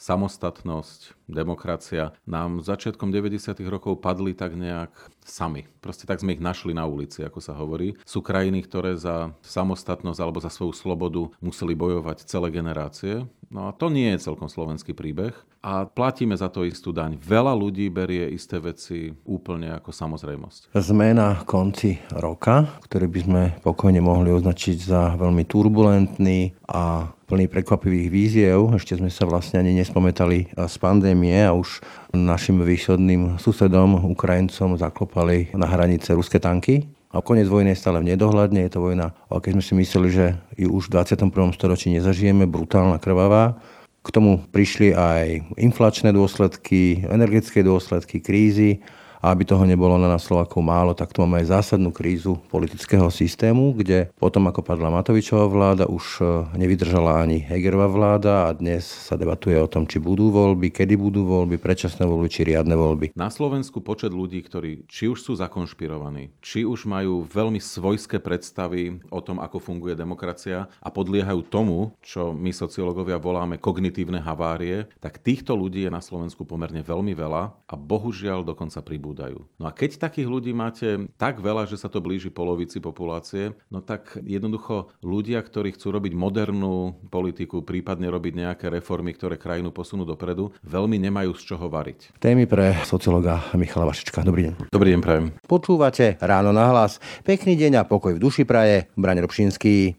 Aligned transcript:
samostatnosť, 0.00 1.28
demokracia 1.28 2.16
nám 2.24 2.64
začiatkom 2.64 3.12
90. 3.12 3.52
rokov 3.68 4.00
padli 4.00 4.32
tak 4.32 4.56
nejak 4.56 4.90
sami. 5.20 5.68
Proste 5.84 6.08
tak 6.08 6.24
sme 6.24 6.34
ich 6.34 6.42
našli 6.42 6.72
na 6.72 6.88
ulici, 6.88 7.20
ako 7.20 7.38
sa 7.44 7.52
hovorí. 7.52 7.94
Sú 8.08 8.24
krajiny, 8.24 8.64
ktoré 8.64 8.96
za 8.96 9.36
samostatnosť 9.44 10.18
alebo 10.18 10.40
za 10.40 10.48
svoju 10.48 10.72
slobodu 10.72 11.28
museli 11.44 11.76
bojovať 11.76 12.24
celé 12.24 12.48
generácie. 12.48 13.28
No 13.52 13.68
a 13.68 13.76
to 13.76 13.92
nie 13.92 14.08
je 14.14 14.24
celkom 14.24 14.48
slovenský 14.48 14.96
príbeh. 14.96 15.36
A 15.60 15.84
platíme 15.84 16.32
za 16.32 16.48
to 16.48 16.64
istú 16.64 16.88
daň. 16.88 17.20
Veľa 17.20 17.52
ľudí 17.52 17.92
berie 17.92 18.32
isté 18.32 18.56
veci 18.56 19.12
úplne 19.28 19.76
ako 19.76 19.92
samozrejmosť. 19.92 20.72
Sme 20.72 21.12
na 21.12 21.44
konci 21.44 22.00
roka, 22.16 22.80
ktorý 22.88 23.06
by 23.12 23.20
sme 23.20 23.42
pokojne 23.60 24.00
mohli 24.00 24.32
označiť 24.32 24.78
za 24.80 25.20
veľmi 25.20 25.44
turbulentný 25.44 26.56
a 26.64 27.12
plný 27.30 27.46
prekvapivých 27.46 28.08
víziev. 28.10 28.74
Ešte 28.74 28.98
sme 28.98 29.06
sa 29.06 29.22
vlastne 29.22 29.62
ani 29.62 29.78
nespometali 29.78 30.50
z 30.50 30.76
pandémie 30.82 31.38
a 31.46 31.54
už 31.54 31.78
našim 32.10 32.58
východným 32.58 33.38
susedom, 33.38 34.02
Ukrajincom, 34.10 34.74
zaklopali 34.74 35.54
na 35.54 35.70
hranice 35.70 36.10
ruské 36.18 36.42
tanky. 36.42 36.90
A 37.14 37.22
koniec 37.22 37.46
vojny 37.46 37.70
je 37.74 37.78
stále 37.78 38.02
v 38.02 38.10
nedohľadne. 38.10 38.66
Je 38.66 38.74
to 38.74 38.82
vojna, 38.82 39.14
keď 39.30 39.50
sme 39.54 39.62
si 39.62 39.72
mysleli, 39.78 40.08
že 40.10 40.26
ju 40.58 40.74
už 40.74 40.90
v 40.90 40.98
21. 40.98 41.30
storočí 41.54 41.94
nezažijeme, 41.94 42.50
brutálna, 42.50 42.98
krvavá. 42.98 43.62
K 44.02 44.08
tomu 44.10 44.42
prišli 44.50 44.90
aj 44.90 45.54
inflačné 45.54 46.10
dôsledky, 46.10 47.06
energetické 47.06 47.62
dôsledky, 47.62 48.18
krízy 48.18 48.82
a 49.20 49.36
aby 49.36 49.44
toho 49.44 49.68
nebolo 49.68 50.00
na 50.00 50.08
nás 50.08 50.24
Slovákov 50.24 50.64
málo, 50.64 50.96
tak 50.96 51.12
tu 51.12 51.20
máme 51.20 51.44
aj 51.44 51.52
zásadnú 51.52 51.92
krízu 51.92 52.40
politického 52.48 53.12
systému, 53.12 53.76
kde 53.76 54.08
potom, 54.16 54.48
ako 54.48 54.64
padla 54.64 54.88
Matovičová 54.88 55.44
vláda, 55.44 55.84
už 55.84 56.04
e, 56.18 56.24
nevydržala 56.56 57.20
ani 57.20 57.44
Hegerová 57.44 57.88
vláda 57.92 58.32
a 58.48 58.56
dnes 58.56 58.88
sa 58.88 59.20
debatuje 59.20 59.60
o 59.60 59.68
tom, 59.68 59.84
či 59.84 60.00
budú 60.00 60.32
voľby, 60.32 60.72
kedy 60.72 60.96
budú 60.96 61.28
voľby, 61.28 61.60
predčasné 61.60 62.08
voľby, 62.08 62.28
či 62.32 62.48
riadne 62.48 62.72
voľby. 62.72 63.12
Na 63.12 63.28
Slovensku 63.28 63.84
počet 63.84 64.10
ľudí, 64.10 64.40
ktorí 64.40 64.88
či 64.88 65.12
už 65.12 65.20
sú 65.20 65.36
zakonšpirovaní, 65.36 66.32
či 66.40 66.64
už 66.64 66.88
majú 66.88 67.28
veľmi 67.28 67.60
svojské 67.60 68.24
predstavy 68.24 69.04
o 69.12 69.20
tom, 69.20 69.36
ako 69.36 69.60
funguje 69.60 69.92
demokracia 69.92 70.64
a 70.80 70.88
podliehajú 70.88 71.44
tomu, 71.44 71.92
čo 72.00 72.32
my 72.32 72.56
sociológovia 72.56 73.20
voláme 73.20 73.60
kognitívne 73.60 74.24
havárie, 74.24 74.88
tak 74.96 75.20
týchto 75.20 75.52
ľudí 75.52 75.84
je 75.84 75.92
na 75.92 76.00
Slovensku 76.00 76.48
pomerne 76.48 76.80
veľmi 76.80 77.12
veľa 77.12 77.52
a 77.68 77.74
bohužiaľ 77.76 78.48
dokonca 78.48 78.80
pribúda 78.80 79.09
pribúdajú. 79.10 79.42
No 79.58 79.66
a 79.66 79.74
keď 79.74 79.98
takých 79.98 80.30
ľudí 80.30 80.54
máte 80.54 81.10
tak 81.18 81.42
veľa, 81.42 81.66
že 81.66 81.74
sa 81.74 81.90
to 81.90 81.98
blíži 81.98 82.30
polovici 82.30 82.78
populácie, 82.78 83.50
no 83.66 83.82
tak 83.82 84.22
jednoducho 84.22 84.94
ľudia, 85.02 85.42
ktorí 85.42 85.74
chcú 85.74 85.98
robiť 85.98 86.14
modernú 86.14 86.94
politiku, 87.10 87.66
prípadne 87.66 88.06
robiť 88.06 88.32
nejaké 88.38 88.66
reformy, 88.70 89.10
ktoré 89.10 89.34
krajinu 89.34 89.74
posunú 89.74 90.06
dopredu, 90.06 90.54
veľmi 90.62 91.02
nemajú 91.10 91.34
z 91.34 91.42
čoho 91.42 91.66
variť. 91.66 92.14
Témy 92.22 92.46
pre 92.46 92.78
sociologa 92.86 93.50
Michala 93.58 93.90
Vašička. 93.90 94.22
Dobrý 94.22 94.46
deň. 94.46 94.70
Dobrý 94.70 94.94
deň, 94.94 95.00
prajem. 95.02 95.26
Počúvate 95.42 96.14
Ráno 96.22 96.54
na 96.54 96.70
hlas. 96.70 97.02
Pekný 97.26 97.58
deň 97.58 97.82
a 97.82 97.88
pokoj 97.88 98.14
v 98.14 98.22
duši 98.22 98.46
praje. 98.46 98.86
Braň 98.94 99.26
Robšinský. 99.26 99.98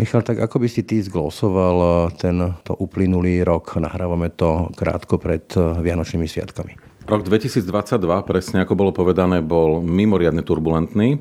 Michal, 0.00 0.24
tak 0.24 0.40
ako 0.40 0.64
by 0.64 0.68
si 0.72 0.80
ty 0.80 0.96
zglosoval 1.04 1.76
eh, 1.76 1.92
tento 2.16 2.72
uplynulý 2.72 3.44
rok? 3.44 3.76
Nahrávame 3.76 4.32
to 4.32 4.72
krátko 4.72 5.20
pred 5.20 5.44
eh, 5.52 5.60
Vianočnými 5.60 6.24
sviatkami. 6.24 7.04
Rok 7.04 7.28
2022, 7.28 8.00
presne 8.24 8.64
ako 8.64 8.80
bolo 8.80 8.96
povedané, 8.96 9.44
bol 9.44 9.84
mimoriadne 9.84 10.40
turbulentný 10.40 11.20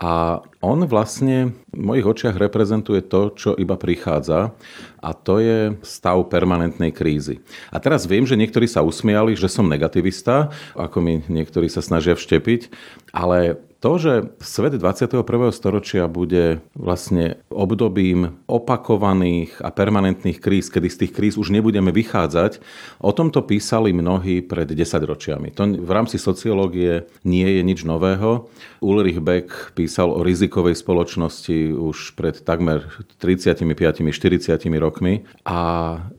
a 0.00 0.40
on 0.64 0.88
vlastne 0.88 1.52
v 1.68 1.82
mojich 1.84 2.06
očiach 2.08 2.40
reprezentuje 2.40 3.04
to, 3.04 3.36
čo 3.36 3.50
iba 3.60 3.76
prichádza 3.76 4.56
a 5.04 5.10
to 5.12 5.44
je 5.44 5.76
stav 5.84 6.24
permanentnej 6.32 6.96
krízy. 6.96 7.44
A 7.68 7.76
teraz 7.76 8.08
viem, 8.08 8.24
že 8.24 8.40
niektorí 8.40 8.64
sa 8.64 8.80
usmiali, 8.80 9.36
že 9.36 9.52
som 9.52 9.68
negativista, 9.68 10.48
ako 10.72 10.96
mi 11.04 11.20
niektorí 11.28 11.68
sa 11.68 11.84
snažia 11.84 12.16
vštepiť, 12.16 12.72
ale 13.12 13.60
to, 13.84 14.00
že 14.00 14.12
svet 14.40 14.80
21. 14.80 15.20
storočia 15.52 16.08
bude 16.08 16.64
vlastne 16.72 17.36
obdobím 17.52 18.40
opakovaných 18.48 19.60
a 19.60 19.68
permanentných 19.68 20.40
kríz, 20.40 20.72
kedy 20.72 20.88
z 20.88 20.96
tých 21.04 21.12
kríz 21.12 21.34
už 21.36 21.52
nebudeme 21.52 21.92
vychádzať, 21.92 22.64
o 23.04 23.12
tomto 23.12 23.44
písali 23.44 23.92
mnohí 23.92 24.40
pred 24.40 24.72
10 24.72 24.88
ročiami. 25.04 25.52
To 25.60 25.68
v 25.68 25.90
rámci 25.92 26.16
sociológie 26.16 27.04
nie 27.28 27.44
je 27.44 27.60
nič 27.60 27.84
nového. 27.84 28.48
Ulrich 28.80 29.20
Beck 29.20 29.76
písal 29.76 30.08
o 30.16 30.24
rizikovej 30.24 30.80
spoločnosti 30.80 31.76
už 31.76 32.16
pred 32.16 32.40
takmer 32.40 32.88
35-40 33.20 34.64
rokmi 34.80 35.28
a 35.44 35.60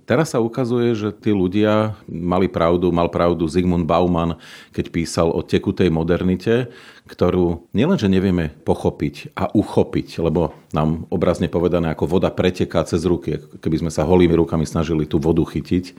teraz 0.06 0.38
sa 0.38 0.40
ukazuje, 0.42 0.94
že 0.94 1.10
tí 1.18 1.34
ľudia 1.34 1.98
mali 2.06 2.46
pravdu, 2.46 2.94
mal 2.94 3.10
pravdu 3.10 3.50
Zygmunt 3.50 3.90
Bauman, 3.90 4.38
keď 4.70 4.86
písal 4.94 5.34
o 5.34 5.42
tekutej 5.42 5.90
modernite, 5.90 6.70
ktorú 7.06 7.70
nielenže 7.78 8.10
nevieme 8.10 8.50
pochopiť 8.66 9.38
a 9.38 9.54
uchopiť, 9.54 10.26
lebo 10.26 10.58
nám 10.74 11.06
obrazne 11.14 11.46
povedané 11.46 11.94
ako 11.94 12.10
voda 12.10 12.34
preteká 12.34 12.82
cez 12.82 13.06
ruky, 13.06 13.38
keby 13.62 13.86
sme 13.86 13.92
sa 13.94 14.10
holými 14.10 14.34
rukami 14.34 14.66
snažili 14.66 15.06
tú 15.06 15.22
vodu 15.22 15.46
chytiť, 15.46 15.94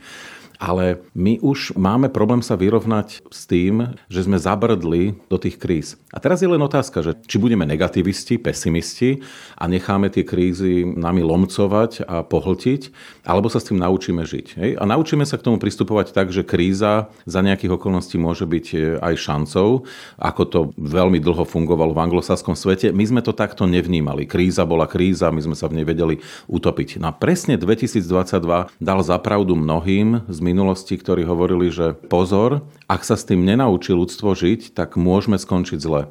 ale 0.57 1.01
my 1.13 1.41
už 1.41 1.77
máme 1.77 2.09
problém 2.09 2.41
sa 2.41 2.57
vyrovnať 2.57 3.21
s 3.29 3.45
tým, 3.45 3.97
že 4.09 4.25
sme 4.25 4.41
zabrdli 4.41 5.17
do 5.29 5.37
tých 5.37 5.57
kríz. 5.61 5.97
A 6.13 6.17
teraz 6.17 6.41
je 6.41 6.49
len 6.49 6.61
otázka, 6.61 7.05
že 7.05 7.13
či 7.29 7.37
budeme 7.37 7.63
negativisti, 7.63 8.41
pesimisti 8.41 9.21
a 9.53 9.69
necháme 9.69 10.09
tie 10.09 10.25
krízy 10.25 10.81
nami 10.85 11.21
lomcovať 11.21 12.05
a 12.09 12.25
pohltiť, 12.25 12.81
alebo 13.27 13.53
sa 13.53 13.61
s 13.61 13.69
tým 13.69 13.77
naučíme 13.77 14.25
žiť. 14.25 14.47
Hej? 14.57 14.71
A 14.81 14.83
naučíme 14.89 15.23
sa 15.29 15.37
k 15.37 15.45
tomu 15.45 15.61
pristupovať 15.61 16.15
tak, 16.15 16.33
že 16.33 16.41
kríza 16.41 17.13
za 17.29 17.39
nejakých 17.45 17.77
okolností 17.77 18.17
môže 18.17 18.49
byť 18.49 18.65
e, 18.73 18.77
aj 18.97 19.13
šancou, 19.19 19.85
ako 20.17 20.41
to 20.49 20.59
veľmi 20.79 21.21
dlho 21.21 21.45
fungovalo 21.45 21.93
v 21.93 22.03
anglosaskom 22.07 22.57
svete. 22.57 22.89
My 22.89 23.05
sme 23.05 23.21
to 23.21 23.35
takto 23.35 23.69
nevnímali. 23.69 24.25
Kríza 24.25 24.65
bola 24.65 24.89
kríza, 24.89 25.29
my 25.29 25.43
sme 25.43 25.55
sa 25.59 25.69
v 25.69 25.81
nej 25.81 25.85
vedeli 25.85 26.17
utopiť. 26.49 26.97
No 26.97 27.11
a 27.11 27.13
presne 27.13 27.59
2022 27.59 28.71
dal 28.79 28.99
zapravdu 29.03 29.53
mnohým 29.53 30.25
z 30.25 30.39
minulosti, 30.47 30.95
ktorí 30.95 31.27
hovorili, 31.27 31.67
že 31.67 31.91
pozor, 32.07 32.63
ak 32.87 33.03
sa 33.03 33.19
s 33.19 33.27
tým 33.27 33.43
nenaučí 33.43 33.91
ľudstvo 33.91 34.31
žiť, 34.31 34.71
tak 34.71 34.95
môžeme 34.95 35.35
skončiť 35.35 35.79
zle. 35.83 36.07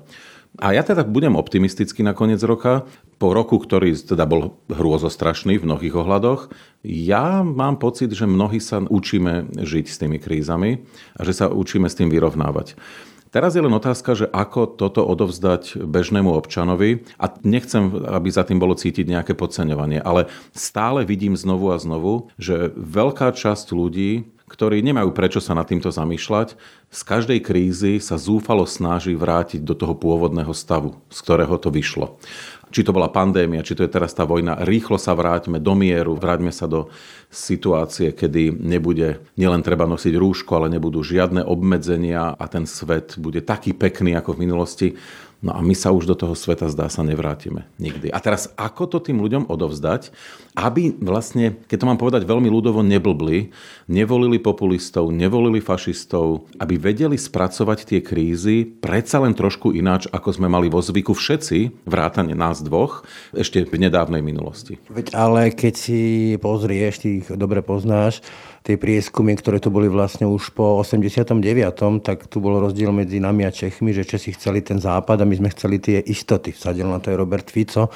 A 0.56 0.72
ja 0.72 0.80
teda 0.80 1.04
budem 1.04 1.36
optimistický 1.36 2.00
na 2.00 2.16
koniec 2.16 2.40
roka. 2.40 2.88
Po 3.16 3.32
roku, 3.32 3.56
ktorý 3.60 3.96
teda 3.96 4.28
bol 4.28 4.56
hrôzostrašný 4.68 5.60
v 5.60 5.66
mnohých 5.68 5.96
ohľadoch, 5.96 6.52
ja 6.84 7.40
mám 7.40 7.80
pocit, 7.80 8.12
že 8.12 8.28
mnohí 8.28 8.60
sa 8.60 8.84
učíme 8.84 9.56
žiť 9.56 9.86
s 9.88 10.00
tými 10.00 10.20
krízami 10.20 10.84
a 11.16 11.20
že 11.24 11.32
sa 11.32 11.48
učíme 11.48 11.88
s 11.88 11.96
tým 11.96 12.12
vyrovnávať. 12.12 12.76
Teraz 13.36 13.52
je 13.52 13.60
len 13.60 13.76
otázka, 13.76 14.16
že 14.16 14.32
ako 14.32 14.80
toto 14.80 15.04
odovzdať 15.04 15.84
bežnému 15.84 16.32
občanovi 16.32 17.04
a 17.20 17.28
nechcem, 17.44 17.92
aby 18.08 18.32
za 18.32 18.48
tým 18.48 18.56
bolo 18.56 18.72
cítiť 18.72 19.04
nejaké 19.04 19.36
podceňovanie, 19.36 20.00
ale 20.00 20.32
stále 20.56 21.04
vidím 21.04 21.36
znovu 21.36 21.68
a 21.68 21.76
znovu, 21.76 22.32
že 22.40 22.72
veľká 22.72 23.36
časť 23.36 23.76
ľudí, 23.76 24.24
ktorí 24.46 24.78
nemajú 24.82 25.10
prečo 25.10 25.42
sa 25.42 25.58
nad 25.58 25.66
týmto 25.66 25.90
zamýšľať, 25.90 26.54
z 26.90 27.00
každej 27.02 27.42
krízy 27.42 27.98
sa 27.98 28.14
zúfalo 28.14 28.62
snaží 28.62 29.18
vrátiť 29.18 29.66
do 29.66 29.74
toho 29.74 29.98
pôvodného 29.98 30.54
stavu, 30.54 30.98
z 31.10 31.18
ktorého 31.22 31.58
to 31.58 31.74
vyšlo 31.74 32.18
či 32.70 32.82
to 32.82 32.90
bola 32.90 33.06
pandémia, 33.06 33.62
či 33.62 33.78
to 33.78 33.86
je 33.86 33.94
teraz 33.94 34.10
tá 34.10 34.26
vojna, 34.26 34.66
rýchlo 34.66 34.98
sa 34.98 35.14
vráťme 35.14 35.62
do 35.62 35.72
mieru, 35.78 36.18
vráťme 36.18 36.50
sa 36.50 36.66
do 36.66 36.90
situácie, 37.30 38.10
kedy 38.10 38.58
nebude 38.58 39.22
nielen 39.38 39.62
treba 39.62 39.86
nosiť 39.86 40.14
rúško, 40.18 40.50
ale 40.58 40.74
nebudú 40.74 41.00
žiadne 41.00 41.46
obmedzenia 41.46 42.34
a 42.34 42.44
ten 42.50 42.66
svet 42.66 43.14
bude 43.22 43.42
taký 43.46 43.70
pekný 43.70 44.18
ako 44.18 44.34
v 44.34 44.42
minulosti. 44.42 44.88
No 45.44 45.52
a 45.52 45.60
my 45.60 45.76
sa 45.76 45.92
už 45.92 46.08
do 46.08 46.16
toho 46.16 46.32
sveta 46.32 46.66
zdá 46.72 46.88
sa 46.88 47.04
nevrátime 47.04 47.68
nikdy. 47.76 48.08
A 48.08 48.18
teraz 48.24 48.48
ako 48.56 48.88
to 48.88 48.98
tým 49.04 49.20
ľuďom 49.20 49.52
odovzdať, 49.52 50.08
aby 50.56 50.96
vlastne, 50.96 51.60
keď 51.68 51.76
to 51.76 51.88
mám 51.88 52.00
povedať 52.00 52.24
veľmi 52.24 52.48
ľudovo, 52.48 52.80
neblbli, 52.80 53.52
nevolili 53.92 54.40
populistov, 54.40 55.12
nevolili 55.12 55.60
fašistov, 55.60 56.48
aby 56.56 56.80
vedeli 56.80 57.20
spracovať 57.20 57.78
tie 57.84 58.00
krízy 58.00 58.64
predsa 58.64 59.20
len 59.20 59.36
trošku 59.36 59.76
ináč, 59.76 60.08
ako 60.08 60.32
sme 60.32 60.48
mali 60.48 60.72
vo 60.72 60.80
zvyku 60.80 61.12
všetci, 61.12 61.84
vrátane 61.84 62.32
nás 62.32 62.64
dvoch, 62.64 63.04
ešte 63.36 63.68
v 63.68 63.76
nedávnej 63.76 64.24
minulosti. 64.24 64.80
Veď 64.88 65.12
ale 65.12 65.52
keď 65.52 65.74
si 65.76 66.00
pozrieš, 66.40 67.04
ty 67.04 67.08
ich 67.20 67.28
dobre 67.28 67.60
poznáš, 67.60 68.24
tie 68.66 68.74
prieskumy, 68.74 69.38
ktoré 69.38 69.62
tu 69.62 69.70
boli 69.70 69.86
vlastne 69.86 70.26
už 70.26 70.50
po 70.50 70.82
89., 70.82 71.38
tak 72.02 72.26
tu 72.26 72.42
bol 72.42 72.58
rozdiel 72.58 72.90
medzi 72.90 73.22
nami 73.22 73.46
a 73.46 73.54
Čechmi, 73.54 73.94
že 73.94 74.02
Česi 74.02 74.34
chceli 74.34 74.58
ten 74.66 74.82
západ 74.82 75.22
a 75.22 75.28
my 75.28 75.38
sme 75.38 75.54
chceli 75.54 75.78
tie 75.78 76.02
istoty. 76.02 76.50
Vsadil 76.50 76.90
na 76.90 76.98
to 76.98 77.14
aj 77.14 77.16
Robert 77.22 77.46
Fico, 77.46 77.86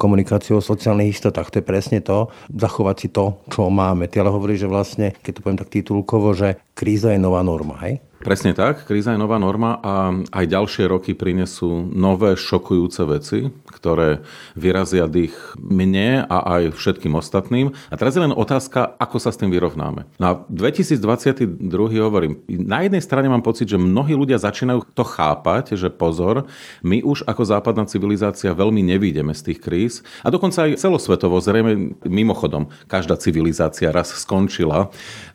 komunikáciu 0.00 0.58
o 0.58 0.64
sociálnych 0.64 1.12
istotách. 1.12 1.52
To 1.52 1.60
je 1.60 1.68
presne 1.68 2.00
to, 2.00 2.32
zachovať 2.48 2.96
si 2.96 3.08
to, 3.12 3.44
čo 3.52 3.68
máme. 3.68 4.08
Ty 4.08 4.24
ale 4.24 4.32
hovorí, 4.32 4.56
že 4.56 4.64
vlastne, 4.64 5.12
keď 5.12 5.32
to 5.36 5.42
poviem 5.44 5.60
tak 5.60 5.68
titulkovo, 5.68 6.32
že 6.32 6.56
kríza 6.72 7.12
je 7.12 7.20
nová 7.20 7.44
norma, 7.44 7.76
hej? 7.84 8.00
Presne 8.24 8.56
tak, 8.56 8.88
kríza 8.88 9.12
je 9.12 9.20
nová 9.20 9.36
norma 9.36 9.76
a 9.84 10.08
aj 10.32 10.48
ďalšie 10.48 10.88
roky 10.88 11.12
prinesú 11.12 11.84
nové 11.92 12.32
šokujúce 12.40 13.04
veci, 13.04 13.52
ktoré 13.68 14.24
vyrazia 14.56 15.04
dých 15.04 15.36
mne 15.60 16.24
a 16.24 16.56
aj 16.56 16.72
všetkým 16.72 17.12
ostatným. 17.20 17.76
A 17.92 17.94
teraz 18.00 18.16
je 18.16 18.24
len 18.24 18.32
otázka, 18.32 18.96
ako 18.96 19.20
sa 19.20 19.28
s 19.28 19.36
tým 19.36 19.52
vyrovnáme. 19.52 20.08
Na 20.16 20.40
2022 20.48 21.68
hovorím, 22.00 22.40
na 22.48 22.80
jednej 22.88 23.04
strane 23.04 23.28
mám 23.28 23.44
pocit, 23.44 23.68
že 23.68 23.76
mnohí 23.76 24.16
ľudia 24.16 24.40
začínajú 24.40 24.96
to 24.96 25.04
chápať, 25.04 25.76
že 25.76 25.92
pozor, 25.92 26.48
my 26.80 27.04
už 27.04 27.28
ako 27.28 27.44
západná 27.44 27.84
civilizácia 27.84 28.56
veľmi 28.56 28.80
nevídeme 28.80 29.36
z 29.36 29.52
tých 29.52 29.60
kríz. 29.60 30.00
A 30.24 30.32
dokonca 30.32 30.64
aj 30.64 30.80
celosvetovo, 30.80 31.36
zrejme 31.44 32.00
mimochodom, 32.08 32.72
každá 32.88 33.20
civilizácia 33.20 33.92
raz 33.92 34.16
skončila 34.16 34.88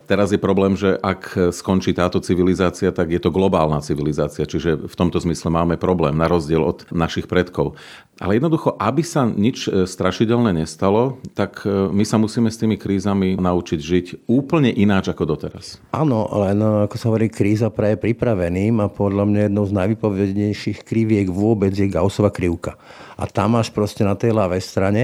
Teraz 0.10 0.34
je 0.34 0.42
problém, 0.42 0.74
že 0.74 0.98
ak 0.98 1.54
skončí 1.54 1.94
táto 1.94 2.18
civilizácia, 2.18 2.90
tak 2.90 3.14
je 3.14 3.22
to 3.22 3.30
globálna 3.30 3.78
civilizácia, 3.86 4.50
čiže 4.50 4.90
v 4.90 4.96
tomto 4.98 5.22
zmysle 5.22 5.54
máme 5.54 5.78
problém, 5.78 6.18
na 6.18 6.26
rozdiel 6.26 6.66
od 6.66 6.90
našich 6.90 7.30
predkov. 7.30 7.78
Ale 8.18 8.42
jednoducho, 8.42 8.74
aby 8.82 9.06
sa 9.06 9.30
nič 9.30 9.70
e, 9.70 9.86
strašidelné 9.86 10.52
nestalo, 10.52 11.22
tak 11.38 11.64
e, 11.64 11.94
my 11.94 12.04
sa 12.04 12.20
musíme 12.20 12.52
s 12.52 12.60
tými 12.60 12.76
krízami 12.76 13.40
naučiť 13.40 13.80
žiť 13.80 14.06
úplne 14.28 14.74
ináč 14.74 15.14
ako 15.14 15.24
doteraz. 15.24 15.80
Áno, 15.96 16.28
len 16.42 16.60
e, 16.60 16.90
ako 16.90 16.96
sa 16.98 17.08
hovorí, 17.14 17.32
kríza 17.32 17.72
praje 17.72 17.96
pripraveným 17.96 18.82
a 18.84 18.92
podľa 18.92 19.24
mňa 19.24 19.42
jednou 19.48 19.66
z 19.70 19.78
najvypovednejších 19.78 20.84
kriviek 20.84 21.32
vôbec 21.32 21.72
je 21.72 21.88
Gaussova 21.88 22.34
krivka. 22.34 22.76
A 23.16 23.24
tam 23.30 23.56
máš 23.56 23.72
proste 23.72 24.04
na 24.04 24.20
tej 24.20 24.36
ľavej 24.36 24.62
strane 24.66 25.04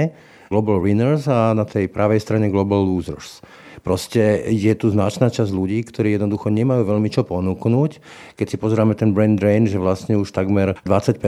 Global 0.52 0.84
Winners 0.84 1.30
a 1.32 1.56
na 1.56 1.64
tej 1.64 1.88
pravej 1.88 2.20
strane 2.20 2.52
Global 2.52 2.84
Losers. 2.84 3.40
Proste 3.86 4.42
je 4.50 4.74
tu 4.74 4.90
značná 4.90 5.30
časť 5.30 5.54
ľudí, 5.54 5.86
ktorí 5.86 6.18
jednoducho 6.18 6.50
nemajú 6.50 6.90
veľmi 6.90 7.06
čo 7.14 7.22
ponúknuť. 7.22 8.02
Keď 8.34 8.48
si 8.50 8.58
pozrieme 8.58 8.98
ten 8.98 9.14
brand 9.14 9.38
drain, 9.38 9.70
že 9.70 9.78
vlastne 9.78 10.18
už 10.18 10.34
takmer 10.34 10.74
20% 10.90 11.22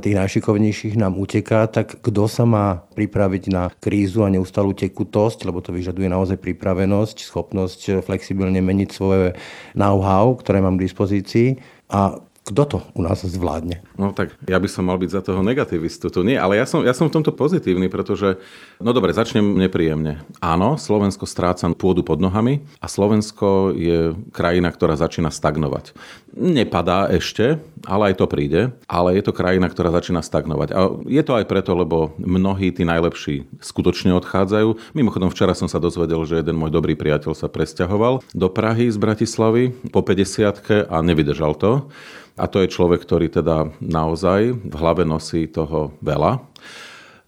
tých 0.00 0.16
najšikovnejších 0.16 0.96
nám 0.96 1.20
uteká, 1.20 1.68
tak 1.68 2.00
kto 2.00 2.24
sa 2.24 2.48
má 2.48 2.88
pripraviť 2.96 3.44
na 3.52 3.68
krízu 3.84 4.24
a 4.24 4.32
neustalú 4.32 4.72
tekutosť, 4.72 5.44
lebo 5.44 5.60
to 5.60 5.76
vyžaduje 5.76 6.08
naozaj 6.08 6.40
pripravenosť, 6.40 7.20
schopnosť 7.20 8.00
flexibilne 8.08 8.64
meniť 8.64 8.88
svoje 8.88 9.36
know-how, 9.76 10.32
ktoré 10.40 10.64
mám 10.64 10.80
k 10.80 10.88
dispozícii. 10.88 11.60
A 11.92 12.16
kto 12.50 12.62
to 12.66 12.78
u 12.98 13.06
nás 13.06 13.22
zvládne? 13.22 13.86
No 13.94 14.10
tak 14.10 14.34
ja 14.50 14.58
by 14.58 14.66
som 14.66 14.90
mal 14.90 14.98
byť 14.98 15.10
za 15.14 15.22
toho 15.22 15.40
negativistu. 15.46 16.10
To 16.10 16.26
nie, 16.26 16.34
ale 16.34 16.58
ja 16.58 16.66
som, 16.66 16.82
ja 16.82 16.90
som 16.90 17.06
v 17.06 17.14
tomto 17.14 17.30
pozitívny, 17.30 17.86
pretože, 17.86 18.42
no 18.82 18.90
dobre, 18.90 19.14
začnem 19.14 19.54
nepríjemne. 19.54 20.26
Áno, 20.42 20.74
Slovensko 20.74 21.30
stráca 21.30 21.70
pôdu 21.78 22.02
pod 22.02 22.18
nohami 22.18 22.66
a 22.82 22.90
Slovensko 22.90 23.70
je 23.78 24.18
krajina, 24.34 24.74
ktorá 24.74 24.98
začína 24.98 25.30
stagnovať. 25.30 25.94
Nepadá 26.30 27.10
ešte, 27.10 27.58
ale 27.82 28.12
aj 28.12 28.22
to 28.22 28.26
príde, 28.30 28.70
ale 28.86 29.18
je 29.18 29.22
to 29.26 29.34
krajina, 29.34 29.66
ktorá 29.66 29.90
začína 29.90 30.22
stagnovať. 30.22 30.68
A 30.70 30.80
je 31.10 31.22
to 31.26 31.34
aj 31.34 31.48
preto, 31.50 31.74
lebo 31.74 32.14
mnohí 32.22 32.70
tí 32.70 32.86
najlepší 32.86 33.50
skutočne 33.58 34.14
odchádzajú. 34.14 34.94
Mimochodom, 34.94 35.32
včera 35.34 35.58
som 35.58 35.66
sa 35.66 35.82
dozvedel, 35.82 36.22
že 36.28 36.38
jeden 36.38 36.54
môj 36.54 36.70
dobrý 36.70 36.94
priateľ 36.94 37.34
sa 37.34 37.50
presťahoval 37.50 38.22
do 38.30 38.48
Prahy 38.52 38.86
z 38.86 38.98
Bratislavy 39.00 39.74
po 39.90 40.06
50 40.06 40.86
a 40.86 40.96
nevydržal 41.02 41.58
to. 41.58 41.90
A 42.38 42.46
to 42.46 42.62
je 42.62 42.72
človek, 42.72 43.02
ktorý 43.02 43.26
teda 43.26 43.74
naozaj 43.82 44.54
v 44.54 44.74
hlave 44.78 45.02
nosí 45.02 45.50
toho 45.50 45.92
veľa. 45.98 46.46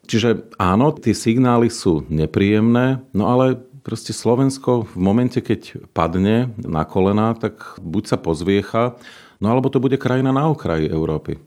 Čiže 0.07 0.55
áno, 0.59 0.95
tie 0.95 1.15
signály 1.15 1.71
sú 1.71 2.07
nepríjemné, 2.07 3.03
no 3.15 3.31
ale 3.31 3.63
proste 3.83 4.15
Slovensko 4.15 4.87
v 4.87 4.97
momente, 4.97 5.43
keď 5.43 5.91
padne 5.91 6.55
na 6.59 6.87
kolena, 6.87 7.35
tak 7.35 7.79
buď 7.83 8.15
sa 8.15 8.19
pozviecha, 8.19 8.97
no 9.43 9.51
alebo 9.51 9.67
to 9.67 9.83
bude 9.83 9.99
krajina 9.99 10.31
na 10.31 10.47
okraji 10.47 10.87
Európy. 10.87 11.43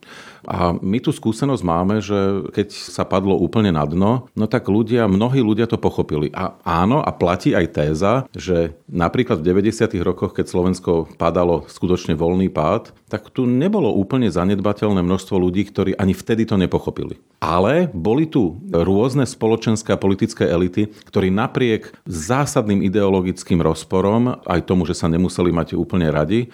A 0.46 0.78
my 0.78 1.02
tu 1.02 1.10
skúsenosť 1.10 1.64
máme, 1.66 2.04
že 2.04 2.46
keď 2.54 2.70
sa 2.70 3.02
padlo 3.08 3.34
úplne 3.34 3.74
na 3.74 3.82
dno, 3.88 4.30
no 4.38 4.46
tak 4.46 4.70
ľudia, 4.70 5.10
mnohí 5.10 5.42
ľudia 5.42 5.66
to 5.66 5.82
pochopili. 5.82 6.30
A 6.36 6.54
áno, 6.62 7.02
a 7.02 7.10
platí 7.16 7.58
aj 7.58 7.74
téza, 7.74 8.14
že 8.36 8.78
napríklad 8.86 9.42
v 9.42 9.58
90. 9.58 9.90
rokoch, 10.06 10.38
keď 10.38 10.46
Slovensko 10.46 11.10
padalo 11.18 11.66
skutočne 11.66 12.14
voľný 12.14 12.54
pád, 12.54 12.94
tak 13.10 13.34
tu 13.34 13.50
nebolo 13.50 13.90
úplne 13.90 14.30
zanedbateľné 14.30 15.02
množstvo 15.02 15.40
ľudí, 15.40 15.66
ktorí 15.66 15.98
ani 15.98 16.14
vtedy 16.14 16.46
to 16.46 16.60
nepochopili. 16.62 17.18
Ale 17.42 17.90
boli 17.90 18.30
tu 18.30 18.62
rôzne 18.70 19.26
spoločenské 19.26 19.94
a 19.94 20.02
politické 20.02 20.46
elity, 20.46 20.94
ktorí 21.10 21.34
napriek 21.34 21.94
zásadným 22.06 22.86
ideologickým 22.86 23.62
rozporom, 23.62 24.42
aj 24.46 24.62
tomu, 24.66 24.86
že 24.86 24.98
sa 24.98 25.10
nemuseli 25.10 25.50
mať 25.50 25.78
úplne 25.78 26.10
radi, 26.10 26.50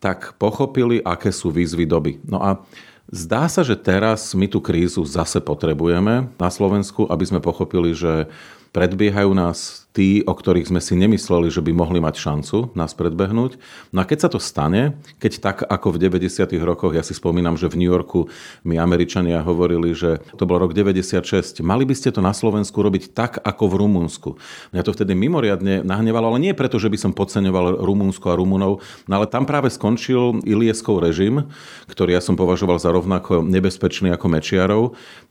tak 0.00 0.36
pochopili, 0.36 1.00
aké 1.00 1.32
sú 1.32 1.48
výzvy 1.52 1.84
doby. 1.88 2.12
No 2.26 2.42
a 2.42 2.60
Zdá 3.06 3.46
sa, 3.46 3.62
že 3.62 3.78
teraz 3.78 4.34
my 4.34 4.50
tú 4.50 4.58
krízu 4.58 5.06
zase 5.06 5.38
potrebujeme 5.38 6.26
na 6.26 6.50
Slovensku, 6.50 7.06
aby 7.06 7.22
sme 7.22 7.38
pochopili, 7.38 7.94
že 7.94 8.26
predbiehajú 8.74 9.30
nás 9.30 9.85
tí, 9.96 10.20
o 10.28 10.36
ktorých 10.36 10.68
sme 10.68 10.84
si 10.84 10.92
nemysleli, 10.92 11.48
že 11.48 11.64
by 11.64 11.72
mohli 11.72 12.04
mať 12.04 12.20
šancu 12.20 12.76
nás 12.76 12.92
predbehnúť. 12.92 13.56
No 13.96 14.04
a 14.04 14.08
keď 14.08 14.18
sa 14.20 14.28
to 14.28 14.36
stane, 14.36 15.00
keď 15.16 15.32
tak 15.40 15.56
ako 15.64 15.96
v 15.96 16.12
90. 16.12 16.52
rokoch, 16.60 16.92
ja 16.92 17.00
si 17.00 17.16
spomínam, 17.16 17.56
že 17.56 17.72
v 17.72 17.80
New 17.80 17.88
Yorku 17.88 18.28
mi 18.60 18.76
Američania 18.76 19.40
hovorili, 19.40 19.96
že 19.96 20.20
to 20.36 20.44
bol 20.44 20.60
rok 20.60 20.76
96, 20.76 21.64
mali 21.64 21.88
by 21.88 21.96
ste 21.96 22.12
to 22.12 22.20
na 22.20 22.36
Slovensku 22.36 22.76
robiť 22.76 23.16
tak 23.16 23.40
ako 23.40 23.72
v 23.72 23.74
Rumunsku. 23.80 24.30
Mňa 24.76 24.84
to 24.84 24.92
vtedy 24.92 25.16
mimoriadne 25.16 25.80
nahnevalo, 25.80 26.36
ale 26.36 26.44
nie 26.44 26.52
preto, 26.52 26.76
že 26.76 26.92
by 26.92 27.00
som 27.00 27.16
podceňoval 27.16 27.80
Rumunsko 27.80 28.28
a 28.28 28.36
Rumunov, 28.36 28.84
no 29.08 29.12
ale 29.16 29.24
tam 29.24 29.48
práve 29.48 29.72
skončil 29.72 30.44
Ilieskov 30.44 31.00
režim, 31.00 31.48
ktorý 31.88 32.12
ja 32.12 32.20
som 32.20 32.36
považoval 32.36 32.76
za 32.76 32.92
rovnako 32.92 33.40
nebezpečný 33.48 34.12
ako 34.12 34.28
Mečiarov. 34.28 34.82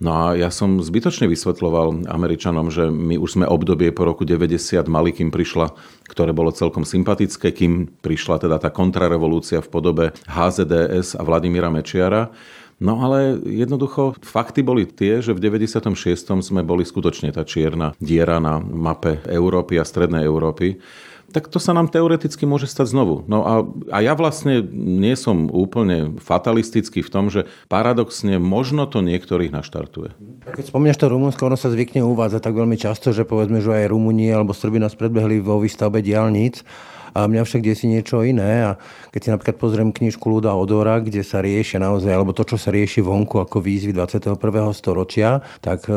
No 0.01 0.09
a 0.09 0.23
ja 0.33 0.49
som 0.49 0.81
zbytočne 0.81 1.29
vysvetloval 1.29 2.09
Američanom, 2.09 2.73
že 2.73 2.89
my 2.89 3.21
už 3.21 3.37
sme 3.37 3.45
obdobie 3.45 3.93
po 3.93 4.09
roku 4.09 4.25
90 4.25 4.54
90 4.55 4.87
mali, 4.87 5.11
kým 5.11 5.29
prišla, 5.29 5.71
ktoré 6.07 6.31
bolo 6.31 6.55
celkom 6.55 6.87
sympatické, 6.87 7.51
kým 7.51 7.99
prišla 7.99 8.47
teda 8.47 8.57
tá 8.57 8.71
kontrarevolúcia 8.71 9.59
v 9.59 9.71
podobe 9.71 10.05
HZDS 10.25 11.19
a 11.19 11.21
Vladimíra 11.21 11.67
Mečiara. 11.67 12.31
No 12.75 12.99
ale 12.99 13.39
jednoducho 13.47 14.19
fakty 14.19 14.59
boli 14.59 14.83
tie, 14.83 15.23
že 15.23 15.31
v 15.31 15.39
96. 15.39 15.95
sme 16.43 16.59
boli 16.59 16.83
skutočne 16.83 17.31
tá 17.31 17.47
čierna 17.47 17.95
diera 18.03 18.43
na 18.43 18.59
mape 18.59 19.23
Európy 19.31 19.79
a 19.79 19.87
Strednej 19.87 20.27
Európy 20.27 20.75
tak 21.31 21.49
to 21.49 21.57
sa 21.57 21.73
nám 21.73 21.89
teoreticky 21.89 22.45
môže 22.45 22.69
stať 22.69 22.93
znovu. 22.93 23.25
No 23.25 23.39
a, 23.43 23.53
a 23.91 23.97
ja 24.01 24.13
vlastne 24.13 24.61
nie 24.73 25.13
som 25.17 25.49
úplne 25.49 26.17
fatalistický 26.21 27.01
v 27.01 27.11
tom, 27.11 27.27
že 27.33 27.49
paradoxne 27.67 28.37
možno 28.37 28.85
to 28.85 29.01
niektorých 29.01 29.51
naštartuje. 29.51 30.13
Keď 30.45 30.71
spomínaš 30.71 31.01
to 31.01 31.11
Rumunsko, 31.11 31.49
ono 31.49 31.57
sa 31.57 31.73
zvykne 31.73 32.05
uvádzať 32.05 32.41
tak 32.41 32.55
veľmi 32.55 32.77
často, 32.77 33.11
že 33.11 33.27
povedzme, 33.27 33.59
že 33.59 33.73
aj 33.73 33.91
Rumunie 33.91 34.29
alebo 34.29 34.53
Srby 34.53 34.79
nás 34.79 34.93
predbehli 34.93 35.41
vo 35.41 35.59
výstavbe 35.59 35.99
diálnic 36.05 36.61
a 37.15 37.23
mňa 37.31 37.47
však 37.47 37.63
si 37.71 37.87
niečo 37.87 38.19
iné. 38.27 38.67
A 38.67 38.71
keď 39.15 39.19
si 39.23 39.29
napríklad 39.31 39.55
pozriem 39.55 39.89
knižku 39.95 40.27
Luda 40.27 40.51
Odora, 40.51 40.99
kde 40.99 41.23
sa 41.23 41.39
riešia 41.39 41.79
naozaj, 41.79 42.11
alebo 42.11 42.35
to, 42.35 42.43
čo 42.43 42.59
sa 42.59 42.75
rieši 42.75 42.99
vonku 42.99 43.39
ako 43.39 43.63
výzvy 43.63 43.95
21. 43.95 44.35
storočia, 44.75 45.39
tak 45.63 45.87
e, 45.87 45.95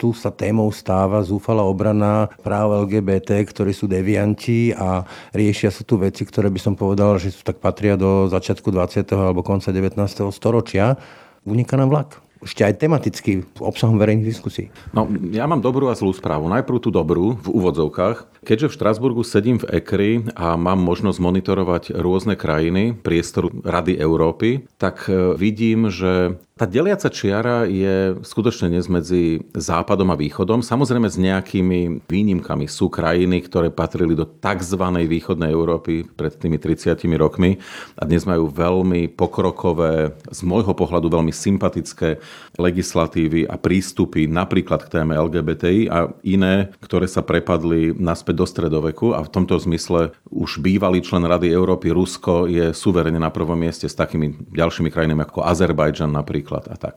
tu 0.00 0.16
sa 0.16 0.32
témou 0.32 0.72
stáva 0.72 1.20
zúfala 1.20 1.60
obrana 1.60 2.32
práv 2.40 2.88
LGBT, 2.88 3.44
ktorí 3.44 3.76
sú 3.76 3.84
devianti 3.84 4.72
a 4.72 5.04
riešia 5.36 5.68
sa 5.68 5.84
tu 5.84 6.00
veci, 6.00 6.24
ktoré 6.24 6.48
by 6.48 6.60
som 6.60 6.72
povedal, 6.72 7.20
že 7.20 7.36
sú 7.36 7.44
tak 7.44 7.60
patria 7.60 8.00
do 8.00 8.32
začiatku 8.32 8.72
20. 8.72 9.04
alebo 9.12 9.44
konca 9.44 9.68
19. 9.68 10.00
storočia. 10.32 10.96
Uniká 11.44 11.76
nám 11.76 11.92
vlak 11.92 12.23
ešte 12.44 12.62
aj 12.62 12.74
tematicky 12.76 13.42
obsahom 13.58 13.96
verejných 13.96 14.28
diskusí. 14.28 14.68
No, 14.92 15.08
ja 15.32 15.48
mám 15.48 15.64
dobrú 15.64 15.88
a 15.88 15.96
zlú 15.96 16.12
správu. 16.12 16.46
Najprv 16.52 16.78
tú 16.78 16.92
dobrú 16.92 17.40
v 17.40 17.48
úvodzovkách. 17.48 18.44
Keďže 18.44 18.68
v 18.70 18.76
Štrasburgu 18.76 19.22
sedím 19.24 19.56
v 19.56 19.80
ECRI 19.80 20.12
a 20.36 20.54
mám 20.60 20.78
možnosť 20.84 21.18
monitorovať 21.18 21.82
rôzne 21.96 22.36
krajiny, 22.36 22.92
priestor 22.92 23.48
Rady 23.64 23.96
Európy, 23.96 24.68
tak 24.76 25.08
e, 25.08 25.32
vidím, 25.40 25.88
že 25.88 26.36
Tá 26.54 26.70
deliaca 26.70 27.10
čiara 27.10 27.66
je 27.66 28.14
skutočne 28.22 28.70
dnes 28.70 28.86
medzi 28.86 29.42
západom 29.58 30.06
a 30.06 30.14
východom. 30.14 30.62
Samozrejme 30.62 31.10
s 31.10 31.18
nejakými 31.18 32.06
výnimkami. 32.06 32.70
Sú 32.70 32.86
krajiny, 32.86 33.42
ktoré 33.42 33.74
patrili 33.74 34.14
do 34.14 34.22
tzv. 34.22 34.78
východnej 35.02 35.50
Európy 35.50 36.06
pred 36.06 36.30
tými 36.38 36.62
30 36.62 36.94
rokmi 37.18 37.58
a 37.98 38.06
dnes 38.06 38.22
majú 38.22 38.46
veľmi 38.54 39.10
pokrokové, 39.18 40.14
z 40.30 40.40
môjho 40.46 40.78
pohľadu 40.78 41.10
veľmi 41.10 41.34
sympatické 41.34 42.22
legislatívy 42.54 43.50
a 43.50 43.58
prístupy 43.58 44.30
napríklad 44.30 44.86
k 44.86 45.02
téme 45.02 45.18
LGBTI 45.18 45.90
a 45.90 46.14
iné, 46.22 46.70
ktoré 46.78 47.10
sa 47.10 47.26
prepadli 47.26 47.98
naspäť 47.98 48.34
do 48.38 48.46
stredoveku 48.46 49.10
a 49.10 49.26
v 49.26 49.32
tomto 49.42 49.58
zmysle 49.58 50.14
už 50.30 50.62
bývalý 50.62 51.02
člen 51.02 51.26
Rady 51.26 51.50
Európy 51.50 51.90
Rusko 51.90 52.46
je 52.46 52.70
suverene 52.70 53.18
na 53.18 53.34
prvom 53.34 53.58
mieste 53.58 53.90
s 53.90 53.98
takými 53.98 54.54
ďalšími 54.54 54.94
krajinami 54.94 55.26
ako 55.26 55.42
Azerbajdžan 55.42 56.14
napríklad 56.14 56.43
napríklad 56.44 56.68
a 56.68 56.76
tak. 56.76 56.96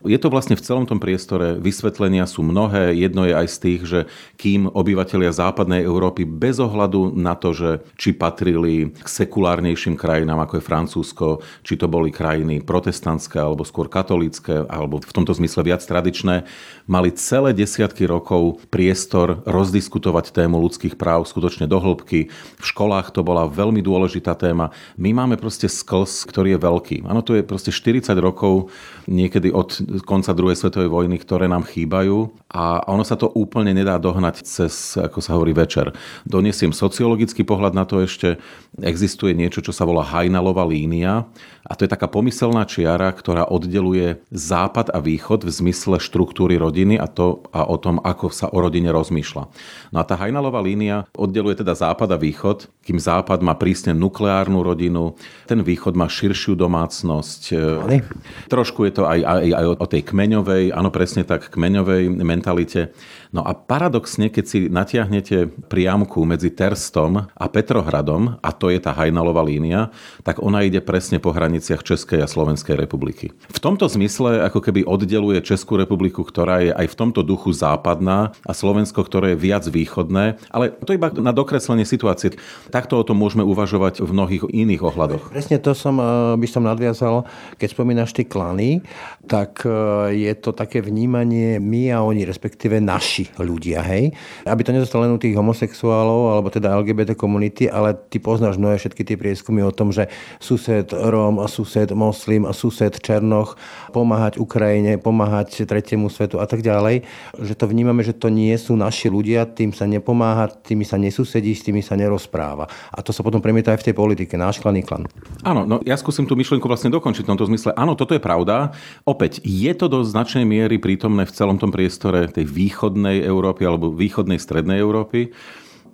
Je 0.00 0.16
to 0.16 0.32
vlastne 0.32 0.56
v 0.56 0.64
celom 0.64 0.88
tom 0.88 0.96
priestore, 0.96 1.60
vysvetlenia 1.60 2.24
sú 2.24 2.40
mnohé, 2.40 2.96
jedno 2.96 3.28
je 3.28 3.36
aj 3.36 3.46
z 3.52 3.56
tých, 3.60 3.80
že 3.84 4.00
kým 4.40 4.64
obyvateľia 4.72 5.28
západnej 5.28 5.84
Európy 5.84 6.24
bez 6.24 6.56
ohľadu 6.56 7.12
na 7.12 7.36
to, 7.36 7.52
že 7.52 7.84
či 8.00 8.16
patrili 8.16 8.96
k 8.96 9.04
sekulárnejším 9.04 10.00
krajinám 10.00 10.40
ako 10.48 10.56
je 10.56 10.64
Francúzsko, 10.64 11.26
či 11.60 11.76
to 11.76 11.84
boli 11.84 12.08
krajiny 12.08 12.64
protestantské 12.64 13.36
alebo 13.36 13.60
skôr 13.68 13.92
katolícke, 13.92 14.64
alebo 14.72 15.04
v 15.04 15.12
tomto 15.12 15.36
zmysle 15.36 15.68
viac 15.68 15.84
tradičné, 15.84 16.48
mali 16.88 17.12
celé 17.12 17.52
desiatky 17.52 18.08
rokov 18.08 18.64
priestor 18.72 19.44
rozdiskutovať 19.44 20.32
tému 20.32 20.56
ľudských 20.64 20.96
práv 20.96 21.28
skutočne 21.28 21.68
do 21.68 21.76
hĺbky. 21.76 22.32
V 22.56 22.64
školách 22.64 23.12
to 23.12 23.20
bola 23.20 23.44
veľmi 23.44 23.84
dôležitá 23.84 24.32
téma. 24.32 24.72
My 24.96 25.12
máme 25.12 25.36
proste 25.36 25.68
sklz, 25.68 26.24
ktorý 26.24 26.56
je 26.56 26.64
veľký. 26.64 26.96
Áno, 27.04 27.20
to 27.20 27.36
je 27.36 27.44
proste 27.44 27.68
40 27.68 28.16
rokov 28.16 28.72
niekedy 29.04 29.52
od 29.52 29.89
konca 30.06 30.30
druhej 30.30 30.54
svetovej 30.54 30.86
vojny, 30.86 31.18
ktoré 31.18 31.50
nám 31.50 31.66
chýbajú 31.66 32.30
a 32.46 32.86
ono 32.86 33.02
sa 33.02 33.18
to 33.18 33.26
úplne 33.34 33.74
nedá 33.74 33.98
dohnať 33.98 34.46
cez, 34.46 34.94
ako 34.94 35.18
sa 35.18 35.34
hovorí, 35.34 35.50
večer. 35.50 35.90
Donesiem 36.22 36.70
sociologický 36.70 37.42
pohľad 37.42 37.74
na 37.74 37.82
to 37.82 37.98
ešte. 37.98 38.38
Existuje 38.78 39.34
niečo, 39.34 39.58
čo 39.58 39.74
sa 39.74 39.82
volá 39.82 40.06
Hajnalová 40.06 40.62
línia 40.62 41.26
a 41.66 41.72
to 41.74 41.86
je 41.86 41.90
taká 41.90 42.06
pomyselná 42.06 42.62
čiara, 42.66 43.10
ktorá 43.10 43.50
oddeluje 43.50 44.22
západ 44.30 44.94
a 44.94 45.02
východ 45.02 45.42
v 45.42 45.50
zmysle 45.50 45.98
štruktúry 45.98 46.58
rodiny 46.58 46.94
a, 46.94 47.10
to, 47.10 47.42
a 47.50 47.66
o 47.66 47.76
tom, 47.78 47.98
ako 47.98 48.30
sa 48.30 48.46
o 48.50 48.58
rodine 48.62 48.94
rozmýšľa. 48.94 49.50
No 49.90 49.98
a 49.98 50.04
tá 50.06 50.14
Hajnalová 50.14 50.62
línia 50.62 51.10
oddeluje 51.18 51.60
teda 51.60 51.74
západ 51.74 52.14
a 52.14 52.18
východ, 52.18 52.70
kým 52.86 52.98
západ 53.02 53.42
má 53.42 53.58
prísne 53.58 53.90
nukleárnu 53.90 54.62
rodinu, 54.62 55.18
ten 55.50 55.60
východ 55.66 55.98
má 55.98 56.06
širšiu 56.06 56.54
domácnosť. 56.54 57.42
Ale? 57.58 58.06
Trošku 58.46 58.86
je 58.86 58.92
to 58.94 59.02
aj, 59.10 59.18
aj, 59.22 59.50
aj 59.50 59.64
o 59.82 59.86
tej 59.90 60.02
kmeňovej, 60.06 60.70
áno 60.70 60.94
presne 60.94 61.26
tak, 61.26 61.50
kmeňovej 61.50 62.06
mentalite. 62.22 62.94
No 63.30 63.46
a 63.46 63.54
paradoxne, 63.54 64.26
keď 64.26 64.44
si 64.44 64.58
natiahnete 64.66 65.46
priamku 65.70 66.26
medzi 66.26 66.50
Terstom 66.50 67.30
a 67.30 67.46
Petrohradom, 67.46 68.42
a 68.42 68.50
to 68.50 68.74
je 68.74 68.82
tá 68.82 68.90
Hajnalová 68.90 69.46
línia, 69.46 69.94
tak 70.26 70.42
ona 70.42 70.66
ide 70.66 70.82
presne 70.82 71.22
po 71.22 71.30
hraniciach 71.30 71.86
Českej 71.86 72.26
a 72.26 72.28
Slovenskej 72.28 72.74
republiky. 72.74 73.30
V 73.54 73.62
tomto 73.62 73.86
zmysle 73.86 74.42
ako 74.50 74.58
keby 74.58 74.82
oddeluje 74.82 75.38
Českú 75.46 75.78
republiku, 75.78 76.26
ktorá 76.26 76.58
je 76.58 76.74
aj 76.74 76.86
v 76.90 76.98
tomto 76.98 77.22
duchu 77.22 77.54
západná 77.54 78.34
a 78.42 78.50
Slovensko, 78.50 79.06
ktoré 79.06 79.38
je 79.38 79.42
viac 79.46 79.62
východné, 79.70 80.34
ale 80.50 80.74
to 80.82 80.90
iba 80.90 81.14
na 81.14 81.30
dokreslenie 81.30 81.86
situácie. 81.86 82.34
Takto 82.74 82.98
o 82.98 83.06
tom 83.06 83.22
môžeme 83.22 83.46
uvažovať 83.46 84.02
v 84.02 84.10
mnohých 84.10 84.42
iných 84.50 84.82
ohľadoch. 84.82 85.30
Presne 85.30 85.62
to 85.62 85.70
som, 85.70 86.02
eh, 86.02 86.34
by 86.34 86.48
som 86.50 86.66
nadviazal, 86.66 87.22
keď 87.62 87.68
spomínaš 87.78 88.10
tie 88.10 88.26
klany, 88.26 88.82
tak 89.30 89.62
e, 89.62 89.70
je 90.16 90.32
to 90.34 90.50
také 90.50 90.82
vnímanie 90.82 91.62
my 91.62 91.94
a 91.94 92.02
oni, 92.02 92.26
respektíve 92.26 92.82
naši 92.82 93.19
ľudia, 93.36 93.84
hej. 93.84 94.14
Aby 94.46 94.62
to 94.64 94.72
nezostalo 94.72 95.04
len 95.08 95.16
u 95.16 95.20
tých 95.20 95.36
homosexuálov, 95.36 96.32
alebo 96.36 96.48
teda 96.48 96.72
LGBT 96.78 97.18
komunity, 97.18 97.66
ale 97.66 97.92
ty 97.92 98.22
poznáš 98.22 98.56
mnohé 98.56 98.78
všetky 98.78 99.02
tie 99.02 99.16
prieskumy 99.18 99.64
o 99.66 99.74
tom, 99.74 99.90
že 99.90 100.08
sused 100.38 100.92
Róm 100.94 101.42
sused 101.50 101.90
Moslim 101.92 102.46
a 102.46 102.54
sused 102.54 103.02
Černoch, 103.02 103.58
pomáhať 103.90 104.38
Ukrajine, 104.38 104.96
pomáhať 104.96 105.66
tretiemu 105.66 106.06
svetu 106.06 106.38
a 106.38 106.46
tak 106.46 106.62
ďalej, 106.62 107.02
že 107.42 107.54
to 107.58 107.66
vnímame, 107.66 108.06
že 108.06 108.14
to 108.14 108.30
nie 108.30 108.54
sú 108.54 108.78
naši 108.78 109.10
ľudia, 109.10 109.50
tým 109.50 109.74
sa 109.74 109.90
nepomáha, 109.90 110.46
tými 110.46 110.86
sa 110.86 110.94
nesusedí, 110.94 111.50
s 111.52 111.66
tými 111.66 111.82
sa 111.82 111.98
nerozpráva. 111.98 112.70
A 112.94 113.02
to 113.02 113.10
sa 113.10 113.26
potom 113.26 113.42
premieta 113.42 113.74
aj 113.74 113.82
v 113.82 113.86
tej 113.90 113.94
politike, 113.98 114.38
náš 114.38 114.62
klan 114.62 114.78
klan. 114.86 115.02
Áno, 115.42 115.66
no 115.66 115.82
ja 115.82 115.98
skúsim 115.98 116.30
tú 116.30 116.38
myšlienku 116.38 116.62
vlastne 116.70 116.94
dokončiť 116.94 117.26
v 117.26 117.30
tomto 117.34 117.50
zmysle. 117.50 117.74
Áno, 117.74 117.98
toto 117.98 118.14
je 118.14 118.22
pravda. 118.22 118.70
Opäť, 119.02 119.42
je 119.42 119.72
to 119.74 119.90
do 119.90 120.06
značnej 120.06 120.46
miery 120.46 120.78
prítomné 120.78 121.26
v 121.26 121.34
celom 121.34 121.58
tom 121.58 121.74
priestore 121.74 122.30
tej 122.30 122.46
východnej 122.46 123.09
Európy 123.18 123.66
alebo 123.66 123.90
východnej 123.90 124.38
strednej 124.38 124.78
Európy. 124.78 125.34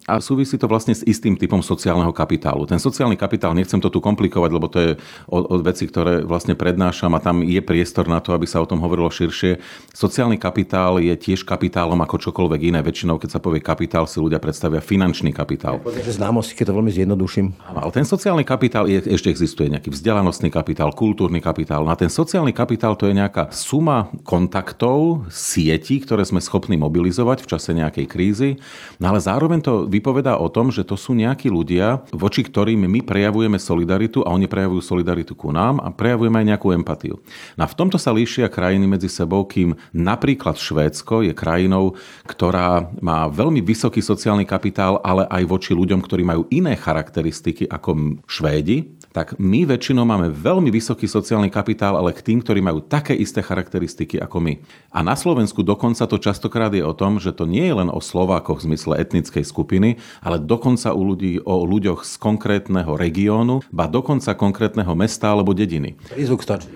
A 0.04 0.20
súvisí 0.20 0.60
to 0.60 0.68
vlastne 0.68 0.92
s 0.92 1.02
istým 1.02 1.34
typom 1.34 1.64
sociálneho 1.64 2.12
kapitálu. 2.12 2.68
Ten 2.68 2.78
sociálny 2.78 3.16
kapitál, 3.16 3.56
nechcem 3.56 3.80
to 3.80 3.88
tu 3.88 3.98
komplikovať, 4.04 4.50
lebo 4.52 4.68
to 4.68 4.78
je 4.78 4.90
od, 5.26 5.44
od 5.48 5.60
veci, 5.64 5.88
ktoré 5.88 6.22
vlastne 6.22 6.52
prednášam 6.52 7.10
a 7.16 7.22
tam 7.24 7.40
je 7.40 7.58
priestor 7.64 8.06
na 8.06 8.20
to, 8.20 8.36
aby 8.36 8.44
sa 8.44 8.60
o 8.62 8.68
tom 8.68 8.84
hovorilo 8.84 9.08
širšie. 9.08 9.58
Sociálny 9.96 10.36
kapitál 10.36 11.00
je 11.00 11.16
tiež 11.16 11.42
kapitálom 11.42 11.98
ako 11.98 12.22
čokoľvek 12.28 12.60
iné. 12.70 12.84
Väčšinou, 12.84 13.16
keď 13.16 13.38
sa 13.38 13.40
povie 13.40 13.64
kapitál, 13.64 14.04
si 14.04 14.20
ľudia 14.20 14.38
predstavia 14.38 14.84
finančný 14.84 15.32
kapitál. 15.32 15.80
Známosti, 16.06 16.54
keď 16.54 16.70
to 16.70 16.76
veľmi 16.76 16.92
zjednoduším. 16.92 17.46
Ale 17.66 17.90
ten 17.90 18.04
sociálny 18.06 18.44
kapitál 18.46 18.86
je, 18.86 19.02
ešte 19.10 19.32
existuje 19.32 19.72
nejaký 19.72 19.90
vzdelanostný 19.90 20.52
kapitál, 20.52 20.94
kultúrny 20.94 21.40
kapitál. 21.42 21.82
Na 21.82 21.98
ten 21.98 22.12
sociálny 22.12 22.54
kapitál 22.54 22.94
to 22.94 23.08
je 23.08 23.14
nejaká 23.14 23.50
suma 23.50 24.12
kontaktov, 24.22 25.26
sietí, 25.30 26.02
ktoré 26.02 26.22
sme 26.26 26.42
schopní 26.42 26.78
mobilizovať 26.78 27.42
v 27.42 27.50
čase 27.50 27.70
nejakej 27.74 28.06
krízy, 28.06 28.50
no 29.00 29.10
ale 29.10 29.18
zároveň 29.22 29.60
to 29.62 29.85
vypovedá 29.86 30.36
o 30.36 30.50
tom, 30.50 30.74
že 30.74 30.82
to 30.82 30.98
sú 30.98 31.14
nejakí 31.14 31.48
ľudia, 31.48 32.04
voči 32.12 32.42
ktorým 32.42 32.84
my 32.84 33.00
prejavujeme 33.06 33.56
solidaritu 33.56 34.26
a 34.26 34.34
oni 34.34 34.50
prejavujú 34.50 34.82
solidaritu 34.82 35.32
ku 35.32 35.54
nám 35.54 35.78
a 35.80 35.88
prejavujeme 35.94 36.42
aj 36.42 36.46
nejakú 36.52 36.74
empatiu. 36.74 37.22
No 37.54 37.64
a 37.64 37.70
v 37.70 37.78
tomto 37.78 37.96
sa 37.96 38.10
líšia 38.12 38.50
krajiny 38.50 38.84
medzi 38.84 39.06
sebou, 39.08 39.46
kým 39.46 39.78
napríklad 39.94 40.58
Švédsko 40.58 41.24
je 41.24 41.32
krajinou, 41.32 41.94
ktorá 42.26 42.90
má 42.98 43.30
veľmi 43.30 43.62
vysoký 43.62 44.02
sociálny 44.02 44.44
kapitál, 44.44 44.98
ale 45.06 45.24
aj 45.30 45.42
voči 45.46 45.72
ľuďom, 45.72 46.02
ktorí 46.02 46.26
majú 46.26 46.44
iné 46.50 46.74
charakteristiky 46.74 47.70
ako 47.70 48.20
Švédi, 48.26 48.98
tak 49.16 49.40
my 49.40 49.64
väčšinou 49.64 50.04
máme 50.04 50.28
veľmi 50.28 50.68
vysoký 50.68 51.08
sociálny 51.08 51.48
kapitál, 51.48 51.96
ale 51.96 52.12
k 52.12 52.20
tým, 52.20 52.44
ktorí 52.44 52.60
majú 52.60 52.84
také 52.84 53.16
isté 53.16 53.40
charakteristiky 53.40 54.20
ako 54.20 54.44
my. 54.44 54.60
A 54.92 55.00
na 55.00 55.16
Slovensku 55.16 55.64
dokonca 55.64 56.04
to 56.04 56.20
častokrát 56.20 56.68
je 56.76 56.84
o 56.84 56.92
tom, 56.92 57.16
že 57.16 57.32
to 57.32 57.48
nie 57.48 57.64
je 57.64 57.72
len 57.80 57.88
o 57.88 57.96
Slovákoch 57.96 58.60
v 58.60 58.76
zmysle 58.76 59.00
etnickej 59.00 59.40
skupiny, 59.48 59.96
ale 60.20 60.36
dokonca 60.36 60.92
u 60.92 61.00
ľudí, 61.00 61.40
o 61.48 61.64
ľuďoch 61.64 62.04
z 62.04 62.20
konkrétneho 62.20 62.92
regiónu, 62.92 63.64
ba 63.72 63.88
dokonca 63.88 64.36
konkrétneho 64.36 64.92
mesta 64.92 65.32
alebo 65.32 65.56
dediny. 65.56 65.96
Prízvuk 66.12 66.44
stačí. 66.44 66.68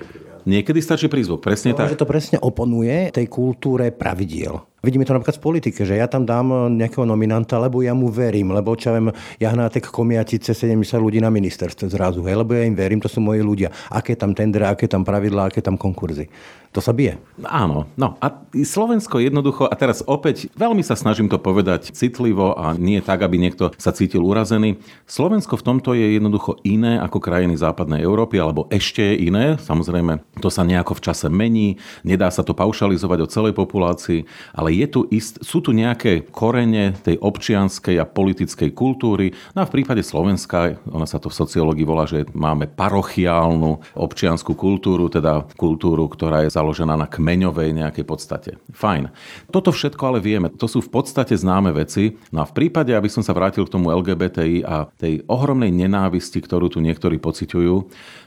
Niekedy 0.49 0.81
stačí 0.81 1.13
prízvuk, 1.13 1.45
presne 1.45 1.77
no, 1.77 1.85
tak. 1.85 1.93
Že 1.93 2.01
to 2.01 2.09
presne 2.09 2.39
oponuje 2.41 3.13
tej 3.13 3.29
kultúre 3.29 3.93
pravidiel. 3.93 4.70
Vidíme 4.81 5.05
to 5.05 5.13
napríklad 5.13 5.37
v 5.37 5.45
politike, 5.45 5.85
že 5.85 6.01
ja 6.01 6.09
tam 6.09 6.25
dám 6.25 6.73
nejakého 6.73 7.05
nominanta, 7.05 7.61
lebo 7.61 7.85
ja 7.85 7.93
mu 7.93 8.09
verím, 8.09 8.57
lebo 8.57 8.73
čo 8.73 8.97
viem, 8.97 9.13
Jahnátek 9.37 9.93
Komiatice 9.93 10.57
70 10.57 10.97
ľudí 10.97 11.21
na 11.21 11.29
ministerstve 11.29 11.93
zrazu, 11.93 12.25
hej, 12.25 12.41
lebo 12.41 12.57
ja 12.57 12.65
im 12.65 12.73
verím, 12.73 12.97
to 12.97 13.05
sú 13.05 13.21
moji 13.21 13.45
ľudia. 13.45 13.69
Aké 13.93 14.17
tam 14.17 14.33
tendre, 14.33 14.65
aké 14.65 14.89
tam 14.89 15.05
pravidlá, 15.05 15.53
aké 15.53 15.61
tam 15.61 15.77
konkurzy. 15.77 16.33
To 16.71 16.79
sa 16.79 16.95
bije. 16.95 17.19
Áno, 17.51 17.91
no 17.99 18.15
a 18.23 18.31
Slovensko 18.55 19.19
jednoducho, 19.19 19.67
a 19.67 19.75
teraz 19.75 20.07
opäť 20.07 20.47
veľmi 20.55 20.87
sa 20.87 20.95
snažím 20.95 21.27
to 21.27 21.35
povedať 21.35 21.91
citlivo 21.91 22.55
a 22.55 22.79
nie 22.79 23.03
tak, 23.03 23.27
aby 23.27 23.43
niekto 23.43 23.75
sa 23.75 23.91
cítil 23.91 24.23
urazený. 24.23 24.79
Slovensko 25.03 25.59
v 25.59 25.67
tomto 25.67 25.99
je 25.99 26.15
jednoducho 26.15 26.63
iné 26.63 27.03
ako 27.03 27.19
krajiny 27.19 27.59
západnej 27.59 28.07
Európy, 28.07 28.39
alebo 28.39 28.71
ešte 28.71 29.03
je 29.03 29.27
iné. 29.27 29.59
Samozrejme, 29.59 30.23
to 30.39 30.47
sa 30.47 30.63
nejako 30.63 30.95
v 30.95 31.11
čase 31.11 31.27
mení, 31.27 31.83
nedá 32.07 32.31
sa 32.31 32.47
to 32.47 32.55
paušalizovať 32.55 33.19
o 33.19 33.31
celej 33.31 33.55
populácii, 33.59 34.31
ale 34.55 34.71
je 34.71 34.87
tu 34.87 35.01
ist, 35.11 35.43
sú 35.43 35.59
tu 35.59 35.75
nejaké 35.75 36.23
korene 36.31 36.95
tej 37.03 37.19
občianskej 37.19 37.99
a 37.99 38.07
politickej 38.07 38.71
kultúry. 38.71 39.35
No 39.59 39.67
a 39.67 39.67
v 39.67 39.75
prípade 39.75 40.07
Slovenska, 40.07 40.79
ona 40.87 41.11
sa 41.11 41.19
to 41.19 41.35
v 41.35 41.39
sociológii 41.43 41.83
volá, 41.83 42.07
že 42.07 42.31
máme 42.31 42.71
parochiálnu 42.71 43.99
občianskú 43.99 44.55
kultúru, 44.55 45.11
teda 45.11 45.51
kultúru, 45.59 46.07
ktorá 46.07 46.47
je 46.47 46.60
založená 46.61 46.93
na 46.93 47.09
kmeňovej 47.09 47.73
nejakej 47.73 48.05
podstate. 48.05 48.51
Fajn. 48.77 49.09
Toto 49.49 49.73
všetko 49.73 50.03
ale 50.05 50.21
vieme. 50.21 50.53
To 50.53 50.69
sú 50.69 50.85
v 50.85 50.93
podstate 50.93 51.33
známe 51.33 51.73
veci. 51.73 52.21
No 52.29 52.45
a 52.45 52.49
v 52.49 52.53
prípade, 52.53 52.93
aby 52.93 53.09
som 53.09 53.25
sa 53.25 53.33
vrátil 53.33 53.65
k 53.65 53.73
tomu 53.73 53.89
LGBTI 53.89 54.69
a 54.69 54.93
tej 55.01 55.25
ohromnej 55.25 55.73
nenávisti, 55.73 56.45
ktorú 56.45 56.69
tu 56.69 56.85
niektorí 56.85 57.17
pociťujú, 57.17 57.75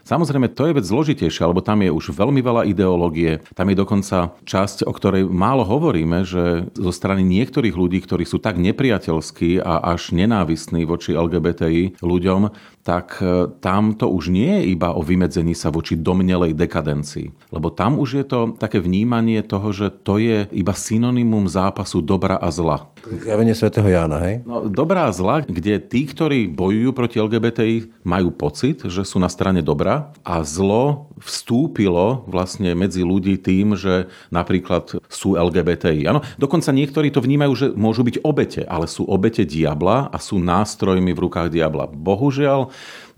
Samozrejme, 0.03 0.51
to 0.51 0.67
je 0.67 0.75
vec 0.75 0.83
zložitejšia, 0.83 1.47
lebo 1.47 1.63
tam 1.63 1.79
je 1.79 1.87
už 1.87 2.11
veľmi 2.11 2.43
veľa 2.43 2.67
ideológie. 2.67 3.39
Tam 3.55 3.71
je 3.71 3.79
dokonca 3.79 4.35
časť, 4.43 4.83
o 4.83 4.91
ktorej 4.91 5.23
málo 5.31 5.63
hovoríme, 5.63 6.27
že 6.27 6.67
zo 6.75 6.91
strany 6.91 7.23
niektorých 7.23 7.71
ľudí, 7.71 8.03
ktorí 8.03 8.27
sú 8.27 8.43
tak 8.43 8.59
nepriateľskí 8.59 9.63
a 9.63 9.79
až 9.95 10.11
nenávistní 10.11 10.83
voči 10.83 11.15
LGBTI 11.15 12.03
ľuďom, 12.03 12.51
tak 12.83 13.23
e, 13.23 13.47
tam 13.63 13.95
to 13.95 14.11
už 14.11 14.27
nie 14.27 14.59
je 14.59 14.75
iba 14.75 14.91
o 14.91 14.99
vymedzení 14.99 15.55
sa 15.55 15.71
voči 15.71 15.95
domnelej 15.95 16.51
dekadencii. 16.51 17.55
Lebo 17.55 17.71
tam 17.71 17.95
už 17.95 18.09
je 18.19 18.25
to 18.27 18.39
také 18.59 18.83
vnímanie 18.83 19.39
toho, 19.39 19.71
že 19.71 19.87
to 20.03 20.19
je 20.19 20.51
iba 20.51 20.75
synonymum 20.75 21.47
zápasu 21.47 22.03
dobra 22.03 22.35
a 22.35 22.51
zla. 22.51 22.91
Zjavenie 23.07 23.55
svätého 23.55 23.87
Jána, 23.87 24.19
hej? 24.27 24.43
No, 24.43 24.67
dobrá 24.67 25.07
a 25.07 25.15
zla, 25.15 25.47
kde 25.47 25.79
tí, 25.79 26.03
ktorí 26.03 26.51
bojujú 26.51 26.91
proti 26.91 27.23
LGBTI, 27.23 28.03
majú 28.03 28.35
pocit, 28.35 28.83
že 28.83 29.07
sú 29.07 29.15
na 29.15 29.31
strane 29.31 29.63
dobra 29.63 29.92
a 30.23 30.35
zlo 30.47 31.11
vstúpilo 31.23 32.27
vlastne 32.27 32.75
medzi 32.75 33.01
ľudí 33.03 33.39
tým, 33.39 33.79
že 33.79 34.11
napríklad 34.27 34.99
sú 35.07 35.39
LGBTI. 35.39 36.03
Ano, 36.07 36.19
dokonca 36.35 36.75
niektorí 36.75 37.09
to 37.11 37.23
vnímajú, 37.23 37.53
že 37.55 37.67
môžu 37.73 38.03
byť 38.03 38.15
obete, 38.27 38.61
ale 38.67 38.91
sú 38.91 39.07
obete 39.07 39.47
diabla 39.47 40.11
a 40.11 40.17
sú 40.19 40.39
nástrojmi 40.39 41.15
v 41.15 41.23
rukách 41.23 41.53
diabla. 41.53 41.87
Bohužiaľ, 41.91 42.73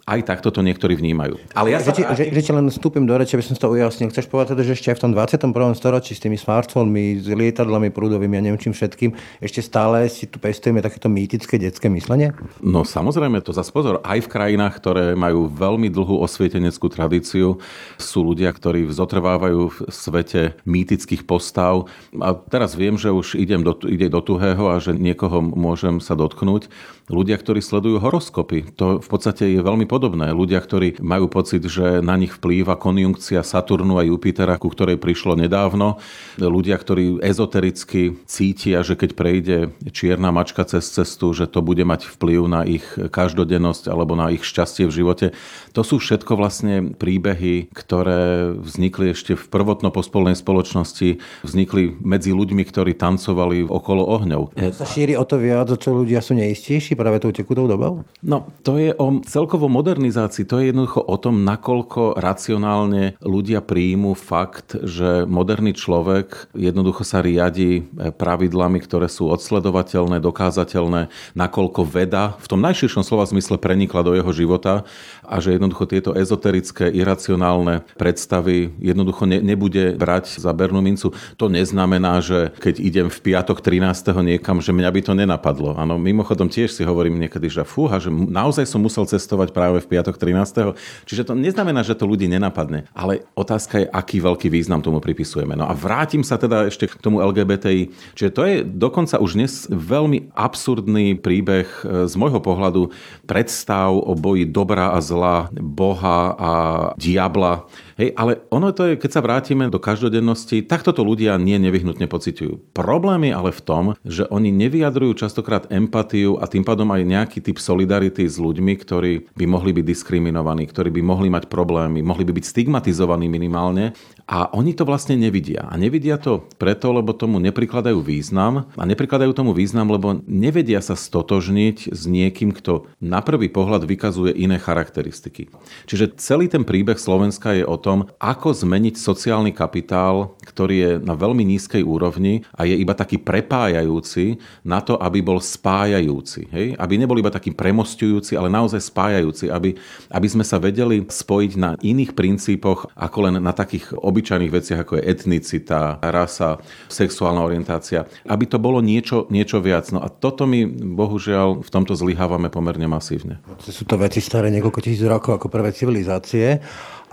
aj 0.06 0.22
takto 0.22 0.54
to 0.54 0.62
niektorí 0.62 0.94
vnímajú. 0.94 1.42
Ale 1.58 1.74
ja 1.74 1.82
že, 1.82 1.90
sa... 1.90 2.14
že, 2.14 2.30
že, 2.30 2.52
len 2.54 2.70
vstúpim 2.70 3.10
do 3.10 3.18
reči, 3.18 3.34
aby 3.34 3.42
som 3.42 3.58
to 3.58 3.74
ujasnil. 3.74 4.14
Chceš 4.14 4.30
povedať 4.30 4.54
teda, 4.54 4.62
že 4.62 4.78
ešte 4.78 4.94
aj 4.94 4.98
v 5.02 5.04
tom 5.10 5.12
21. 5.18 5.74
storočí 5.74 6.14
s 6.14 6.22
tými 6.22 6.38
smartfónmi, 6.38 7.26
s 7.26 7.28
lietadlami 7.34 7.90
prúdovými 7.90 8.38
a 8.38 8.42
neviem 8.46 8.62
čím 8.62 8.78
všetkým, 8.78 9.18
ešte 9.42 9.66
stále 9.66 10.06
si 10.06 10.30
tu 10.30 10.38
pestujeme 10.38 10.86
takéto 10.86 11.10
mýtické 11.10 11.58
detské 11.58 11.90
myslenie? 11.90 12.38
No 12.62 12.86
samozrejme, 12.86 13.42
to 13.42 13.50
zase 13.50 13.74
pozor. 13.74 13.98
Aj 14.06 14.22
v 14.22 14.30
krajinách, 14.30 14.78
ktoré 14.78 15.18
majú 15.18 15.50
veľmi 15.50 15.90
dlhú 15.90 16.22
osvieteneckú 16.22 16.86
tradíciu, 16.94 17.58
sú 17.98 18.20
ľudia, 18.30 18.54
ktorí 18.54 18.86
zotrvávajú 18.94 19.62
v 19.74 19.78
svete 19.90 20.54
mýtických 20.70 21.26
postav. 21.26 21.90
A 22.22 22.38
teraz 22.38 22.78
viem, 22.78 22.94
že 22.94 23.10
už 23.10 23.42
idem 23.42 23.66
do, 23.66 23.74
ide 23.90 24.06
do 24.14 24.22
tuhého 24.22 24.70
a 24.70 24.78
že 24.78 24.94
niekoho 24.94 25.42
môžem 25.42 25.98
sa 25.98 26.14
dotknúť. 26.14 26.70
Ľudia, 27.10 27.38
ktorí 27.38 27.62
sledujú 27.62 28.02
horoskopy, 28.02 28.74
to 28.78 29.02
v 29.02 29.08
podstate 29.10 29.50
je 29.50 29.62
veľmi 29.62 29.86
podobné. 29.96 30.36
Ľudia, 30.36 30.60
ktorí 30.60 31.00
majú 31.00 31.32
pocit, 31.32 31.64
že 31.64 32.04
na 32.04 32.20
nich 32.20 32.36
vplýva 32.36 32.76
konjunkcia 32.76 33.40
Saturnu 33.48 33.96
a 33.96 34.04
Jupitera, 34.04 34.60
ku 34.60 34.68
ktorej 34.68 35.00
prišlo 35.00 35.40
nedávno. 35.40 36.04
Ľudia, 36.36 36.76
ktorí 36.76 37.24
ezotericky 37.24 38.20
cítia, 38.28 38.84
že 38.84 39.00
keď 39.00 39.10
prejde 39.16 39.58
čierna 39.96 40.36
mačka 40.36 40.68
cez 40.68 40.92
cestu, 40.92 41.32
že 41.32 41.48
to 41.48 41.64
bude 41.64 41.80
mať 41.88 42.12
vplyv 42.12 42.42
na 42.52 42.68
ich 42.68 42.84
každodennosť 43.00 43.88
alebo 43.88 44.20
na 44.20 44.36
ich 44.36 44.44
šťastie 44.44 44.84
v 44.92 44.96
živote. 45.00 45.26
To 45.72 45.88
sú 45.88 46.04
všetko 46.04 46.36
vlastne 46.36 46.92
príbehy, 46.92 47.72
ktoré 47.72 48.52
vznikli 48.60 49.16
ešte 49.16 49.40
v 49.40 49.46
prvotno 49.48 49.96
pospolnej 49.96 50.36
spoločnosti, 50.36 51.24
vznikli 51.48 51.96
medzi 52.04 52.36
ľuďmi, 52.36 52.68
ktorí 52.68 53.00
tancovali 53.00 53.64
okolo 53.64 54.04
ohňov. 54.04 54.60
Sa 54.76 54.84
šíri 54.84 55.16
o 55.16 55.24
to 55.24 55.40
viac, 55.40 55.72
čo 55.72 55.96
ľudia 55.96 56.20
sú 56.20 56.36
neistejší 56.36 57.00
práve 57.00 57.24
tou 57.24 57.32
tekutou 57.32 57.70
dobou? 57.70 58.04
No, 58.26 58.52
to 58.66 58.76
je 58.82 58.92
o 58.92 59.22
celkovo 59.24 59.70
modernizácii. 59.86 60.50
To 60.50 60.58
je 60.58 60.74
jednoducho 60.74 60.98
o 60.98 61.14
tom, 61.22 61.46
nakoľko 61.46 62.18
racionálne 62.18 63.22
ľudia 63.22 63.62
príjmu 63.62 64.18
fakt, 64.18 64.74
že 64.82 65.30
moderný 65.30 65.78
človek 65.78 66.50
jednoducho 66.58 67.06
sa 67.06 67.22
riadi 67.22 67.86
pravidlami, 67.94 68.82
ktoré 68.82 69.06
sú 69.06 69.30
odsledovateľné, 69.30 70.18
dokázateľné, 70.18 71.14
nakoľko 71.38 71.86
veda 71.86 72.34
v 72.42 72.48
tom 72.50 72.66
najširšom 72.66 73.06
slova 73.06 73.30
zmysle 73.30 73.62
prenikla 73.62 74.02
do 74.02 74.18
jeho 74.18 74.34
života 74.34 74.90
a 75.22 75.38
že 75.38 75.54
jednoducho 75.54 75.86
tieto 75.86 76.18
ezoterické, 76.18 76.90
iracionálne 76.90 77.86
predstavy 77.94 78.74
jednoducho 78.82 79.30
ne, 79.30 79.38
nebude 79.38 79.94
brať 79.94 80.42
za 80.42 80.50
bernú 80.50 80.82
mincu. 80.82 81.14
To 81.38 81.46
neznamená, 81.46 82.26
že 82.26 82.50
keď 82.58 82.76
idem 82.82 83.08
v 83.14 83.20
piatok 83.22 83.62
13. 83.62 84.10
niekam, 84.26 84.58
že 84.66 84.74
mňa 84.74 84.90
by 84.90 85.02
to 85.06 85.14
nenapadlo. 85.14 85.78
Áno, 85.78 86.02
mimochodom 86.02 86.50
tiež 86.50 86.74
si 86.74 86.82
hovorím 86.82 87.22
niekedy, 87.22 87.54
že 87.54 87.62
fúha, 87.62 88.02
že 88.02 88.10
naozaj 88.10 88.66
som 88.66 88.82
musel 88.82 89.06
cestovať 89.06 89.54
práve 89.54 89.75
v 89.82 89.90
piatok 89.96 90.16
13. 90.20 90.76
Čiže 91.08 91.32
to 91.32 91.34
neznamená, 91.34 91.82
že 91.82 91.98
to 91.98 92.08
ľudí 92.08 92.28
nenapadne. 92.30 92.88
Ale 92.94 93.26
otázka 93.34 93.84
je, 93.84 93.88
aký 93.90 94.22
veľký 94.22 94.48
význam 94.52 94.84
tomu 94.84 95.02
pripisujeme. 95.02 95.58
No 95.58 95.66
a 95.68 95.74
vrátim 95.74 96.22
sa 96.22 96.40
teda 96.40 96.68
ešte 96.70 96.92
k 96.92 97.00
tomu 97.02 97.24
LGBTI. 97.24 97.92
Čiže 98.16 98.30
to 98.32 98.42
je 98.46 98.56
dokonca 98.64 99.20
už 99.20 99.36
dnes 99.40 99.68
veľmi 99.70 100.32
absurdný 100.36 101.20
príbeh 101.20 101.68
e, 101.68 102.06
z 102.06 102.14
môjho 102.16 102.40
pohľadu 102.40 102.94
predstav 103.26 103.92
o 103.92 104.14
boji 104.14 104.48
dobra 104.50 104.94
a 104.94 105.00
zla, 105.02 105.50
Boha 105.56 106.36
a 106.36 106.52
diabla. 107.00 107.68
Hej, 107.96 108.12
ale 108.20 108.44
ono 108.52 108.76
to 108.76 108.92
je, 108.92 109.00
keď 109.00 109.12
sa 109.16 109.24
vrátime 109.24 109.72
do 109.72 109.80
každodennosti, 109.80 110.68
takto 110.68 110.92
to 110.92 111.08
ľudia 111.08 111.40
nie 111.40 111.56
nevyhnutne 111.64 112.12
pociťujú. 112.12 112.76
Problém 112.76 113.32
je 113.32 113.34
ale 113.34 113.52
v 113.56 113.62
tom, 113.64 113.84
že 114.04 114.28
oni 114.28 114.52
nevyjadrujú 114.52 115.16
častokrát 115.16 115.72
empatiu 115.72 116.36
a 116.36 116.44
tým 116.52 116.68
pádom 116.68 116.92
aj 116.92 117.08
nejaký 117.08 117.40
typ 117.40 117.56
solidarity 117.56 118.28
s 118.28 118.36
ľuďmi, 118.36 118.74
ktorí 118.76 119.32
by 119.32 119.46
mohli 119.48 119.72
byť 119.72 119.86
diskriminovaní, 119.88 120.68
ktorí 120.68 120.92
by 120.92 121.02
mohli 121.08 121.32
mať 121.32 121.48
problémy, 121.48 122.04
mohli 122.04 122.28
by 122.28 122.36
byť 122.36 122.46
stigmatizovaní 122.52 123.32
minimálne 123.32 123.96
a 124.28 124.50
oni 124.52 124.74
to 124.74 124.84
vlastne 124.84 125.16
nevidia. 125.16 125.70
A 125.70 125.78
nevidia 125.78 126.18
to 126.18 126.50
preto, 126.60 126.90
lebo 126.90 127.14
tomu 127.14 127.38
neprikladajú 127.38 128.02
význam. 128.02 128.68
A 128.74 128.84
neprikladajú 128.84 129.38
tomu 129.38 129.54
význam, 129.54 129.88
lebo 129.88 130.20
nevedia 130.26 130.82
sa 130.82 130.98
stotožniť 130.98 131.94
s 131.94 132.02
niekým, 132.10 132.50
kto 132.50 132.90
na 132.98 133.22
prvý 133.22 133.54
pohľad 133.54 133.86
vykazuje 133.86 134.34
iné 134.34 134.58
charakteristiky. 134.58 135.54
Čiže 135.86 136.18
celý 136.18 136.50
ten 136.50 136.66
príbeh 136.66 136.98
Slovenska 136.98 137.54
je 137.54 137.64
o 137.64 137.78
tom, 137.86 138.10
ako 138.18 138.50
zmeniť 138.50 138.98
sociálny 138.98 139.54
kapitál, 139.54 140.34
ktorý 140.42 140.76
je 140.82 140.92
na 141.06 141.14
veľmi 141.14 141.46
nízkej 141.46 141.86
úrovni 141.86 142.42
a 142.58 142.66
je 142.66 142.74
iba 142.74 142.98
taký 142.98 143.22
prepájajúci 143.22 144.42
na 144.66 144.82
to, 144.82 144.98
aby 144.98 145.22
bol 145.22 145.38
spájajúci. 145.38 146.50
Hej? 146.50 146.68
Aby 146.82 146.98
nebol 146.98 147.22
iba 147.22 147.30
taký 147.30 147.54
premostujúci, 147.54 148.34
ale 148.34 148.50
naozaj 148.50 148.82
spájajúci. 148.82 149.54
Aby, 149.54 149.78
aby 150.10 150.28
sme 150.28 150.42
sa 150.42 150.58
vedeli 150.58 151.06
spojiť 151.06 151.52
na 151.62 151.78
iných 151.78 152.18
princípoch, 152.18 152.90
ako 152.98 153.30
len 153.30 153.38
na 153.38 153.54
takých 153.54 153.94
obyčajných 153.94 154.50
veciach, 154.50 154.82
ako 154.82 154.98
je 154.98 155.06
etnicita, 155.06 156.02
rasa, 156.02 156.58
sexuálna 156.90 157.46
orientácia, 157.46 158.10
aby 158.26 158.50
to 158.50 158.58
bolo 158.58 158.82
niečo, 158.82 159.30
niečo 159.30 159.62
viac. 159.62 159.94
No 159.94 160.02
a 160.02 160.10
toto 160.10 160.50
my 160.50 160.66
bohužiaľ 160.98 161.62
v 161.62 161.70
tomto 161.70 161.94
zlyhávame 161.94 162.50
pomerne 162.50 162.90
masívne. 162.90 163.38
Sú 163.62 163.86
to 163.86 164.02
veci 164.02 164.24
staré 164.26 164.50
niekoľko 164.50 164.80
tisíc 164.82 165.06
rokov 165.06 165.38
ako 165.38 165.54
prvé 165.54 165.70
civilizácie 165.70 166.58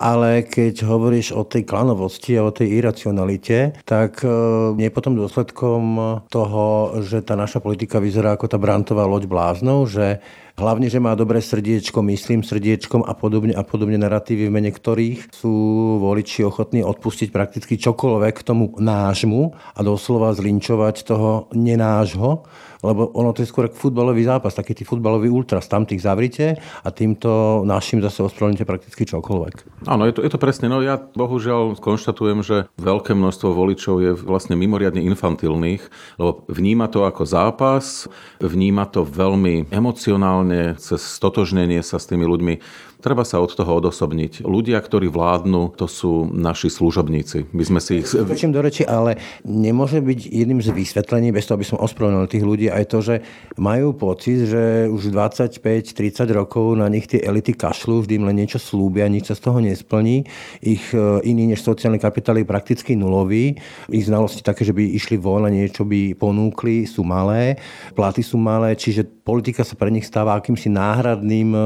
ale 0.03 0.43
keď 0.49 0.62
hovoríš 0.87 1.35
o 1.35 1.43
tej 1.43 1.67
klanovosti 1.67 2.39
a 2.39 2.47
o 2.47 2.55
tej 2.55 2.79
iracionalite, 2.79 3.83
tak 3.83 4.23
e, 4.23 4.31
je 4.79 4.91
potom 4.95 5.19
dôsledkom 5.19 5.83
toho, 6.31 6.65
že 7.03 7.27
tá 7.27 7.35
naša 7.35 7.59
politika 7.59 7.99
vyzerá 7.99 8.39
ako 8.39 8.47
tá 8.47 8.61
brantová 8.63 9.03
loď 9.09 9.27
bláznov, 9.27 9.91
že 9.91 10.23
Hlavne, 10.53 10.93
že 10.93 11.01
má 11.01 11.17
dobré 11.17 11.41
srdiečko, 11.41 12.05
myslím 12.13 12.45
srdiečkom 12.45 13.09
a 13.09 13.17
podobne, 13.17 13.57
a 13.57 13.65
podobne 13.65 13.97
narratívy, 13.97 14.53
v 14.53 14.55
mene 14.55 14.69
ktorých 14.69 15.33
sú 15.33 15.55
voliči 15.97 16.45
ochotní 16.45 16.85
odpustiť 16.85 17.33
prakticky 17.33 17.81
čokoľvek 17.81 18.35
k 18.37 18.47
tomu 18.47 18.77
nášmu 18.77 19.57
a 19.57 19.81
doslova 19.81 20.37
zlinčovať 20.37 21.09
toho 21.09 21.49
nenášho 21.57 22.45
lebo 22.83 23.09
ono 23.15 23.31
to 23.31 23.47
je 23.47 23.49
skôr 23.49 23.71
futbalový 23.71 24.27
zápas, 24.27 24.53
taký 24.53 24.75
tí 24.75 24.83
futbalový 24.83 25.31
ultras, 25.31 25.71
tam 25.71 25.87
tých 25.87 26.03
zavrite 26.03 26.59
a 26.59 26.89
týmto 26.91 27.63
našim 27.63 28.03
zase 28.03 28.27
ospravedlníte 28.27 28.67
prakticky 28.67 29.07
čokoľvek. 29.07 29.87
Áno, 29.87 30.05
je 30.05 30.13
to, 30.19 30.21
je 30.27 30.31
to 30.31 30.43
presne. 30.43 30.67
No 30.67 30.83
ja 30.83 30.99
bohužiaľ 30.99 31.79
konštatujem, 31.79 32.43
že 32.43 32.67
veľké 32.77 33.15
množstvo 33.15 33.55
voličov 33.55 33.95
je 34.03 34.11
vlastne 34.19 34.59
mimoriadne 34.59 35.01
infantilných, 35.07 35.83
lebo 36.19 36.43
vníma 36.51 36.91
to 36.91 37.07
ako 37.07 37.23
zápas, 37.23 38.11
vníma 38.43 38.91
to 38.91 39.07
veľmi 39.07 39.71
emocionálne, 39.71 40.75
cez 40.83 41.01
stotožnenie 41.01 41.81
sa 41.87 42.03
s 42.03 42.11
tými 42.11 42.27
ľuďmi 42.27 42.55
Treba 43.03 43.27
sa 43.27 43.43
od 43.43 43.51
toho 43.51 43.83
odosobniť. 43.83 44.47
Ľudia, 44.47 44.79
ktorí 44.79 45.11
vládnu, 45.11 45.75
to 45.75 45.91
sú 45.91 46.31
naši 46.31 46.71
služobníci. 46.71 47.51
My 47.51 47.67
sme 47.67 47.81
si 47.83 47.99
ich... 47.99 48.07
Skočím 48.07 48.55
do 48.55 48.63
reči, 48.63 48.87
ale 48.87 49.19
nemôže 49.43 49.99
byť 49.99 50.31
jedným 50.31 50.63
z 50.63 50.71
vysvetlení, 50.71 51.35
bez 51.35 51.51
toho, 51.51 51.59
aby 51.59 51.67
som 51.67 51.83
ospravedlnil 51.83 52.31
tých 52.31 52.47
ľudí, 52.47 52.71
aj 52.71 52.85
to, 52.87 52.99
že 53.03 53.15
majú 53.59 53.99
pocit, 53.99 54.47
že 54.47 54.87
už 54.87 55.11
25-30 55.11 56.31
rokov 56.31 56.79
na 56.79 56.87
nich 56.87 57.11
tie 57.11 57.19
elity 57.19 57.59
kašľú, 57.59 58.07
vždy 58.07 58.23
im 58.23 58.27
len 58.31 58.39
niečo 58.39 58.63
slúbia, 58.63 59.11
nič 59.11 59.29
sa 59.29 59.35
z 59.35 59.51
toho 59.51 59.59
nesplní. 59.59 60.23
Ich 60.63 60.95
e, 60.95 61.19
iný 61.27 61.51
než 61.51 61.67
sociálny 61.67 61.99
kapitál 61.99 62.39
je 62.39 62.47
prakticky 62.47 62.95
nulový. 62.95 63.59
Ich 63.91 64.07
znalosti 64.07 64.47
také, 64.47 64.63
že 64.63 64.71
by 64.71 64.95
išli 64.95 65.19
von 65.19 65.43
a 65.43 65.51
niečo 65.51 65.83
by 65.83 66.15
ponúkli, 66.15 66.87
sú 66.87 67.03
malé. 67.03 67.59
Platy 67.99 68.23
sú 68.23 68.39
malé, 68.39 68.79
čiže 68.79 69.03
politika 69.27 69.67
sa 69.67 69.75
pre 69.75 69.91
nich 69.91 70.07
stáva 70.07 70.39
akýmsi 70.39 70.71
náhradným 70.71 71.51
e, 71.51 71.61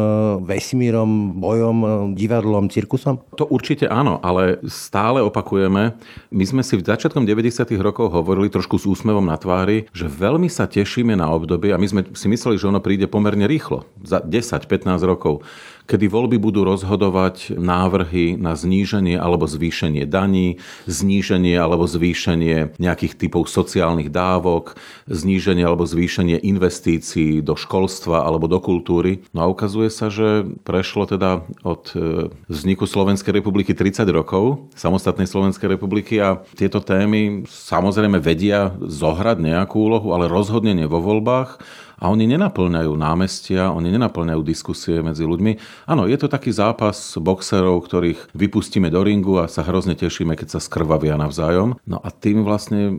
vesmírom, 0.48 1.25
bojom, 1.34 1.76
e, 1.82 1.88
divadlom, 2.14 2.70
cirkusom? 2.70 3.18
To 3.34 3.48
určite 3.50 3.90
áno, 3.90 4.22
ale 4.22 4.62
stále 4.70 5.18
opakujeme. 5.24 5.98
My 6.30 6.44
sme 6.46 6.62
si 6.62 6.78
v 6.78 6.86
začiatkom 6.86 7.26
90. 7.26 7.74
rokov 7.82 8.14
hovorili 8.14 8.46
trošku 8.46 8.78
s 8.78 8.86
úsmevom 8.86 9.26
na 9.26 9.34
tvári, 9.34 9.90
že 9.90 10.06
veľmi 10.06 10.46
sa 10.46 10.70
tešíme 10.70 11.18
na 11.18 11.26
obdobie 11.32 11.74
a 11.74 11.80
my 11.80 11.86
sme 11.86 12.02
si 12.14 12.26
mysleli, 12.30 12.56
že 12.56 12.70
ono 12.70 12.78
príde 12.78 13.10
pomerne 13.10 13.50
rýchlo, 13.50 13.88
za 14.06 14.22
10-15 14.22 15.02
rokov, 15.02 15.42
kedy 15.86 16.10
voľby 16.10 16.36
budú 16.42 16.66
rozhodovať 16.66 17.54
návrhy 17.54 18.34
na 18.36 18.58
zníženie 18.58 19.14
alebo 19.16 19.46
zvýšenie 19.46 20.04
daní, 20.04 20.58
zníženie 20.90 21.54
alebo 21.54 21.86
zvýšenie 21.86 22.76
nejakých 22.76 23.14
typov 23.14 23.46
sociálnych 23.46 24.10
dávok, 24.10 24.74
zníženie 25.06 25.62
alebo 25.62 25.86
zvýšenie 25.86 26.42
investícií 26.42 27.40
do 27.40 27.54
školstva 27.54 28.26
alebo 28.26 28.50
do 28.50 28.58
kultúry. 28.58 29.22
No 29.30 29.46
a 29.46 29.50
ukazuje 29.50 29.88
sa, 29.88 30.10
že 30.10 30.44
prešlo 30.66 31.06
teda 31.06 31.46
od 31.62 31.94
e, 31.94 32.28
vzniku 32.50 32.84
Slovenskej 32.84 33.38
republiky 33.38 33.72
30 33.72 34.04
rokov, 34.10 34.68
samostatnej 34.74 35.30
Slovenskej 35.30 35.78
republiky 35.78 36.18
a 36.18 36.42
tieto 36.58 36.82
témy 36.82 37.46
samozrejme 37.46 38.18
vedia 38.18 38.74
zohrať 38.82 39.38
nejakú 39.38 39.78
úlohu, 39.78 40.10
ale 40.12 40.26
rozhodne 40.26 40.74
vo 40.90 40.98
voľbách 40.98 41.62
a 41.96 42.12
oni 42.12 42.28
nenaplňajú 42.28 42.92
námestia, 42.92 43.72
oni 43.72 43.88
nenaplňajú 43.96 44.40
diskusie 44.44 45.00
medzi 45.00 45.24
ľuďmi. 45.24 45.84
Áno, 45.88 46.04
je 46.04 46.16
to 46.20 46.28
taký 46.28 46.52
zápas 46.52 47.16
boxerov, 47.16 47.80
ktorých 47.88 48.36
vypustíme 48.36 48.92
do 48.92 49.00
ringu 49.00 49.40
a 49.40 49.50
sa 49.50 49.64
hrozne 49.64 49.96
tešíme, 49.96 50.36
keď 50.36 50.56
sa 50.56 50.60
skrvavia 50.60 51.16
navzájom. 51.16 51.80
No 51.88 51.98
a 51.98 52.08
tým 52.12 52.44
vlastne 52.44 52.92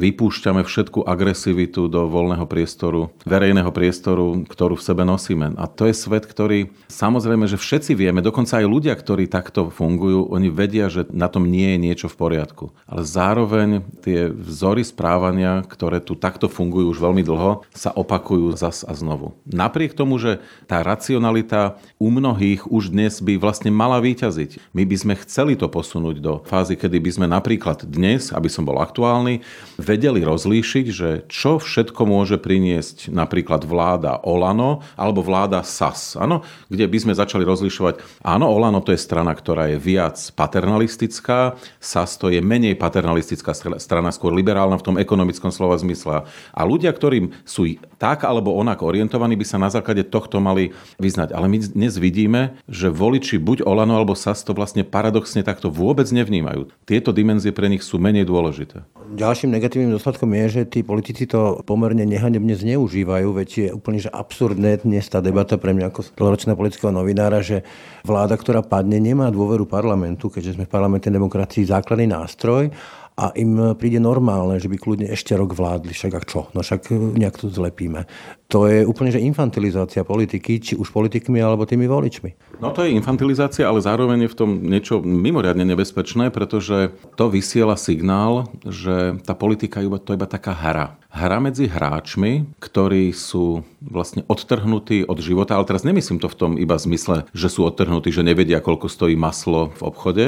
vypúšťame 0.00 0.64
všetku 0.64 1.04
agresivitu 1.04 1.86
do 1.92 2.08
voľného 2.08 2.48
priestoru, 2.48 3.12
verejného 3.28 3.68
priestoru, 3.70 4.48
ktorú 4.48 4.80
v 4.80 4.86
sebe 4.86 5.04
nosíme. 5.04 5.52
A 5.60 5.68
to 5.68 5.84
je 5.84 5.94
svet, 5.94 6.24
ktorý 6.24 6.72
samozrejme, 6.88 7.44
že 7.44 7.60
všetci 7.60 7.92
vieme, 7.92 8.24
dokonca 8.24 8.58
aj 8.58 8.66
ľudia, 8.66 8.96
ktorí 8.96 9.28
takto 9.28 9.68
fungujú, 9.68 10.32
oni 10.32 10.48
vedia, 10.48 10.88
že 10.88 11.04
na 11.12 11.28
tom 11.28 11.44
nie 11.44 11.76
je 11.76 11.78
niečo 11.78 12.08
v 12.08 12.16
poriadku. 12.16 12.64
Ale 12.88 13.04
zároveň 13.04 13.84
tie 14.00 14.32
vzory 14.32 14.82
správania, 14.82 15.60
ktoré 15.68 16.00
tu 16.00 16.16
takto 16.16 16.48
fungujú 16.48 16.96
už 16.96 16.98
veľmi 16.98 17.20
dlho, 17.20 17.68
sa 17.76 17.92
opakujú 17.92 18.21
opakujú 18.22 18.54
zas 18.54 18.86
a 18.86 18.94
znovu. 18.94 19.34
Napriek 19.42 19.98
tomu, 19.98 20.14
že 20.22 20.38
tá 20.70 20.86
racionalita 20.86 21.82
u 21.98 22.06
mnohých 22.06 22.70
už 22.70 22.94
dnes 22.94 23.18
by 23.18 23.34
vlastne 23.34 23.74
mala 23.74 23.98
výťaziť. 23.98 24.70
My 24.70 24.86
by 24.86 24.94
sme 24.94 25.14
chceli 25.26 25.58
to 25.58 25.66
posunúť 25.66 26.22
do 26.22 26.38
fázy, 26.46 26.78
kedy 26.78 27.02
by 27.02 27.10
sme 27.10 27.26
napríklad 27.26 27.82
dnes, 27.82 28.30
aby 28.30 28.46
som 28.46 28.62
bol 28.62 28.78
aktuálny, 28.78 29.42
vedeli 29.74 30.22
rozlíšiť, 30.22 30.86
že 30.86 31.26
čo 31.26 31.58
všetko 31.58 32.06
môže 32.06 32.38
priniesť 32.38 33.10
napríklad 33.10 33.66
vláda 33.66 34.22
Olano 34.22 34.86
alebo 34.94 35.26
vláda 35.26 35.66
SAS, 35.66 36.14
ano? 36.14 36.46
kde 36.70 36.86
by 36.86 36.98
sme 37.02 37.18
začali 37.18 37.42
rozlišovať, 37.42 38.22
áno, 38.22 38.46
Olano 38.46 38.78
to 38.86 38.94
je 38.94 39.02
strana, 39.02 39.34
ktorá 39.34 39.74
je 39.74 39.82
viac 39.82 40.14
paternalistická, 40.38 41.58
SAS 41.82 42.14
to 42.14 42.30
je 42.30 42.38
menej 42.38 42.78
paternalistická 42.78 43.50
strana, 43.82 44.14
skôr 44.14 44.30
liberálna 44.30 44.78
v 44.78 44.86
tom 44.86 44.96
ekonomickom 45.02 45.50
slova 45.50 45.74
zmysle. 45.74 46.22
A 46.54 46.60
ľudia, 46.62 46.94
ktorým 46.94 47.34
sú 47.42 47.66
tá 47.96 48.11
tak 48.12 48.28
alebo 48.28 48.52
onak 48.52 48.84
orientovaní 48.84 49.40
by 49.40 49.46
sa 49.48 49.56
na 49.56 49.72
základe 49.72 50.04
tohto 50.04 50.36
mali 50.36 50.76
vyznať. 51.00 51.32
Ale 51.32 51.48
my 51.48 51.56
dnes 51.72 51.96
vidíme, 51.96 52.60
že 52.68 52.92
voliči 52.92 53.40
buď 53.40 53.64
Olano 53.64 53.96
alebo 53.96 54.12
SAS 54.12 54.44
to 54.44 54.52
vlastne 54.52 54.84
paradoxne 54.84 55.40
takto 55.40 55.72
vôbec 55.72 56.04
nevnímajú. 56.12 56.68
Tieto 56.84 57.16
dimenzie 57.16 57.56
pre 57.56 57.72
nich 57.72 57.80
sú 57.80 57.96
menej 57.96 58.28
dôležité. 58.28 58.84
Ďalším 59.16 59.56
negatívnym 59.56 59.96
dôsledkom 59.96 60.28
je, 60.36 60.44
že 60.60 60.62
tí 60.68 60.84
politici 60.84 61.24
to 61.24 61.64
pomerne 61.64 62.04
nehanebne 62.04 62.52
zneužívajú, 62.52 63.28
veď 63.32 63.48
je 63.48 63.68
úplne 63.72 63.96
že 64.04 64.12
absurdné 64.12 64.84
dnes 64.84 65.08
tá 65.08 65.24
debata 65.24 65.56
pre 65.56 65.72
mňa 65.72 65.88
ako 65.88 66.12
dlhoročného 66.12 66.56
politického 66.60 66.92
novinára, 66.92 67.40
že 67.40 67.64
vláda, 68.04 68.36
ktorá 68.36 68.60
padne, 68.60 69.00
nemá 69.00 69.32
dôveru 69.32 69.64
parlamentu, 69.64 70.28
keďže 70.28 70.60
sme 70.60 70.68
v 70.68 70.74
parlamentnej 70.76 71.16
demokracii 71.16 71.64
základný 71.64 72.12
nástroj 72.12 72.68
a 73.12 73.30
im 73.36 73.76
príde 73.76 74.00
normálne, 74.00 74.56
že 74.56 74.72
by 74.72 74.76
kľudne 74.80 75.08
ešte 75.12 75.36
rok 75.36 75.52
vládli, 75.52 75.92
však 75.92 76.12
a 76.16 76.20
čo, 76.24 76.40
no 76.56 76.64
však 76.64 76.88
e, 76.88 76.96
nejak 77.20 77.36
to 77.36 77.52
zlepíme. 77.52 78.08
To 78.50 78.68
je 78.68 78.84
úplne 78.84 79.14
že 79.14 79.22
infantilizácia 79.22 80.04
politiky, 80.04 80.60
či 80.60 80.72
už 80.76 80.92
politikmi 80.92 81.40
alebo 81.40 81.64
tými 81.64 81.88
voličmi. 81.88 82.60
No 82.60 82.74
to 82.74 82.84
je 82.84 82.92
infantilizácia, 82.92 83.64
ale 83.64 83.80
zároveň 83.80 84.26
je 84.26 84.32
v 84.32 84.38
tom 84.38 84.50
niečo 84.60 85.00
mimoriadne 85.00 85.64
nebezpečné, 85.64 86.28
pretože 86.28 86.92
to 87.16 87.32
vysiela 87.32 87.80
signál, 87.80 88.50
že 88.66 89.20
tá 89.24 89.32
politika 89.32 89.80
je 89.80 89.88
to 90.02 90.16
iba 90.16 90.28
taká 90.28 90.52
hra 90.52 91.02
hra 91.12 91.44
medzi 91.44 91.68
hráčmi, 91.68 92.56
ktorí 92.56 93.12
sú 93.12 93.60
vlastne 93.84 94.24
odtrhnutí 94.32 95.04
od 95.04 95.20
života, 95.20 95.60
ale 95.60 95.68
teraz 95.68 95.84
nemyslím 95.84 96.16
to 96.16 96.32
v 96.32 96.38
tom 96.40 96.52
iba 96.56 96.80
zmysle, 96.80 97.28
že 97.36 97.52
sú 97.52 97.68
odtrhnutí, 97.68 98.08
že 98.08 98.24
nevedia, 98.24 98.64
koľko 98.64 98.88
stojí 98.88 99.12
maslo 99.12 99.76
v 99.76 99.82
obchode, 99.84 100.24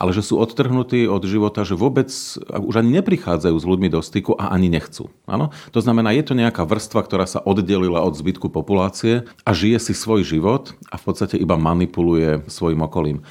ale 0.00 0.10
že 0.16 0.24
sú 0.24 0.40
odtrhnutí 0.40 1.04
od 1.04 1.20
života, 1.28 1.68
že 1.68 1.76
vôbec 1.76 2.08
už 2.48 2.74
ani 2.80 2.90
neprichádzajú 2.96 3.56
s 3.60 3.68
ľuďmi 3.68 3.92
do 3.92 4.00
styku 4.00 4.32
a 4.40 4.56
ani 4.56 4.72
nechcú. 4.72 5.12
Áno? 5.28 5.52
To 5.76 5.80
znamená, 5.84 6.16
je 6.16 6.24
to 6.24 6.32
nejaká 6.32 6.64
vrstva, 6.64 7.04
ktorá 7.04 7.28
sa 7.28 7.44
oddelila 7.62 8.02
od 8.02 8.18
zbytku 8.18 8.50
populácie 8.50 9.22
a 9.46 9.50
žije 9.54 9.78
si 9.78 9.94
svoj 9.94 10.26
život 10.26 10.74
a 10.90 10.98
v 10.98 11.04
podstate 11.06 11.38
iba 11.38 11.54
manipuluje 11.54 12.42
svojim 12.50 12.82
okolím. 12.82 13.22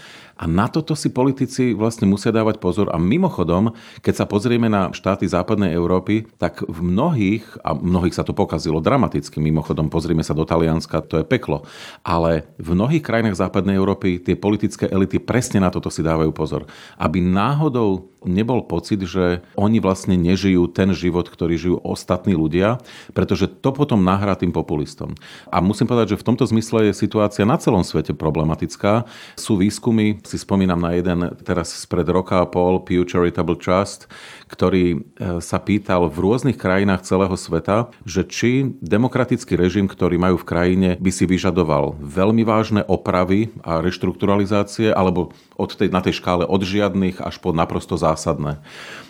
A 0.42 0.50
na 0.50 0.66
toto 0.66 0.98
si 0.98 1.14
politici 1.14 1.78
vlastne 1.78 2.10
musia 2.10 2.34
dávať 2.34 2.58
pozor. 2.58 2.90
A 2.90 2.98
mimochodom, 2.98 3.78
keď 4.02 4.14
sa 4.18 4.26
pozrieme 4.26 4.66
na 4.74 4.90
štáty 4.90 5.30
západnej 5.30 5.70
Európy, 5.70 6.26
tak 6.42 6.66
v 6.66 6.82
mnohých, 6.82 7.46
a 7.62 7.78
mnohých 7.78 8.18
sa 8.18 8.26
to 8.26 8.34
pokazilo 8.34 8.82
dramaticky, 8.82 9.38
mimochodom 9.38 9.94
pozrieme 9.94 10.26
sa 10.26 10.34
do 10.34 10.42
Talianska, 10.42 11.06
to 11.06 11.22
je 11.22 11.30
peklo. 11.30 11.62
Ale 12.02 12.50
v 12.58 12.74
mnohých 12.74 13.06
krajinách 13.06 13.38
západnej 13.38 13.78
Európy 13.78 14.18
tie 14.18 14.34
politické 14.34 14.90
elity 14.90 15.22
presne 15.22 15.62
na 15.62 15.70
toto 15.70 15.94
si 15.94 16.02
dávajú 16.02 16.34
pozor. 16.34 16.66
Aby 16.98 17.22
náhodou 17.22 18.10
nebol 18.22 18.62
pocit, 18.66 19.02
že 19.02 19.42
oni 19.58 19.82
vlastne 19.82 20.14
nežijú 20.14 20.70
ten 20.70 20.94
život, 20.94 21.26
ktorý 21.28 21.58
žijú 21.58 21.78
ostatní 21.82 22.38
ľudia, 22.38 22.78
pretože 23.18 23.50
to 23.50 23.74
potom 23.74 24.06
nahrá 24.06 24.38
tým 24.38 24.54
populistom. 24.54 25.18
A 25.50 25.60
musím 25.60 25.90
povedať, 25.90 26.16
že 26.16 26.22
v 26.22 26.28
tomto 26.34 26.46
zmysle 26.46 26.90
je 26.90 26.94
situácia 26.94 27.44
na 27.44 27.58
celom 27.58 27.82
svete 27.82 28.14
problematická. 28.14 29.10
Sú 29.36 29.58
výskumy, 29.58 30.22
si 30.22 30.38
spomínam 30.38 30.78
na 30.78 30.94
jeden 30.94 31.34
teraz 31.42 31.74
spred 31.74 32.06
roka 32.10 32.42
a 32.42 32.50
pol, 32.50 32.82
Pew 32.86 33.02
Charitable 33.06 33.58
Trust, 33.58 34.06
ktorý 34.52 34.86
e, 34.92 34.98
sa 35.40 35.58
pýtal 35.64 36.12
v 36.12 36.18
rôznych 36.20 36.60
krajinách 36.60 37.08
celého 37.08 37.40
sveta, 37.40 37.88
že 38.04 38.28
či 38.28 38.76
demokratický 38.84 39.56
režim, 39.56 39.88
ktorý 39.88 40.20
majú 40.20 40.44
v 40.44 40.48
krajine, 40.52 40.90
by 41.00 41.12
si 41.16 41.24
vyžadoval 41.24 41.96
veľmi 42.04 42.44
vážne 42.44 42.84
opravy 42.84 43.56
a 43.64 43.80
reštrukturalizácie, 43.80 44.92
alebo 44.92 45.32
od 45.56 45.72
tej, 45.72 45.88
na 45.88 46.04
tej 46.04 46.20
škále 46.20 46.44
od 46.44 46.60
žiadnych 46.60 47.24
až 47.24 47.40
po 47.40 47.56
naprosto 47.56 47.96
zásadné. 47.96 48.60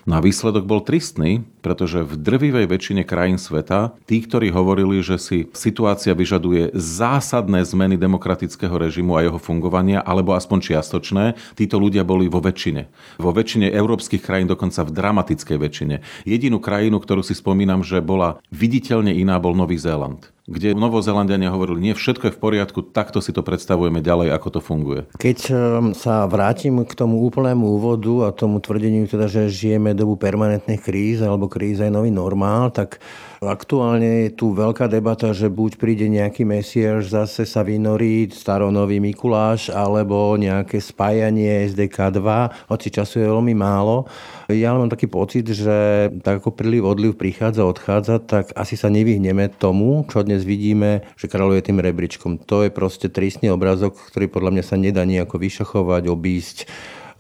No 0.06 0.18
a 0.18 0.24
výsledok 0.24 0.66
bol 0.66 0.82
tristný, 0.82 1.46
pretože 1.62 2.02
v 2.02 2.18
drvivej 2.18 2.66
väčšine 2.66 3.04
krajín 3.06 3.38
sveta 3.38 3.94
tí, 4.10 4.22
ktorí 4.26 4.50
hovorili, 4.50 5.06
že 5.06 5.22
si 5.22 5.46
situácia 5.54 6.18
vyžaduje 6.18 6.74
zásadné 6.74 7.62
zmeny 7.62 8.02
demokratického 8.02 8.74
režimu 8.82 9.14
a 9.14 9.24
jeho 9.26 9.38
fungovania, 9.38 10.02
alebo 10.02 10.34
aspoň 10.34 10.74
čiastočné, 10.74 11.38
títo 11.54 11.78
ľudia 11.78 12.02
boli 12.02 12.26
vo 12.26 12.42
väčšine. 12.42 12.90
Vo 13.22 13.30
väčšine 13.30 13.70
európskych 13.70 14.26
krajín, 14.26 14.50
dokonca 14.50 14.82
v 14.82 14.92
dramatickej 15.32 15.58
väčšine. 15.58 15.96
Jedinú 16.28 16.60
krajinu, 16.60 17.00
ktorú 17.00 17.24
si 17.24 17.32
spomínam, 17.32 17.88
že 17.88 18.04
bola 18.04 18.44
viditeľne 18.52 19.16
iná, 19.16 19.40
bol 19.40 19.56
Nový 19.56 19.80
Zéland 19.80 20.28
kde 20.52 20.76
Novozelandiania 20.76 21.50
hovorili, 21.50 21.92
nie 21.92 21.96
všetko 21.96 22.28
je 22.28 22.36
v 22.36 22.42
poriadku, 22.44 22.80
takto 22.92 23.24
si 23.24 23.32
to 23.32 23.40
predstavujeme 23.40 24.04
ďalej, 24.04 24.36
ako 24.36 24.48
to 24.52 24.60
funguje. 24.60 25.02
Keď 25.16 25.40
ehm, 25.50 25.58
sa 25.96 26.28
vrátim 26.28 26.84
k 26.84 26.92
tomu 26.92 27.24
úplnému 27.24 27.80
úvodu 27.80 28.28
a 28.28 28.36
tomu 28.36 28.60
tvrdeniu, 28.60 29.08
teda, 29.08 29.32
že 29.32 29.48
žijeme 29.48 29.96
dobu 29.96 30.20
permanentných 30.20 30.84
kríz 30.84 31.24
alebo 31.24 31.48
kríza 31.48 31.88
je 31.88 31.96
nový 31.96 32.12
normál, 32.12 32.70
tak 32.76 33.00
Aktuálne 33.42 34.30
je 34.30 34.38
tu 34.38 34.54
veľká 34.54 34.86
debata, 34.86 35.34
že 35.34 35.50
buď 35.50 35.82
príde 35.82 36.06
nejaký 36.06 36.46
mesiaž, 36.46 37.10
zase 37.10 37.50
sa 37.50 37.66
vynorí 37.66 38.30
staronový 38.30 39.02
Mikuláš, 39.02 39.74
alebo 39.74 40.38
nejaké 40.38 40.78
spájanie 40.78 41.66
SDK 41.74 42.22
2, 42.22 42.70
hoci 42.70 42.94
času 42.94 43.26
je 43.26 43.34
veľmi 43.34 43.58
málo. 43.58 44.06
Ja 44.46 44.78
mám 44.78 44.94
taký 44.94 45.10
pocit, 45.10 45.50
že 45.58 45.74
tak 46.22 46.46
ako 46.46 46.54
príliv 46.54 46.86
odliv 46.86 47.18
prichádza, 47.18 47.66
odchádza, 47.66 48.22
tak 48.22 48.54
asi 48.54 48.78
sa 48.78 48.94
nevyhneme 48.94 49.50
tomu, 49.58 50.06
čo 50.06 50.22
dnes 50.22 50.41
vidíme, 50.44 51.08
že 51.18 51.30
kráľuje 51.30 51.66
tým 51.66 51.80
rebríčkom. 51.80 52.32
To 52.50 52.66
je 52.66 52.72
proste 52.74 53.08
tristný 53.08 53.54
obrazok, 53.54 53.98
ktorý 53.98 54.30
podľa 54.30 54.52
mňa 54.60 54.64
sa 54.66 54.76
nedá 54.78 55.04
nejako 55.06 55.42
vyšachovať, 55.42 56.04
obísť 56.08 56.70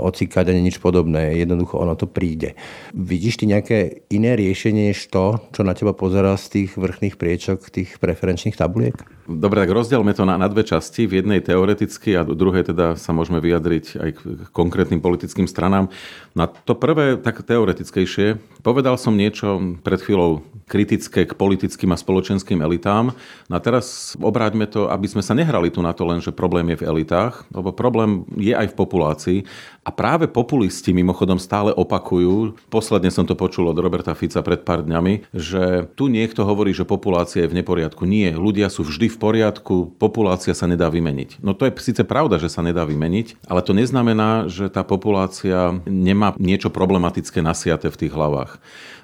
ocikať 0.02 0.50
ani 0.50 0.68
nič 0.68 0.82
podobné. 0.82 1.38
Jednoducho 1.38 1.78
ono 1.78 1.94
to 1.94 2.10
príde. 2.10 2.58
Vidíš 2.92 3.40
ty 3.40 3.46
nejaké 3.46 4.04
iné 4.10 4.34
riešenie 4.34 4.90
než 4.92 5.06
to, 5.08 5.38
čo 5.54 5.62
na 5.62 5.78
teba 5.78 5.94
pozerá 5.94 6.34
z 6.36 6.66
tých 6.66 6.76
vrchných 6.76 7.16
priečok, 7.16 7.70
tých 7.70 8.02
preferenčných 8.02 8.58
tabuliek? 8.58 8.98
Dobre, 9.30 9.64
tak 9.64 9.72
rozdielme 9.72 10.12
to 10.12 10.28
na, 10.28 10.36
na 10.36 10.52
dve 10.52 10.66
časti. 10.66 11.08
V 11.08 11.24
jednej 11.24 11.40
teoreticky 11.40 12.18
a 12.18 12.26
druhej 12.26 12.74
teda 12.74 13.00
sa 13.00 13.16
môžeme 13.16 13.40
vyjadriť 13.40 13.86
aj 13.96 14.10
k 14.18 14.20
konkrétnym 14.52 15.00
politickým 15.00 15.46
stranám. 15.48 15.88
Na 16.36 16.50
to 16.50 16.76
prvé, 16.76 17.16
tak 17.16 17.46
teoretickejšie, 17.46 18.42
povedal 18.66 18.98
som 18.98 19.16
niečo 19.16 19.78
pred 19.86 20.02
chvíľou 20.02 20.44
kritické 20.68 21.28
k 21.28 21.36
politickým 21.36 21.92
a 21.92 22.00
spoločenským 22.00 22.64
elitám. 22.64 23.12
No 23.52 23.54
a 23.56 23.60
teraz 23.60 24.16
obráťme 24.16 24.68
to, 24.68 24.88
aby 24.88 25.08
sme 25.08 25.20
sa 25.20 25.36
nehrali 25.36 25.68
tu 25.68 25.84
na 25.84 25.92
to 25.92 26.08
len, 26.08 26.24
že 26.24 26.32
problém 26.32 26.72
je 26.72 26.80
v 26.80 26.88
elitách, 26.88 27.44
lebo 27.52 27.76
problém 27.76 28.24
je 28.40 28.56
aj 28.56 28.72
v 28.72 28.78
populácii. 28.80 29.40
A 29.82 29.90
práve 29.90 30.30
populisti 30.30 30.94
mimochodom 30.94 31.42
stále 31.42 31.74
opakujú, 31.74 32.54
posledne 32.70 33.10
som 33.10 33.26
to 33.26 33.34
počul 33.34 33.66
od 33.66 33.82
Roberta 33.82 34.14
Fica 34.14 34.46
pred 34.46 34.62
pár 34.62 34.86
dňami, 34.86 35.34
že 35.34 35.90
tu 35.98 36.06
niekto 36.06 36.46
hovorí, 36.46 36.70
že 36.70 36.86
populácia 36.86 37.42
je 37.42 37.50
v 37.50 37.58
neporiadku. 37.58 38.06
Nie, 38.06 38.38
ľudia 38.38 38.70
sú 38.70 38.86
vždy 38.86 39.10
v 39.10 39.18
poriadku, 39.18 39.98
populácia 39.98 40.54
sa 40.54 40.70
nedá 40.70 40.86
vymeniť. 40.86 41.42
No 41.42 41.58
to 41.58 41.66
je 41.66 41.74
síce 41.82 42.06
pravda, 42.06 42.38
že 42.38 42.54
sa 42.54 42.62
nedá 42.62 42.86
vymeniť, 42.86 43.42
ale 43.50 43.66
to 43.66 43.74
neznamená, 43.74 44.46
že 44.54 44.70
tá 44.70 44.86
populácia 44.86 45.74
nemá 45.90 46.38
niečo 46.38 46.70
problematické 46.70 47.42
nasiate 47.42 47.90
v 47.90 48.00
tých 48.06 48.14
hlavách. 48.14 48.62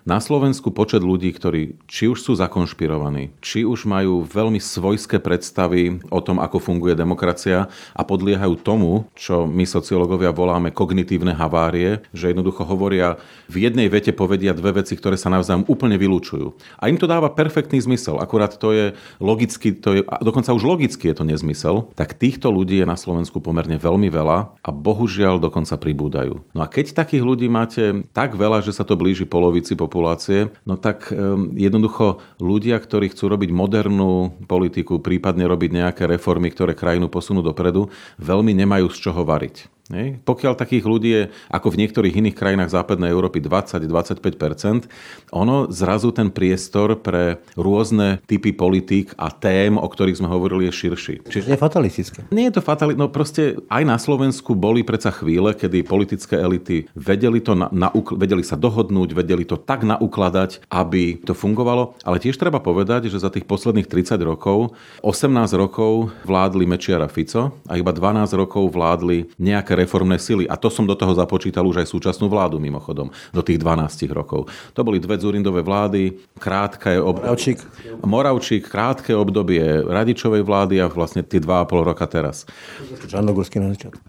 Na 0.07 0.23
Slovensku 0.23 0.71
počet 0.71 1.03
ľudí, 1.03 1.35
ktorí 1.35 1.83
či 1.83 2.07
už 2.07 2.23
sú 2.23 2.31
zakonšpirovaní, 2.39 3.35
či 3.43 3.67
už 3.67 3.83
majú 3.83 4.23
veľmi 4.23 4.55
svojské 4.55 5.19
predstavy 5.19 5.99
o 6.07 6.23
tom, 6.23 6.39
ako 6.39 6.63
funguje 6.63 6.95
demokracia 6.95 7.67
a 7.91 8.01
podliehajú 8.07 8.55
tomu, 8.63 9.03
čo 9.19 9.43
my 9.43 9.67
sociológovia 9.67 10.31
voláme 10.31 10.71
kognitívne 10.71 11.35
havárie, 11.35 11.99
že 12.15 12.31
jednoducho 12.31 12.63
hovoria, 12.63 13.19
v 13.51 13.67
jednej 13.67 13.91
vete 13.91 14.15
povedia 14.15 14.55
dve 14.55 14.79
veci, 14.79 14.95
ktoré 14.95 15.19
sa 15.19 15.27
navzájom 15.27 15.67
úplne 15.67 15.99
vylúčujú. 15.99 16.55
A 16.79 16.87
im 16.87 16.95
to 16.95 17.03
dáva 17.03 17.27
perfektný 17.27 17.83
zmysel, 17.83 18.23
akurát 18.23 18.55
to 18.55 18.71
je 18.71 18.95
logicky, 19.19 19.75
to 19.75 19.91
je, 19.91 20.01
dokonca 20.23 20.55
už 20.55 20.63
logicky 20.63 21.11
je 21.11 21.19
to 21.19 21.27
nezmysel, 21.27 21.91
tak 21.99 22.15
týchto 22.15 22.47
ľudí 22.47 22.79
je 22.79 22.87
na 22.87 22.95
Slovensku 22.95 23.43
pomerne 23.43 23.75
veľmi 23.75 24.07
veľa 24.07 24.55
a 24.55 24.69
bohužiaľ 24.71 25.43
dokonca 25.43 25.75
pribúdajú. 25.75 26.47
No 26.55 26.63
a 26.63 26.71
keď 26.71 26.95
takých 26.95 27.27
ľudí 27.27 27.51
máte 27.51 28.07
tak 28.15 28.39
veľa, 28.39 28.63
že 28.63 28.71
sa 28.71 28.87
to 28.87 28.95
blíži 28.95 29.27
polovici 29.27 29.75
populácie, 29.75 29.96
populácie, 29.97 30.53
no 30.69 30.77
tak 30.77 31.10
jednoducho 31.57 32.21
ľudia, 32.38 32.77
ktorí 32.77 33.10
chcú 33.10 33.33
robiť 33.33 33.49
modernú 33.49 34.29
politiku, 34.45 35.01
prípadne 35.01 35.49
robiť 35.49 35.73
nejaké 35.73 36.03
reformy, 36.05 36.53
ktoré 36.53 36.77
krajinu 36.77 37.10
posunú 37.10 37.41
dopredu, 37.41 37.89
veľmi 38.21 38.53
nemajú 38.53 38.93
z 38.93 39.10
čoho 39.10 39.25
variť. 39.25 39.65
Hej. 39.88 40.19
Pokiaľ 40.28 40.54
takých 40.60 40.84
ľudí 40.84 41.10
je, 41.15 41.23
ako 41.47 41.71
v 41.71 41.80
niektorých 41.86 42.19
iných 42.19 42.36
krajinách 42.36 42.76
západnej 42.76 43.08
Európy, 43.08 43.39
20-25%, 43.39 44.91
ono 45.32 45.71
zrazu 45.71 46.12
ten 46.12 46.28
priestor 46.28 47.00
pre 47.00 47.39
rôzne 47.56 48.19
typy 48.28 48.52
politík 48.52 49.15
a 49.15 49.32
tém, 49.32 49.80
o 49.80 49.88
ktorých 49.88 50.19
sme 50.19 50.28
hovorili, 50.28 50.67
je 50.67 50.73
širší. 50.76 51.15
Čiže 51.32 51.56
je 51.56 51.60
fatalistické. 51.60 52.19
Nie 52.36 52.52
je 52.52 52.60
to 52.60 52.62
fatalistické. 52.65 53.00
No 53.00 53.08
proste 53.08 53.63
aj 53.71 53.84
na 53.88 53.95
Slovensku 53.95 54.60
boli 54.60 54.84
predsa 54.84 55.13
chvíle, 55.15 55.56
kedy 55.56 55.88
politické 55.88 56.36
elity 56.36 56.91
vedeli, 56.91 57.39
to 57.39 57.56
na, 57.56 57.71
na, 57.71 57.88
vedeli 57.95 58.43
sa 58.43 58.60
dohodnúť, 58.60 59.15
vedeli 59.15 59.47
to 59.47 59.56
tak 59.56 59.88
naukladať, 59.88 60.67
aby 60.67 61.23
to 61.23 61.32
fungovalo. 61.32 61.95
Ale 62.04 62.19
tiež 62.19 62.36
treba 62.36 62.60
povedať, 62.60 63.08
že 63.08 63.23
za 63.23 63.32
tých 63.32 63.47
posledných 63.47 63.88
30 63.88 64.19
rokov 64.28 64.76
18 65.00 65.32
rokov 65.56 66.12
vládli 66.28 66.67
Mečiara 66.67 67.08
Fico 67.08 67.56
a 67.69 67.80
iba 67.80 67.95
12 67.95 68.36
rokov 68.36 68.67
vládli 68.73 69.32
nejaké 69.39 69.76
reformné 69.77 70.17
sily. 70.17 70.49
A 70.49 70.57
to 70.57 70.73
som 70.73 70.89
do 70.89 70.97
toho 70.97 71.13
započítal 71.13 71.63
už 71.69 71.85
aj 71.85 71.87
súčasnú 71.93 72.25
vládu 72.25 72.57
mimochodom, 72.57 73.13
do 73.29 73.41
tých 73.45 73.61
12 73.61 74.09
rokov. 74.09 74.49
To 74.73 74.81
boli 74.81 74.97
dve 74.97 75.21
Zurindové 75.21 75.61
vlády, 75.61 76.17
krátke 76.41 76.97
ob... 76.97 77.21
Moravčík. 77.21 77.57
Moravčík, 78.01 78.63
krátke 78.65 79.13
obdobie 79.13 79.61
Radičovej 79.85 80.41
vlády 80.41 80.81
a 80.81 80.89
vlastne 80.89 81.21
tie 81.21 81.37
2,5 81.37 81.89
roka 81.93 82.05
teraz. 82.09 82.49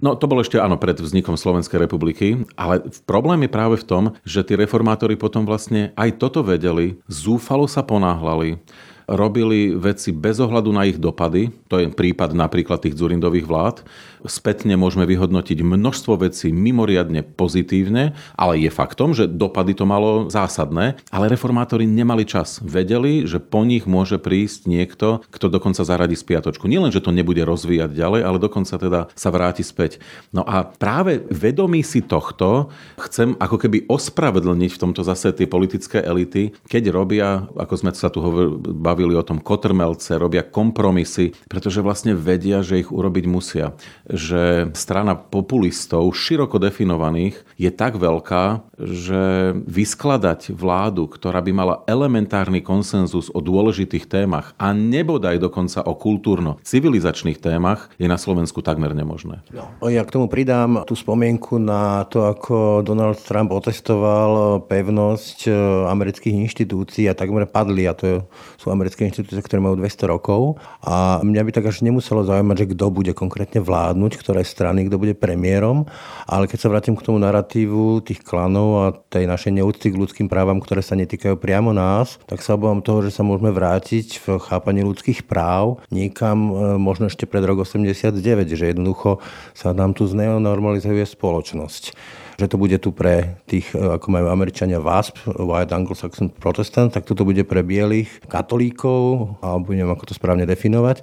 No 0.01 0.17
to 0.17 0.25
bolo 0.25 0.41
ešte 0.41 0.57
áno 0.57 0.81
pred 0.81 0.97
vznikom 0.97 1.37
Slovenskej 1.37 1.85
republiky, 1.85 2.41
ale 2.57 2.81
problém 3.05 3.45
je 3.45 3.51
práve 3.51 3.77
v 3.81 3.85
tom, 3.85 4.05
že 4.23 4.47
tí 4.47 4.57
reformátori 4.57 5.19
potom 5.19 5.45
vlastne 5.45 5.93
aj 5.99 6.23
toto 6.23 6.41
vedeli, 6.47 6.97
zúfalo 7.11 7.67
sa 7.67 7.83
ponáhľali, 7.83 8.61
robili 9.09 9.73
veci 9.73 10.13
bez 10.13 10.37
ohľadu 10.37 10.69
na 10.69 10.85
ich 10.85 11.01
dopady, 11.01 11.49
to 11.67 11.81
je 11.81 11.89
prípad 11.89 12.37
napríklad 12.37 12.85
tých 12.85 13.01
Zurindových 13.01 13.49
vlád, 13.49 13.81
spätne 14.27 14.75
môžeme 14.75 15.07
vyhodnotiť 15.07 15.63
množstvo 15.63 16.25
vecí 16.25 16.51
mimoriadne 16.51 17.23
pozitívne, 17.23 18.17
ale 18.35 18.53
je 18.59 18.71
faktom, 18.73 19.15
že 19.15 19.31
dopady 19.31 19.77
to 19.77 19.85
malo 19.85 20.27
zásadné, 20.33 20.99
ale 21.13 21.31
reformátori 21.31 21.87
nemali 21.87 22.27
čas. 22.27 22.59
Vedeli, 22.65 23.29
že 23.29 23.39
po 23.39 23.63
nich 23.63 23.87
môže 23.87 24.19
prísť 24.19 24.67
niekto, 24.67 25.23
kto 25.31 25.47
dokonca 25.53 25.87
zaradí 25.87 26.19
spiatočku. 26.19 26.67
Nielen, 26.67 26.91
že 26.91 27.05
to 27.05 27.15
nebude 27.15 27.41
rozvíjať 27.45 27.95
ďalej, 27.95 28.21
ale 28.25 28.39
dokonca 28.43 28.75
teda 28.75 29.01
sa 29.15 29.29
vráti 29.31 29.63
späť. 29.63 30.03
No 30.35 30.43
a 30.43 30.67
práve 30.67 31.23
vedomí 31.29 31.85
si 31.85 32.03
tohto 32.03 32.73
chcem 32.99 33.37
ako 33.39 33.57
keby 33.61 33.87
ospravedlniť 33.87 34.71
v 34.75 34.81
tomto 34.81 35.03
zase 35.07 35.31
tie 35.35 35.47
politické 35.47 36.03
elity, 36.03 36.57
keď 36.67 36.83
robia, 36.91 37.47
ako 37.55 37.75
sme 37.77 37.91
sa 37.95 38.11
tu 38.11 38.25
bavili 38.59 39.15
o 39.15 39.23
tom 39.27 39.43
kotrmelce, 39.43 40.17
robia 40.17 40.43
kompromisy, 40.47 41.35
pretože 41.47 41.85
vlastne 41.85 42.15
vedia, 42.15 42.63
že 42.63 42.81
ich 42.81 42.91
urobiť 42.91 43.25
musia 43.29 43.75
že 44.09 44.73
strana 44.73 45.15
populistov, 45.15 46.09
široko 46.17 46.57
definovaných, 46.57 47.37
je 47.61 47.69
tak 47.69 48.01
veľká, 48.01 48.65
že 48.81 49.53
vyskladať 49.69 50.57
vládu, 50.57 51.07
ktorá 51.07 51.45
by 51.45 51.53
mala 51.53 51.75
elementárny 51.85 52.65
konsenzus 52.65 53.29
o 53.29 53.45
dôležitých 53.45 54.09
témach 54.09 54.57
a 54.57 54.73
nebodaj 54.73 55.37
dokonca 55.37 55.85
o 55.85 55.93
kultúrno-civilizačných 55.93 57.37
témach, 57.39 57.93
je 58.01 58.09
na 58.09 58.17
Slovensku 58.17 58.65
takmer 58.65 58.97
nemožné. 58.97 59.45
No, 59.53 59.69
ja 59.87 60.03
k 60.09 60.15
tomu 60.17 60.27
pridám 60.33 60.89
tú 60.89 60.97
spomienku 60.97 61.61
na 61.61 62.09
to, 62.09 62.25
ako 62.33 62.81
Donald 62.81 63.21
Trump 63.23 63.53
otestoval 63.53 64.65
pevnosť 64.65 65.39
e, 65.47 65.53
amerických 65.91 66.35
inštitúcií 66.49 67.05
a 67.11 67.19
takmer 67.19 67.45
padli, 67.45 67.85
a 67.85 67.93
to 67.93 68.25
sú 68.57 68.73
americké 68.73 69.05
inštitúcie, 69.05 69.43
ktoré 69.45 69.61
majú 69.61 69.77
200 69.77 70.09
rokov. 70.09 70.57
A 70.81 71.21
mňa 71.21 71.43
by 71.45 71.51
tak 71.53 71.69
až 71.69 71.85
nemuselo 71.85 72.25
zaujímať, 72.25 72.57
že 72.65 72.71
kto 72.73 72.85
bude 72.89 73.13
konkrétne 73.13 73.61
vládnuť 73.61 73.98
rozhodnúť, 73.99 74.23
ktoré 74.23 74.47
strany, 74.47 74.87
kto 74.87 74.97
bude 75.03 75.15
premiérom. 75.19 75.91
Ale 76.31 76.47
keď 76.47 76.59
sa 76.63 76.71
vrátim 76.71 76.95
k 76.95 77.03
tomu 77.03 77.19
narratívu 77.19 78.07
tých 78.07 78.23
klanov 78.23 78.69
a 78.79 78.87
tej 78.95 79.27
našej 79.27 79.59
neúcty 79.59 79.91
k 79.91 79.99
ľudským 79.99 80.31
právam, 80.31 80.63
ktoré 80.63 80.87
sa 80.87 80.95
netýkajú 80.95 81.35
priamo 81.35 81.75
nás, 81.75 82.23
tak 82.31 82.39
sa 82.47 82.55
obávam 82.55 82.79
toho, 82.79 83.03
že 83.03 83.11
sa 83.11 83.27
môžeme 83.27 83.51
vrátiť 83.51 84.23
v 84.23 84.39
chápaní 84.39 84.87
ľudských 84.87 85.27
práv 85.27 85.83
niekam 85.91 86.39
e, 86.39 86.53
možno 86.79 87.11
ešte 87.11 87.27
pred 87.27 87.43
rok 87.43 87.67
89, 87.67 88.15
že 88.47 88.71
jednoducho 88.71 89.19
sa 89.51 89.75
nám 89.75 89.99
tu 89.99 90.07
zneonormalizuje 90.07 91.03
spoločnosť 91.03 92.15
že 92.39 92.47
to 92.47 92.55
bude 92.55 92.79
tu 92.79 92.95
pre 92.95 93.43
tých, 93.51 93.75
e, 93.75 93.99
ako 93.99 94.15
majú 94.15 94.31
Američania 94.31 94.79
WASP, 94.79 95.27
White 95.27 95.75
Anglo-Saxon 95.75 96.31
Protestant, 96.31 96.95
tak 96.95 97.03
toto 97.03 97.27
bude 97.27 97.43
pre 97.43 97.67
bielých 97.67 98.31
katolíkov, 98.31 99.35
alebo 99.43 99.75
neviem, 99.75 99.91
ako 99.91 100.07
to 100.07 100.15
správne 100.15 100.47
definovať 100.47 101.03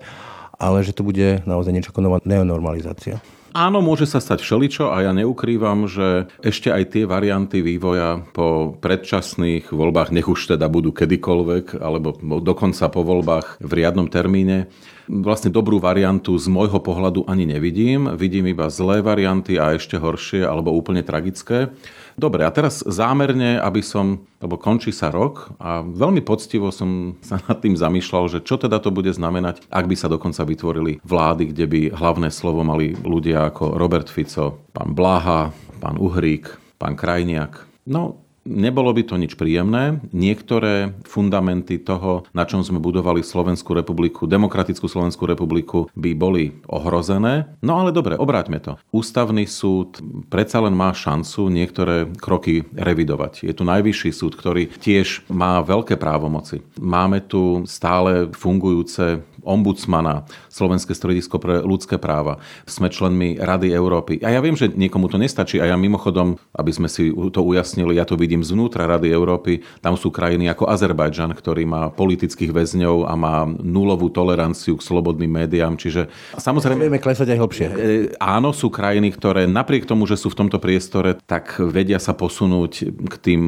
ale 0.59 0.83
že 0.83 0.95
to 0.95 1.05
bude 1.05 1.43
naozaj 1.43 1.71
niečo 1.71 1.91
ako 1.91 2.01
nová 2.03 2.17
neonormalizácia. 2.23 3.19
Áno, 3.55 3.79
môže 3.79 4.03
sa 4.03 4.19
stať 4.19 4.43
všeličo 4.43 4.91
a 4.91 4.99
ja 4.99 5.15
neukrývam, 5.15 5.87
že 5.87 6.27
ešte 6.43 6.75
aj 6.75 6.91
tie 6.91 7.03
varianty 7.07 7.63
vývoja 7.63 8.19
po 8.35 8.75
predčasných 8.75 9.71
voľbách, 9.71 10.11
nech 10.11 10.27
už 10.27 10.59
teda 10.59 10.67
budú 10.67 10.91
kedykoľvek, 10.91 11.79
alebo 11.79 12.19
dokonca 12.43 12.91
po 12.91 13.07
voľbách 13.07 13.63
v 13.63 13.71
riadnom 13.71 14.11
termíne, 14.11 14.67
vlastne 15.09 15.53
dobrú 15.53 15.77
variantu 15.77 16.35
z 16.37 16.49
môjho 16.49 16.81
pohľadu 16.81 17.25
ani 17.29 17.45
nevidím. 17.45 18.09
Vidím 18.17 18.49
iba 18.49 18.69
zlé 18.69 19.01
varianty 19.05 19.57
a 19.61 19.77
ešte 19.77 19.97
horšie 19.97 20.45
alebo 20.45 20.73
úplne 20.73 21.05
tragické. 21.05 21.69
Dobre, 22.15 22.47
a 22.47 22.51
teraz 22.51 22.79
zámerne, 22.87 23.59
aby 23.59 23.83
som, 23.83 24.23
lebo 24.39 24.55
končí 24.55 24.95
sa 24.95 25.11
rok 25.11 25.51
a 25.59 25.83
veľmi 25.83 26.23
poctivo 26.23 26.71
som 26.71 27.19
sa 27.19 27.43
nad 27.43 27.59
tým 27.59 27.75
zamýšľal, 27.75 28.31
že 28.31 28.39
čo 28.39 28.55
teda 28.55 28.79
to 28.79 28.87
bude 28.87 29.11
znamenať, 29.11 29.67
ak 29.67 29.85
by 29.85 29.95
sa 29.99 30.07
dokonca 30.07 30.47
vytvorili 30.47 31.03
vlády, 31.03 31.51
kde 31.51 31.65
by 31.67 31.81
hlavné 31.91 32.31
slovo 32.31 32.63
mali 32.63 32.95
ľudia 32.95 33.51
ako 33.51 33.75
Robert 33.75 34.07
Fico, 34.07 34.63
pán 34.71 34.95
Blaha, 34.95 35.51
pán 35.83 35.99
Uhrík, 35.99 36.55
pán 36.79 36.95
Krajniak. 36.95 37.67
No, 37.83 38.24
Nebolo 38.45 38.93
by 38.93 39.03
to 39.09 39.17
nič 39.17 39.33
príjemné. 39.33 40.05
Niektoré 40.13 40.93
fundamenty 41.01 41.81
toho, 41.81 42.29
na 42.29 42.45
čom 42.45 42.61
sme 42.61 42.77
budovali 42.77 43.25
Slovenskú 43.25 43.73
republiku, 43.73 44.29
demokratickú 44.29 44.85
Slovenskú 44.85 45.25
republiku, 45.25 45.89
by 45.97 46.13
boli 46.13 46.53
ohrozené. 46.69 47.49
No 47.65 47.81
ale 47.81 47.89
dobre, 47.89 48.13
obráťme 48.13 48.61
to. 48.61 48.77
Ústavný 48.93 49.49
súd 49.49 49.97
predsa 50.29 50.61
len 50.61 50.77
má 50.77 50.93
šancu 50.93 51.49
niektoré 51.49 52.05
kroky 52.21 52.69
revidovať. 52.77 53.49
Je 53.49 53.53
tu 53.57 53.65
najvyšší 53.65 54.13
súd, 54.13 54.37
ktorý 54.37 54.69
tiež 54.77 55.25
má 55.25 55.65
veľké 55.65 55.97
právomoci. 55.97 56.61
Máme 56.77 57.25
tu 57.25 57.65
stále 57.65 58.29
fungujúce 58.29 59.25
ombudsmana, 59.41 60.25
Slovenské 60.55 60.95
stredisko 60.95 61.35
pre 61.35 61.59
ľudské 61.59 61.99
práva. 61.99 62.39
Sme 62.63 62.87
členmi 62.87 63.35
Rady 63.35 63.75
Európy. 63.75 64.23
A 64.23 64.31
ja 64.31 64.39
viem, 64.39 64.55
že 64.55 64.71
niekomu 64.71 65.11
to 65.11 65.19
nestačí 65.19 65.59
a 65.59 65.67
ja 65.67 65.75
mimochodom, 65.75 66.39
aby 66.55 66.71
sme 66.71 66.87
si 66.87 67.11
to 67.11 67.43
ujasnili, 67.43 67.99
ja 67.99 68.07
to 68.07 68.15
vidím 68.15 68.39
zvnútra 68.39 68.87
Rady 68.87 69.11
Európy, 69.11 69.59
tam 69.83 69.99
sú 69.99 70.15
krajiny 70.15 70.47
ako 70.47 70.71
Azerbajdžan, 70.71 71.35
ktorý 71.35 71.67
má 71.67 71.91
politických 71.91 72.55
väzňov 72.55 73.03
a 73.03 73.13
má 73.19 73.43
nulovú 73.59 74.07
toleranciu 74.07 74.79
k 74.79 74.85
slobodným 74.87 75.43
médiám. 75.43 75.75
Čiže 75.75 76.07
samozrejme... 76.39 76.87
Vieme 76.87 77.03
klesať 77.03 77.35
aj 77.35 77.39
hlbšie. 77.43 77.65
E, 77.67 77.75
áno, 78.15 78.55
sú 78.55 78.71
krajiny, 78.71 79.11
ktoré 79.11 79.43
napriek 79.51 79.83
tomu, 79.83 80.07
že 80.07 80.15
sú 80.15 80.31
v 80.31 80.39
tomto 80.39 80.63
priestore, 80.63 81.19
tak 81.27 81.59
vedia 81.59 81.99
sa 81.99 82.15
posunúť 82.15 82.95
k 83.11 83.15
tým, 83.19 83.41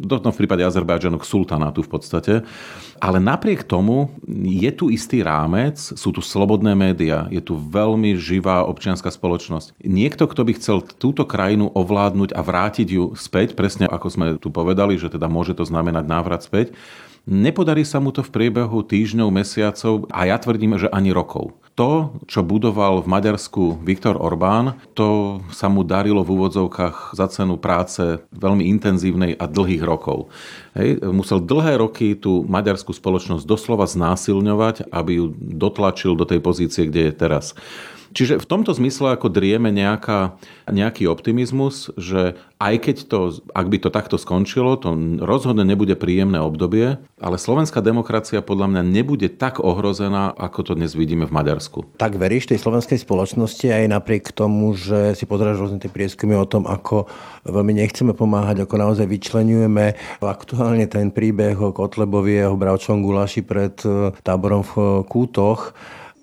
no 0.00 0.30
v 0.32 0.40
prípade 0.40 0.64
Azerbajdžanu 0.64 1.20
k 1.20 1.28
sultanátu 1.28 1.84
v 1.84 1.90
podstate. 1.92 2.32
Ale 3.04 3.20
napriek 3.20 3.68
tomu 3.68 4.16
je 4.32 4.72
tu 4.72 4.88
istý 4.88 5.20
rámec, 5.20 5.76
sú 5.76 6.08
tu 6.08 6.24
slobodné 6.24 6.72
médiá, 6.72 7.28
je 7.28 7.44
tu 7.44 7.52
veľmi 7.52 8.16
živá 8.16 8.64
občianská 8.64 9.12
spoločnosť. 9.12 9.76
Niekto, 9.84 10.24
kto 10.24 10.40
by 10.48 10.52
chcel 10.56 10.80
túto 10.96 11.28
krajinu 11.28 11.68
ovládnuť 11.76 12.32
a 12.32 12.40
vrátiť 12.40 12.88
ju 12.88 13.12
späť, 13.12 13.52
presne 13.60 13.84
ako 13.84 14.06
sme 14.08 14.26
tu 14.40 14.48
povedali, 14.48 14.96
že 14.96 15.12
teda 15.12 15.28
môže 15.28 15.52
to 15.52 15.68
znamenať 15.68 16.08
návrat 16.08 16.48
späť, 16.48 16.72
Nepodarí 17.24 17.88
sa 17.88 18.04
mu 18.04 18.12
to 18.12 18.20
v 18.20 18.28
priebehu 18.28 18.84
týždňov, 18.84 19.32
mesiacov 19.32 20.04
a 20.12 20.28
ja 20.28 20.36
tvrdím, 20.36 20.76
že 20.76 20.92
ani 20.92 21.08
rokov. 21.08 21.56
To, 21.74 22.14
čo 22.30 22.46
budoval 22.46 23.02
v 23.02 23.10
Maďarsku 23.10 23.82
Viktor 23.82 24.14
Orbán, 24.14 24.78
to 24.94 25.40
sa 25.50 25.66
mu 25.66 25.82
darilo 25.82 26.22
v 26.22 26.38
úvodzovkách 26.38 27.18
za 27.18 27.26
cenu 27.26 27.58
práce 27.58 28.22
veľmi 28.30 28.62
intenzívnej 28.70 29.34
a 29.34 29.50
dlhých 29.50 29.82
rokov. 29.82 30.30
Hej, 30.78 31.02
musel 31.10 31.42
dlhé 31.42 31.82
roky 31.82 32.14
tú 32.14 32.46
maďarskú 32.46 32.94
spoločnosť 32.94 33.42
doslova 33.42 33.90
znásilňovať, 33.90 34.92
aby 34.92 35.18
ju 35.18 35.34
dotlačil 35.34 36.14
do 36.14 36.28
tej 36.28 36.38
pozície, 36.38 36.86
kde 36.86 37.10
je 37.10 37.12
teraz. 37.16 37.58
Čiže 38.14 38.38
v 38.38 38.46
tomto 38.46 38.70
zmysle 38.70 39.18
ako 39.18 39.26
drieme 39.26 39.74
nejaká, 39.74 40.38
nejaký 40.70 41.10
optimizmus, 41.10 41.90
že 41.98 42.38
aj 42.62 42.74
keď 42.86 42.96
to, 43.10 43.18
ak 43.50 43.66
by 43.66 43.78
to 43.82 43.90
takto 43.90 44.16
skončilo, 44.16 44.78
to 44.78 44.94
rozhodne 45.18 45.66
nebude 45.66 45.98
príjemné 45.98 46.38
obdobie, 46.38 47.02
ale 47.18 47.36
slovenská 47.36 47.82
demokracia 47.82 48.38
podľa 48.38 48.70
mňa 48.70 48.82
nebude 48.86 49.26
tak 49.34 49.58
ohrozená, 49.58 50.30
ako 50.30 50.60
to 50.62 50.72
dnes 50.78 50.94
vidíme 50.94 51.26
v 51.26 51.34
Maďarsku. 51.34 51.98
Tak 51.98 52.14
veríš 52.14 52.54
tej 52.54 52.62
slovenskej 52.62 53.02
spoločnosti 53.02 53.66
aj 53.66 53.84
napriek 53.90 54.30
tomu, 54.30 54.78
že 54.78 55.18
si 55.18 55.26
pozráš 55.26 55.58
rôzne 55.58 55.82
tie 55.82 55.90
prieskumy 55.90 56.38
o 56.38 56.46
tom, 56.46 56.70
ako 56.70 57.10
veľmi 57.42 57.82
nechceme 57.82 58.14
pomáhať, 58.14 58.62
ako 58.62 58.74
naozaj 58.78 59.10
vyčlenujeme 59.10 59.98
aktuálne 60.22 60.86
ten 60.86 61.10
príbeh 61.10 61.58
o 61.58 61.74
Kotlebovi 61.74 62.46
jeho 62.46 62.54
bravčom 62.54 63.02
Gulaši 63.02 63.42
pred 63.42 63.74
eh, 63.82 64.14
táborom 64.22 64.62
v 64.62 65.02
Kútoch 65.10 65.74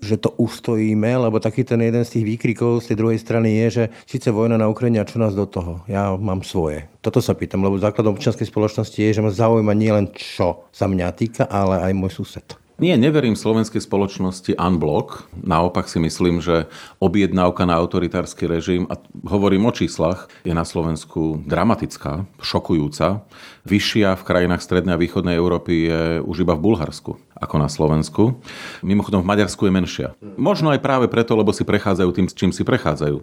že 0.01 0.17
to 0.17 0.33
ustojíme, 0.35 1.07
lebo 1.07 1.37
taký 1.37 1.61
ten 1.61 1.79
jeden 1.79 2.01
z 2.01 2.19
tých 2.19 2.25
výkrikov 2.25 2.81
z 2.81 2.91
tej 2.91 2.97
druhej 2.97 3.19
strany 3.21 3.61
je, 3.65 3.67
že 3.69 3.83
síce 4.09 4.33
vojna 4.33 4.57
na 4.57 4.67
Ukrajine 4.67 4.99
a 4.99 5.07
čo 5.07 5.21
nás 5.21 5.37
do 5.37 5.45
toho? 5.45 5.85
Ja 5.85 6.17
mám 6.17 6.41
svoje. 6.41 6.89
Toto 7.05 7.21
sa 7.21 7.37
pýtam, 7.37 7.61
lebo 7.61 7.77
základom 7.77 8.17
občianskej 8.17 8.49
spoločnosti 8.49 8.97
je, 8.97 9.13
že 9.13 9.21
ma 9.21 9.29
zaujíma 9.29 9.77
nielen 9.77 10.09
čo 10.17 10.65
sa 10.73 10.89
mňa 10.89 11.07
týka, 11.13 11.43
ale 11.45 11.79
aj 11.85 11.93
môj 11.93 12.11
sused. 12.17 12.57
Nie, 12.81 12.97
neverím 12.97 13.37
slovenskej 13.37 13.77
spoločnosti 13.77 14.57
unblock. 14.57 15.29
Naopak 15.37 15.85
si 15.85 16.01
myslím, 16.01 16.41
že 16.41 16.65
objednávka 16.97 17.61
na 17.69 17.77
autoritársky 17.77 18.49
režim, 18.49 18.89
a 18.89 18.97
hovorím 19.21 19.69
o 19.69 19.71
číslach, 19.71 20.25
je 20.41 20.49
na 20.49 20.65
Slovensku 20.65 21.45
dramatická, 21.45 22.25
šokujúca. 22.41 23.21
Vyššia 23.69 24.17
v 24.17 24.25
krajinách 24.25 24.65
strednej 24.65 24.97
a 24.97 25.01
východnej 25.01 25.37
Európy 25.37 25.93
je 25.93 26.01
už 26.25 26.41
iba 26.41 26.57
v 26.57 26.73
Bulharsku 26.73 27.21
ako 27.41 27.56
na 27.58 27.67
Slovensku. 27.67 28.38
Mimochodom 28.86 29.25
v 29.25 29.30
Maďarsku 29.34 29.65
je 29.65 29.73
menšia. 29.73 30.08
Možno 30.38 30.69
aj 30.69 30.80
práve 30.86 31.10
preto, 31.10 31.34
lebo 31.34 31.49
si 31.51 31.65
prechádzajú 31.65 32.10
tým, 32.13 32.27
čím 32.30 32.51
si 32.54 32.62
prechádzajú 32.62 33.17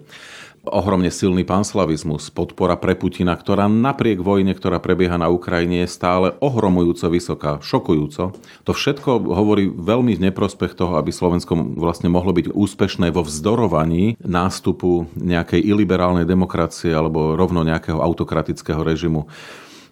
ohromne 0.66 1.08
silný 1.08 1.46
panslavizmus, 1.46 2.28
podpora 2.34 2.76
pre 2.76 2.98
Putina, 2.98 3.32
ktorá 3.34 3.70
napriek 3.70 4.20
vojne, 4.20 4.52
ktorá 4.52 4.82
prebieha 4.82 5.16
na 5.16 5.30
Ukrajine, 5.30 5.84
je 5.84 5.88
stále 5.88 6.34
ohromujúco 6.42 7.06
vysoká, 7.08 7.52
šokujúco. 7.62 8.34
To 8.66 8.72
všetko 8.72 9.22
hovorí 9.32 9.70
veľmi 9.70 10.18
v 10.18 10.24
neprospech 10.30 10.76
toho, 10.76 10.98
aby 11.00 11.14
Slovensko 11.14 11.56
vlastne 11.78 12.12
mohlo 12.12 12.34
byť 12.34 12.52
úspešné 12.52 13.14
vo 13.14 13.24
vzdorovaní 13.24 14.18
nástupu 14.20 15.08
nejakej 15.16 15.62
iliberálnej 15.62 16.28
demokracie 16.28 16.92
alebo 16.92 17.38
rovno 17.38 17.64
nejakého 17.64 18.02
autokratického 18.02 18.82
režimu 18.82 19.30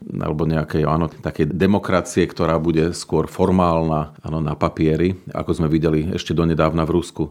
alebo 0.07 0.47
nejakej 0.47 0.87
áno, 0.87 1.11
takej 1.11 1.51
demokracie, 1.51 2.25
ktorá 2.31 2.63
bude 2.63 2.95
skôr 2.95 3.27
formálna 3.27 4.15
áno, 4.23 4.39
na 4.39 4.55
papieri, 4.55 5.19
ako 5.35 5.51
sme 5.63 5.69
videli 5.69 6.07
ešte 6.15 6.31
donedávna 6.31 6.87
v 6.87 6.95
Rusku. 6.95 7.25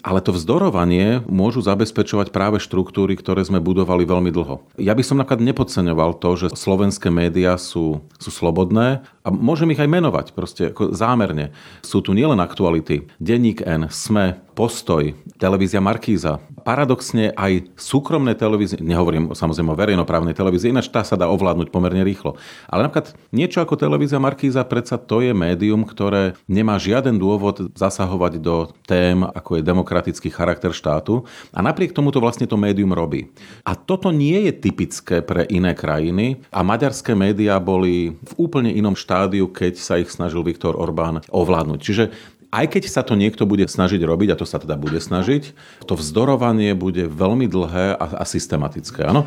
Ale 0.00 0.24
to 0.24 0.32
vzdorovanie 0.32 1.22
môžu 1.28 1.60
zabezpečovať 1.60 2.32
práve 2.32 2.58
štruktúry, 2.58 3.14
ktoré 3.20 3.44
sme 3.44 3.60
budovali 3.60 4.08
veľmi 4.08 4.32
dlho. 4.32 4.64
Ja 4.80 4.96
by 4.96 5.02
som 5.04 5.20
napríklad 5.20 5.44
nepodceňoval 5.44 6.18
to, 6.18 6.30
že 6.34 6.46
slovenské 6.56 7.12
médiá 7.12 7.60
sú, 7.60 8.02
sú 8.16 8.30
slobodné 8.32 9.04
a 9.22 9.28
môžem 9.30 9.70
ich 9.70 9.82
aj 9.82 9.92
menovať 9.92 10.26
proste 10.34 10.72
ako 10.72 10.96
zámerne. 10.96 11.54
Sú 11.84 12.00
tu 12.00 12.16
nielen 12.16 12.40
aktuality, 12.40 13.06
Denník 13.20 13.62
N, 13.62 13.92
SME, 13.92 14.42
Postoj, 14.52 15.16
televízia 15.40 15.80
Markíza. 15.80 16.36
Paradoxne 16.60 17.32
aj 17.32 17.72
súkromné 17.72 18.36
televízie, 18.36 18.84
nehovorím 18.84 19.32
samozrejme 19.32 19.72
o 19.72 19.80
verejnoprávnej 19.80 20.36
televízii, 20.36 20.76
ináč 20.76 20.92
tá 20.92 21.00
sa 21.00 21.16
dá 21.16 21.24
ovládnuť 21.32 21.72
pomerne 21.72 22.04
rýchlo. 22.04 22.36
Ale 22.68 22.84
napríklad 22.84 23.16
niečo 23.32 23.64
ako 23.64 23.80
televízia 23.80 24.20
Markíza, 24.20 24.60
predsa 24.68 25.00
to 25.00 25.24
je 25.24 25.32
médium, 25.32 25.88
ktoré 25.88 26.36
nemá 26.44 26.76
žiaden 26.76 27.16
dôvod 27.16 27.72
zasahovať 27.72 28.44
do 28.44 28.68
tém, 28.84 29.24
ako 29.24 29.56
je 29.56 29.62
demokratický 29.64 30.28
charakter 30.28 30.76
štátu. 30.76 31.24
A 31.56 31.64
napriek 31.64 31.96
tomu 31.96 32.12
to 32.12 32.20
vlastne 32.20 32.44
to 32.44 32.60
médium 32.60 32.92
robí. 32.92 33.32
A 33.64 33.72
toto 33.72 34.12
nie 34.12 34.36
je 34.46 34.52
typické 34.52 35.24
pre 35.24 35.48
iné 35.48 35.72
krajiny 35.72 36.44
a 36.52 36.60
maďarské 36.60 37.16
médiá 37.16 37.56
boli 37.56 38.20
v 38.20 38.32
úplne 38.36 38.68
inom 38.68 38.92
štádiu, 38.92 39.48
keď 39.48 39.80
sa 39.80 39.96
ich 39.96 40.12
snažil 40.12 40.44
Viktor 40.44 40.76
Orbán 40.76 41.24
ovládnuť. 41.32 41.80
Čiže 41.80 42.04
aj 42.52 42.66
keď 42.68 42.82
sa 42.92 43.00
to 43.00 43.16
niekto 43.16 43.48
bude 43.48 43.64
snažiť 43.64 44.04
robiť, 44.04 44.36
a 44.36 44.38
to 44.38 44.44
sa 44.44 44.60
teda 44.60 44.76
bude 44.76 45.00
snažiť, 45.00 45.56
to 45.88 45.96
vzdorovanie 45.96 46.76
bude 46.76 47.08
veľmi 47.08 47.48
dlhé 47.48 47.96
a, 47.96 48.20
a 48.20 48.24
systematické, 48.28 49.08
áno? 49.08 49.24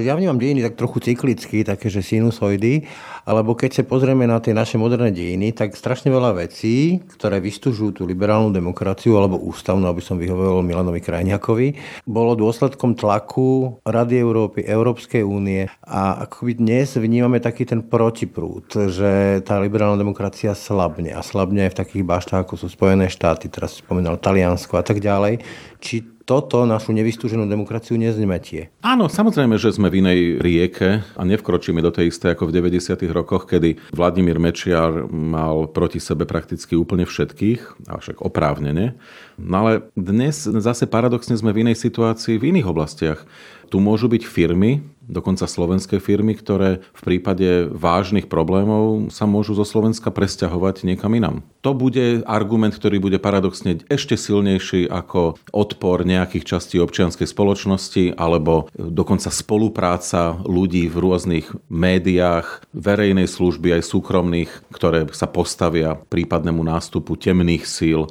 Ja 0.00 0.16
vnímam 0.16 0.40
dejiny 0.40 0.64
tak 0.64 0.80
trochu 0.80 1.04
cyklicky, 1.04 1.68
také, 1.68 1.92
že 1.92 2.00
sinusoidy, 2.00 2.88
alebo 3.26 3.58
keď 3.58 3.70
sa 3.76 3.82
pozrieme 3.82 4.22
na 4.24 4.38
tie 4.38 4.54
naše 4.54 4.78
moderné 4.78 5.10
dejiny, 5.10 5.50
tak 5.50 5.74
strašne 5.74 6.14
veľa 6.14 6.46
vecí, 6.46 7.02
ktoré 7.18 7.42
vystužujú 7.42 7.98
tú 7.98 8.02
liberálnu 8.06 8.54
demokraciu 8.54 9.18
alebo 9.18 9.42
ústavnú, 9.42 9.82
aby 9.90 9.98
som 9.98 10.14
vyhovoril 10.14 10.62
Milanovi 10.62 11.02
Krajniakovi, 11.02 11.74
bolo 12.06 12.38
dôsledkom 12.38 12.94
tlaku 12.94 13.82
Rady 13.82 14.22
Európy, 14.22 14.62
Európskej 14.62 15.26
únie. 15.26 15.66
A 15.82 16.22
akoby 16.30 16.62
dnes 16.62 16.94
vnímame 16.94 17.42
taký 17.42 17.66
ten 17.66 17.82
protiprúd, 17.82 18.70
že 18.94 19.42
tá 19.42 19.58
liberálna 19.58 19.98
demokracia 19.98 20.54
slabne. 20.54 21.10
A 21.10 21.26
slabne 21.26 21.66
aj 21.66 21.74
v 21.74 21.80
takých 21.82 22.04
baštách 22.06 22.46
ako 22.46 22.54
sú 22.54 22.70
Spojené 22.70 23.10
štáty, 23.10 23.50
teraz 23.50 23.82
spomínal 23.82 24.22
Taliansko 24.22 24.78
a 24.78 24.86
tak 24.86 25.02
ďalej, 25.02 25.42
či 25.82 26.15
toto 26.26 26.66
našu 26.66 26.90
nevystúženú 26.90 27.46
demokraciu 27.46 27.94
neznemetie. 27.94 28.74
Áno, 28.82 29.06
samozrejme, 29.06 29.54
že 29.62 29.70
sme 29.70 29.86
v 29.86 30.02
inej 30.02 30.20
rieke 30.42 31.06
a 31.14 31.22
nevkročíme 31.22 31.78
do 31.78 31.94
tej 31.94 32.10
isté 32.10 32.34
ako 32.34 32.50
v 32.50 32.58
90. 32.58 32.98
rokoch, 33.14 33.46
kedy 33.46 33.78
Vladimír 33.94 34.42
Mečiar 34.42 35.06
mal 35.06 35.70
proti 35.70 36.02
sebe 36.02 36.26
prakticky 36.26 36.74
úplne 36.74 37.06
všetkých, 37.06 37.86
a 37.86 38.02
však 38.02 38.26
oprávnene. 38.26 38.98
No 39.38 39.54
ale 39.62 39.86
dnes 39.94 40.50
zase 40.50 40.90
paradoxne 40.90 41.38
sme 41.38 41.54
v 41.54 41.70
inej 41.70 41.78
situácii 41.78 42.42
v 42.42 42.50
iných 42.50 42.66
oblastiach. 42.66 43.22
Tu 43.70 43.78
môžu 43.78 44.10
byť 44.10 44.22
firmy, 44.26 44.82
dokonca 45.06 45.46
slovenské 45.46 46.02
firmy, 46.02 46.34
ktoré 46.34 46.84
v 46.92 47.02
prípade 47.02 47.70
vážnych 47.70 48.26
problémov 48.26 49.08
sa 49.14 49.24
môžu 49.24 49.54
zo 49.54 49.64
Slovenska 49.66 50.10
presťahovať 50.10 50.86
niekam 50.86 51.14
inam. 51.14 51.46
To 51.62 51.74
bude 51.74 52.22
argument, 52.26 52.74
ktorý 52.74 53.02
bude 53.02 53.18
paradoxne 53.18 53.82
ešte 53.90 54.14
silnejší 54.14 54.86
ako 54.86 55.38
odpor 55.50 56.06
nejakých 56.06 56.44
častí 56.46 56.76
občianskej 56.78 57.26
spoločnosti 57.26 58.14
alebo 58.14 58.70
dokonca 58.74 59.30
spolupráca 59.30 60.38
ľudí 60.46 60.86
v 60.86 60.96
rôznych 61.00 61.46
médiách, 61.66 62.66
verejnej 62.70 63.26
služby 63.26 63.78
aj 63.78 63.82
súkromných, 63.82 64.50
ktoré 64.70 65.10
sa 65.10 65.26
postavia 65.26 65.98
prípadnému 65.98 66.62
nástupu 66.62 67.18
temných 67.18 67.66
síl 67.66 68.06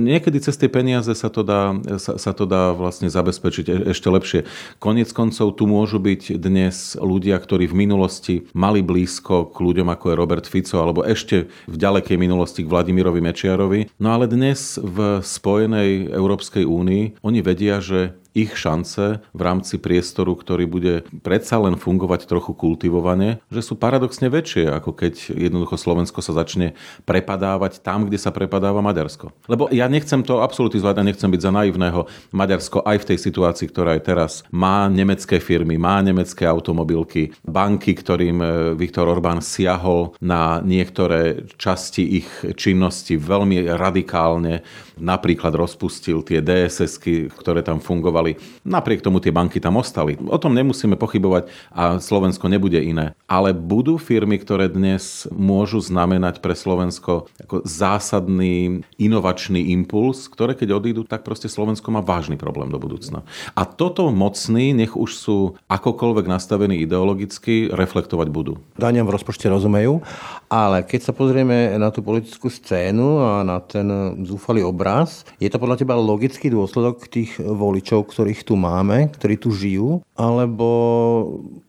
Niekedy 0.00 0.40
cez 0.40 0.56
tie 0.56 0.72
peniaze 0.72 1.12
sa 1.12 1.28
to 1.28 1.44
dá, 1.44 1.76
sa, 2.00 2.16
sa 2.16 2.32
to 2.32 2.48
dá 2.48 2.72
vlastne 2.72 3.06
zabezpečiť 3.12 3.66
e, 3.68 3.72
ešte 3.92 4.08
lepšie. 4.08 4.40
Konec 4.80 5.12
koncov 5.12 5.54
tu 5.54 5.68
môžu 5.68 6.00
byť 6.00 6.40
dnes 6.40 6.96
ľudia, 6.96 7.36
ktorí 7.36 7.68
v 7.68 7.78
minulosti 7.86 8.34
mali 8.56 8.80
blízko 8.80 9.52
k 9.52 9.56
ľuďom 9.60 9.92
ako 9.92 10.04
je 10.10 10.18
Robert 10.18 10.46
Fico 10.48 10.80
alebo 10.80 11.04
ešte 11.04 11.52
v 11.68 11.76
ďalekej 11.76 12.16
minulosti 12.16 12.64
k 12.64 12.70
Vladimirovi 12.72 13.20
Mečiarovi. 13.20 13.92
No 14.00 14.16
ale 14.16 14.26
dnes 14.26 14.80
v 14.80 15.20
Spojenej 15.20 16.10
Európskej 16.10 16.64
únii 16.64 17.20
oni 17.20 17.38
vedia, 17.44 17.78
že 17.84 18.16
ich 18.32 18.54
šance 18.54 19.20
v 19.20 19.40
rámci 19.40 19.76
priestoru, 19.80 20.38
ktorý 20.38 20.64
bude 20.70 20.94
predsa 21.24 21.58
len 21.58 21.74
fungovať 21.74 22.30
trochu 22.30 22.54
kultivovane, 22.54 23.42
že 23.50 23.60
sú 23.64 23.74
paradoxne 23.74 24.30
väčšie, 24.30 24.70
ako 24.70 24.90
keď 24.94 25.34
jednoducho 25.34 25.76
Slovensko 25.76 26.22
sa 26.22 26.36
začne 26.36 26.78
prepadávať 27.04 27.82
tam, 27.82 28.06
kde 28.06 28.18
sa 28.20 28.30
prepadáva 28.30 28.84
Maďarsko. 28.84 29.34
Lebo 29.50 29.66
ja 29.74 29.90
nechcem 29.90 30.22
to 30.22 30.42
absolutizovať 30.44 30.96
a 31.00 31.06
nechcem 31.06 31.30
byť 31.30 31.40
za 31.42 31.52
naivného. 31.54 32.06
Maďarsko 32.30 32.86
aj 32.86 33.02
v 33.02 33.08
tej 33.14 33.18
situácii, 33.18 33.66
ktorá 33.70 33.98
je 33.98 34.06
teraz, 34.06 34.46
má 34.54 34.86
nemecké 34.86 35.42
firmy, 35.42 35.80
má 35.80 35.98
nemecké 36.04 36.46
automobilky, 36.46 37.34
banky, 37.42 37.98
ktorým 37.98 38.38
e, 38.40 38.46
Viktor 38.78 39.10
Orbán 39.10 39.42
siahol 39.42 40.14
na 40.22 40.62
niektoré 40.62 41.48
časti 41.58 42.22
ich 42.22 42.28
činnosti 42.54 43.18
veľmi 43.18 43.66
radikálne, 43.74 44.62
napríklad 45.00 45.56
rozpustil 45.56 46.22
tie 46.22 46.44
DSS, 46.44 47.00
ktoré 47.34 47.64
tam 47.64 47.80
fungovali. 47.80 48.29
Napriek 48.66 49.00
tomu 49.00 49.18
tie 49.22 49.32
banky 49.32 49.62
tam 49.62 49.80
ostali. 49.80 50.18
O 50.28 50.36
tom 50.36 50.52
nemusíme 50.52 50.98
pochybovať 51.00 51.48
a 51.72 51.96
Slovensko 52.02 52.50
nebude 52.50 52.78
iné. 52.82 53.16
Ale 53.30 53.56
budú 53.56 53.96
firmy, 53.96 54.36
ktoré 54.36 54.68
dnes 54.68 55.24
môžu 55.32 55.80
znamenať 55.80 56.44
pre 56.44 56.52
Slovensko 56.52 57.30
ako 57.40 57.62
zásadný 57.64 58.82
inovačný 59.00 59.72
impuls, 59.72 60.26
ktoré 60.28 60.52
keď 60.58 60.76
odídu, 60.76 61.02
tak 61.06 61.22
proste 61.22 61.48
Slovensko 61.48 61.88
má 61.94 62.02
vážny 62.02 62.34
problém 62.36 62.68
do 62.68 62.78
budúcna. 62.78 63.22
A 63.54 63.62
toto 63.64 64.10
mocní, 64.12 64.74
nech 64.74 64.98
už 64.98 65.10
sú 65.16 65.38
akokoľvek 65.70 66.26
nastavení 66.26 66.82
ideologicky, 66.82 67.70
reflektovať 67.70 68.28
budú. 68.28 68.58
Daniam 68.76 69.06
v 69.06 69.14
rozpočte 69.14 69.48
rozumejú, 69.48 70.02
ale 70.50 70.82
keď 70.82 71.00
sa 71.06 71.12
pozrieme 71.14 71.78
na 71.78 71.94
tú 71.94 72.02
politickú 72.02 72.50
scénu 72.50 73.22
a 73.22 73.46
na 73.46 73.62
ten 73.62 73.86
zúfalý 74.26 74.66
obraz, 74.66 75.22
je 75.38 75.46
to 75.46 75.62
podľa 75.62 75.78
teba 75.78 75.94
logický 75.94 76.50
dôsledok 76.50 77.06
tých 77.06 77.38
voličov, 77.38 78.10
ktorých 78.10 78.42
tu 78.42 78.58
máme, 78.58 79.14
ktorí 79.14 79.38
tu 79.38 79.54
žijú, 79.54 80.02
alebo 80.18 80.68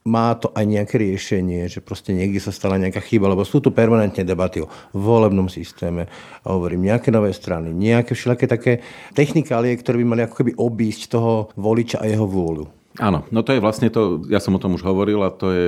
má 0.01 0.33
to 0.33 0.49
aj 0.57 0.65
nejaké 0.65 0.97
riešenie, 0.97 1.69
že 1.69 1.77
proste 1.85 2.09
niekde 2.17 2.41
sa 2.41 2.49
stala 2.49 2.81
nejaká 2.81 3.05
chyba, 3.05 3.29
lebo 3.29 3.45
sú 3.45 3.61
tu 3.61 3.69
permanentne 3.69 4.25
debaty 4.25 4.65
o 4.65 4.71
volebnom 4.97 5.45
systéme, 5.45 6.09
hovorím, 6.41 6.89
nejaké 6.89 7.13
nové 7.13 7.37
strany, 7.37 7.69
nejaké 7.69 8.17
všelijaké 8.17 8.45
také 8.49 8.73
technikálie, 9.13 9.77
ktoré 9.77 10.01
by 10.01 10.05
mali 10.09 10.21
ako 10.25 10.41
keby 10.41 10.51
obísť 10.57 11.13
toho 11.13 11.53
voliča 11.53 12.01
a 12.01 12.09
jeho 12.09 12.25
vôľu. 12.25 12.80
Áno, 12.99 13.23
no 13.31 13.39
to 13.39 13.55
je 13.55 13.63
vlastne 13.63 13.87
to, 13.87 14.27
ja 14.27 14.43
som 14.43 14.51
o 14.51 14.59
tom 14.59 14.75
už 14.75 14.83
hovoril 14.83 15.23
a 15.23 15.31
to 15.31 15.47
je 15.47 15.67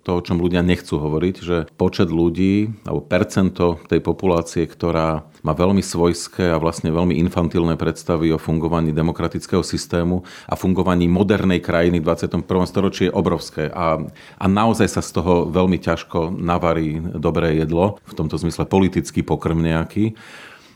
to, 0.00 0.10
o 0.16 0.24
čom 0.24 0.40
ľudia 0.40 0.64
nechcú 0.64 0.96
hovoriť, 0.96 1.34
že 1.44 1.56
počet 1.76 2.08
ľudí 2.08 2.72
alebo 2.88 3.04
percento 3.04 3.76
tej 3.92 4.00
populácie, 4.00 4.64
ktorá 4.64 5.28
má 5.44 5.52
veľmi 5.52 5.84
svojské 5.84 6.48
a 6.48 6.56
vlastne 6.56 6.88
veľmi 6.88 7.20
infantilné 7.28 7.76
predstavy 7.76 8.32
o 8.32 8.40
fungovaní 8.40 8.96
demokratického 8.96 9.60
systému 9.60 10.24
a 10.48 10.56
fungovaní 10.56 11.12
modernej 11.12 11.60
krajiny 11.60 12.00
v 12.00 12.08
21. 12.08 12.40
storočí 12.64 13.10
je 13.10 13.12
obrovské 13.12 13.68
a, 13.68 14.00
a 14.40 14.44
naozaj 14.48 14.88
sa 14.88 15.04
z 15.04 15.12
toho 15.12 15.52
veľmi 15.52 15.76
ťažko 15.76 16.32
navarí 16.32 17.04
dobré 17.20 17.60
jedlo, 17.60 18.00
v 18.08 18.16
tomto 18.16 18.40
zmysle 18.40 18.64
politický 18.64 19.20
pokrm 19.20 19.60
nejaký. 19.60 20.16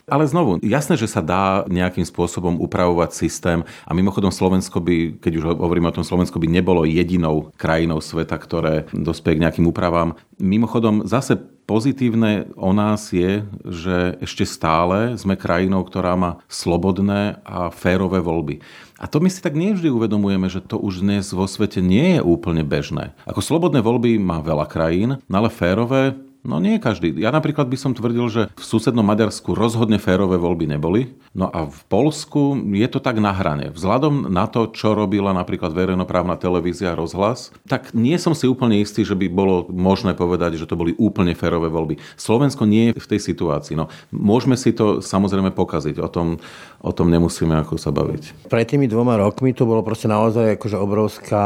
Ale 0.07 0.23
znovu, 0.23 0.55
jasné, 0.63 0.95
že 0.95 1.03
sa 1.03 1.19
dá 1.19 1.67
nejakým 1.67 2.07
spôsobom 2.07 2.63
upravovať 2.63 3.11
systém 3.11 3.67
a 3.83 3.91
mimochodom 3.91 4.31
Slovensko 4.31 4.79
by, 4.79 5.19
keď 5.19 5.31
už 5.35 5.43
hovoríme 5.59 5.91
o 5.91 5.95
tom, 5.99 6.07
Slovensko 6.07 6.39
by 6.39 6.47
nebolo 6.47 6.87
jedinou 6.87 7.51
krajinou 7.59 7.99
sveta, 7.99 8.39
ktoré 8.39 8.87
dospie 8.95 9.35
k 9.35 9.43
nejakým 9.43 9.67
úpravám. 9.67 10.15
Mimochodom, 10.39 11.03
zase 11.03 11.35
pozitívne 11.67 12.47
o 12.55 12.71
nás 12.71 13.11
je, 13.11 13.43
že 13.67 14.15
ešte 14.23 14.47
stále 14.47 15.19
sme 15.19 15.35
krajinou, 15.35 15.83
ktorá 15.83 16.15
má 16.15 16.39
slobodné 16.47 17.43
a 17.43 17.67
férové 17.67 18.23
voľby. 18.23 18.63
A 19.03 19.11
to 19.11 19.19
my 19.19 19.27
si 19.27 19.43
tak 19.43 19.59
nevždy 19.59 19.91
uvedomujeme, 19.91 20.47
že 20.47 20.63
to 20.63 20.79
už 20.79 21.03
dnes 21.03 21.35
vo 21.35 21.43
svete 21.51 21.83
nie 21.83 22.15
je 22.15 22.21
úplne 22.23 22.63
bežné. 22.63 23.11
Ako 23.27 23.43
slobodné 23.43 23.83
voľby 23.83 24.15
má 24.23 24.39
veľa 24.39 24.71
krajín, 24.71 25.19
no 25.27 25.35
ale 25.35 25.51
férové 25.51 26.15
No 26.47 26.63
nie 26.63 26.79
každý. 26.79 27.11
Ja 27.19 27.35
napríklad 27.35 27.67
by 27.67 27.75
som 27.75 27.91
tvrdil, 27.91 28.31
že 28.31 28.41
v 28.55 28.63
susednom 28.63 29.03
Maďarsku 29.03 29.51
rozhodne 29.51 29.99
férové 29.99 30.39
voľby 30.39 30.63
neboli. 30.71 31.11
No 31.35 31.51
a 31.51 31.67
v 31.67 31.81
Polsku 31.91 32.55
je 32.71 32.87
to 32.87 33.03
tak 33.03 33.19
na 33.19 33.35
hrane. 33.35 33.67
Vzhľadom 33.75 34.31
na 34.31 34.47
to, 34.47 34.71
čo 34.71 34.95
robila 34.95 35.35
napríklad 35.35 35.75
verejnoprávna 35.75 36.39
televízia 36.39 36.95
rozhlas, 36.95 37.51
tak 37.67 37.91
nie 37.91 38.15
som 38.15 38.31
si 38.31 38.47
úplne 38.47 38.79
istý, 38.79 39.03
že 39.03 39.19
by 39.19 39.27
bolo 39.27 39.67
možné 39.67 40.15
povedať, 40.15 40.55
že 40.55 40.63
to 40.63 40.79
boli 40.79 40.95
úplne 40.95 41.35
férové 41.35 41.67
voľby. 41.67 41.99
Slovensko 42.15 42.63
nie 42.63 42.95
je 42.95 43.03
v 43.03 43.09
tej 43.11 43.19
situácii. 43.27 43.75
No, 43.75 43.91
môžeme 44.15 44.55
si 44.55 44.71
to 44.71 45.03
samozrejme 45.03 45.51
pokaziť. 45.51 45.99
O 45.99 46.07
tom, 46.07 46.39
o 46.79 46.91
tom 46.95 47.11
nemusíme 47.11 47.59
ako 47.59 47.75
sa 47.75 47.91
baviť. 47.91 48.47
Pred 48.47 48.67
tými 48.71 48.87
dvoma 48.87 49.19
rokmi 49.19 49.51
to 49.51 49.67
bolo 49.67 49.83
proste 49.83 50.07
naozaj 50.07 50.55
akože 50.55 50.79
obrovská 50.79 51.43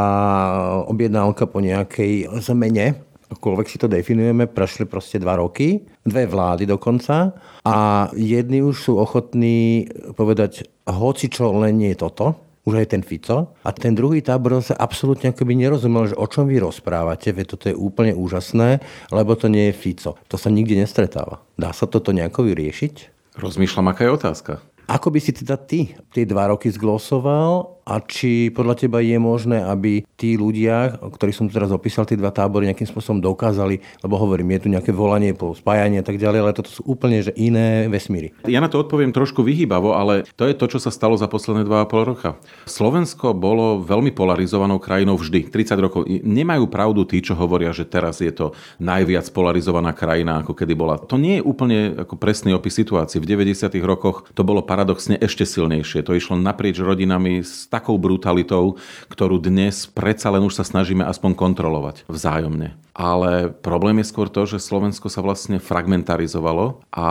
objednávka 0.86 1.50
po 1.50 1.58
nejakej 1.58 2.30
zmene 2.38 3.11
akokoľvek 3.32 3.68
si 3.72 3.78
to 3.80 3.88
definujeme, 3.88 4.46
prešli 4.52 4.84
proste 4.84 5.18
dva 5.18 5.40
roky, 5.40 5.88
dve 6.04 6.28
vlády 6.28 6.68
dokonca 6.68 7.32
a 7.64 8.08
jedni 8.14 8.60
už 8.60 8.76
sú 8.76 8.94
ochotní 9.00 9.88
povedať, 10.14 10.68
hoci 10.86 11.32
čo 11.32 11.56
len 11.56 11.80
nie 11.80 11.96
je 11.96 12.02
toto, 12.04 12.36
už 12.62 12.86
aj 12.86 12.88
ten 12.94 13.02
Fico. 13.02 13.58
A 13.66 13.70
ten 13.74 13.98
druhý 13.98 14.22
tábor 14.22 14.62
sa 14.62 14.78
absolútne 14.78 15.34
akoby 15.34 15.58
nerozumel, 15.58 16.14
že 16.14 16.20
o 16.20 16.30
čom 16.30 16.46
vy 16.46 16.62
rozprávate, 16.62 17.34
veď 17.34 17.46
toto 17.58 17.66
je 17.74 17.76
úplne 17.76 18.14
úžasné, 18.14 18.84
lebo 19.10 19.34
to 19.34 19.50
nie 19.50 19.74
je 19.74 19.78
Fico. 19.78 20.14
To 20.30 20.38
sa 20.38 20.54
nikde 20.54 20.78
nestretáva. 20.78 21.42
Dá 21.58 21.74
sa 21.74 21.90
toto 21.90 22.14
nejako 22.14 22.54
vyriešiť? 22.54 22.96
Rozmýšľam, 23.42 23.90
aká 23.90 24.06
je 24.06 24.12
otázka. 24.14 24.54
Ako 24.92 25.08
by 25.08 25.20
si 25.24 25.32
teda 25.32 25.56
ty 25.56 25.96
tie 26.12 26.28
dva 26.28 26.52
roky 26.52 26.68
zglosoval 26.68 27.81
a 27.86 28.00
či 28.02 28.54
podľa 28.54 28.76
teba 28.86 29.00
je 29.02 29.18
možné, 29.18 29.62
aby 29.62 30.06
tí 30.16 30.38
ľudia, 30.38 31.02
ktorí 31.02 31.34
som 31.34 31.50
teraz 31.50 31.74
opísal, 31.74 32.06
tie 32.06 32.20
dva 32.20 32.30
tábory 32.30 32.70
nejakým 32.70 32.90
spôsobom 32.90 33.20
dokázali, 33.20 33.82
lebo 34.04 34.16
hovorím, 34.18 34.58
je 34.58 34.62
tu 34.64 34.68
nejaké 34.70 34.92
volanie 34.94 35.34
po 35.34 35.54
spájanie 35.58 36.02
a 36.02 36.06
tak 36.06 36.22
ďalej, 36.22 36.40
ale 36.42 36.58
toto 36.58 36.70
sú 36.70 36.82
úplne 36.86 37.22
že 37.22 37.34
iné 37.38 37.90
vesmíry. 37.90 38.34
Ja 38.46 38.62
na 38.62 38.70
to 38.70 38.82
odpoviem 38.82 39.14
trošku 39.14 39.42
vyhýbavo, 39.42 39.94
ale 39.98 40.26
to 40.38 40.46
je 40.46 40.56
to, 40.58 40.66
čo 40.78 40.80
sa 40.82 40.94
stalo 40.94 41.18
za 41.18 41.26
posledné 41.26 41.66
2,5 41.66 42.12
roka. 42.12 42.30
Slovensko 42.70 43.34
bolo 43.34 43.82
veľmi 43.82 44.14
polarizovanou 44.14 44.78
krajinou 44.78 45.18
vždy, 45.18 45.50
30 45.50 45.86
rokov. 45.86 46.02
Nemajú 46.08 46.70
pravdu 46.70 47.06
tí, 47.06 47.22
čo 47.22 47.34
hovoria, 47.34 47.74
že 47.74 47.90
teraz 47.90 48.22
je 48.22 48.32
to 48.32 48.54
najviac 48.78 49.26
polarizovaná 49.34 49.94
krajina, 49.94 50.42
ako 50.42 50.54
kedy 50.54 50.74
bola. 50.78 51.02
To 51.10 51.18
nie 51.18 51.42
je 51.42 51.46
úplne 51.46 51.98
ako 51.98 52.18
presný 52.18 52.54
opis 52.54 52.78
situácie. 52.78 53.22
V 53.22 53.28
90. 53.28 53.74
rokoch 53.82 54.30
to 54.34 54.42
bolo 54.46 54.62
paradoxne 54.66 55.18
ešte 55.18 55.46
silnejšie. 55.46 56.06
To 56.06 56.16
išlo 56.18 56.38
naprieč 56.38 56.80
rodinami 56.82 57.44
takou 57.72 57.96
brutalitou, 57.96 58.76
ktorú 59.08 59.40
dnes 59.40 59.88
predsa 59.88 60.28
len 60.28 60.44
už 60.44 60.60
sa 60.60 60.68
snažíme 60.68 61.08
aspoň 61.08 61.40
kontrolovať 61.40 62.04
vzájomne. 62.12 62.76
Ale 62.92 63.56
problém 63.56 64.04
je 64.04 64.12
skôr 64.12 64.28
to, 64.28 64.44
že 64.44 64.60
Slovensko 64.60 65.08
sa 65.08 65.24
vlastne 65.24 65.64
fragmentarizovalo 65.64 66.84
a 66.92 67.08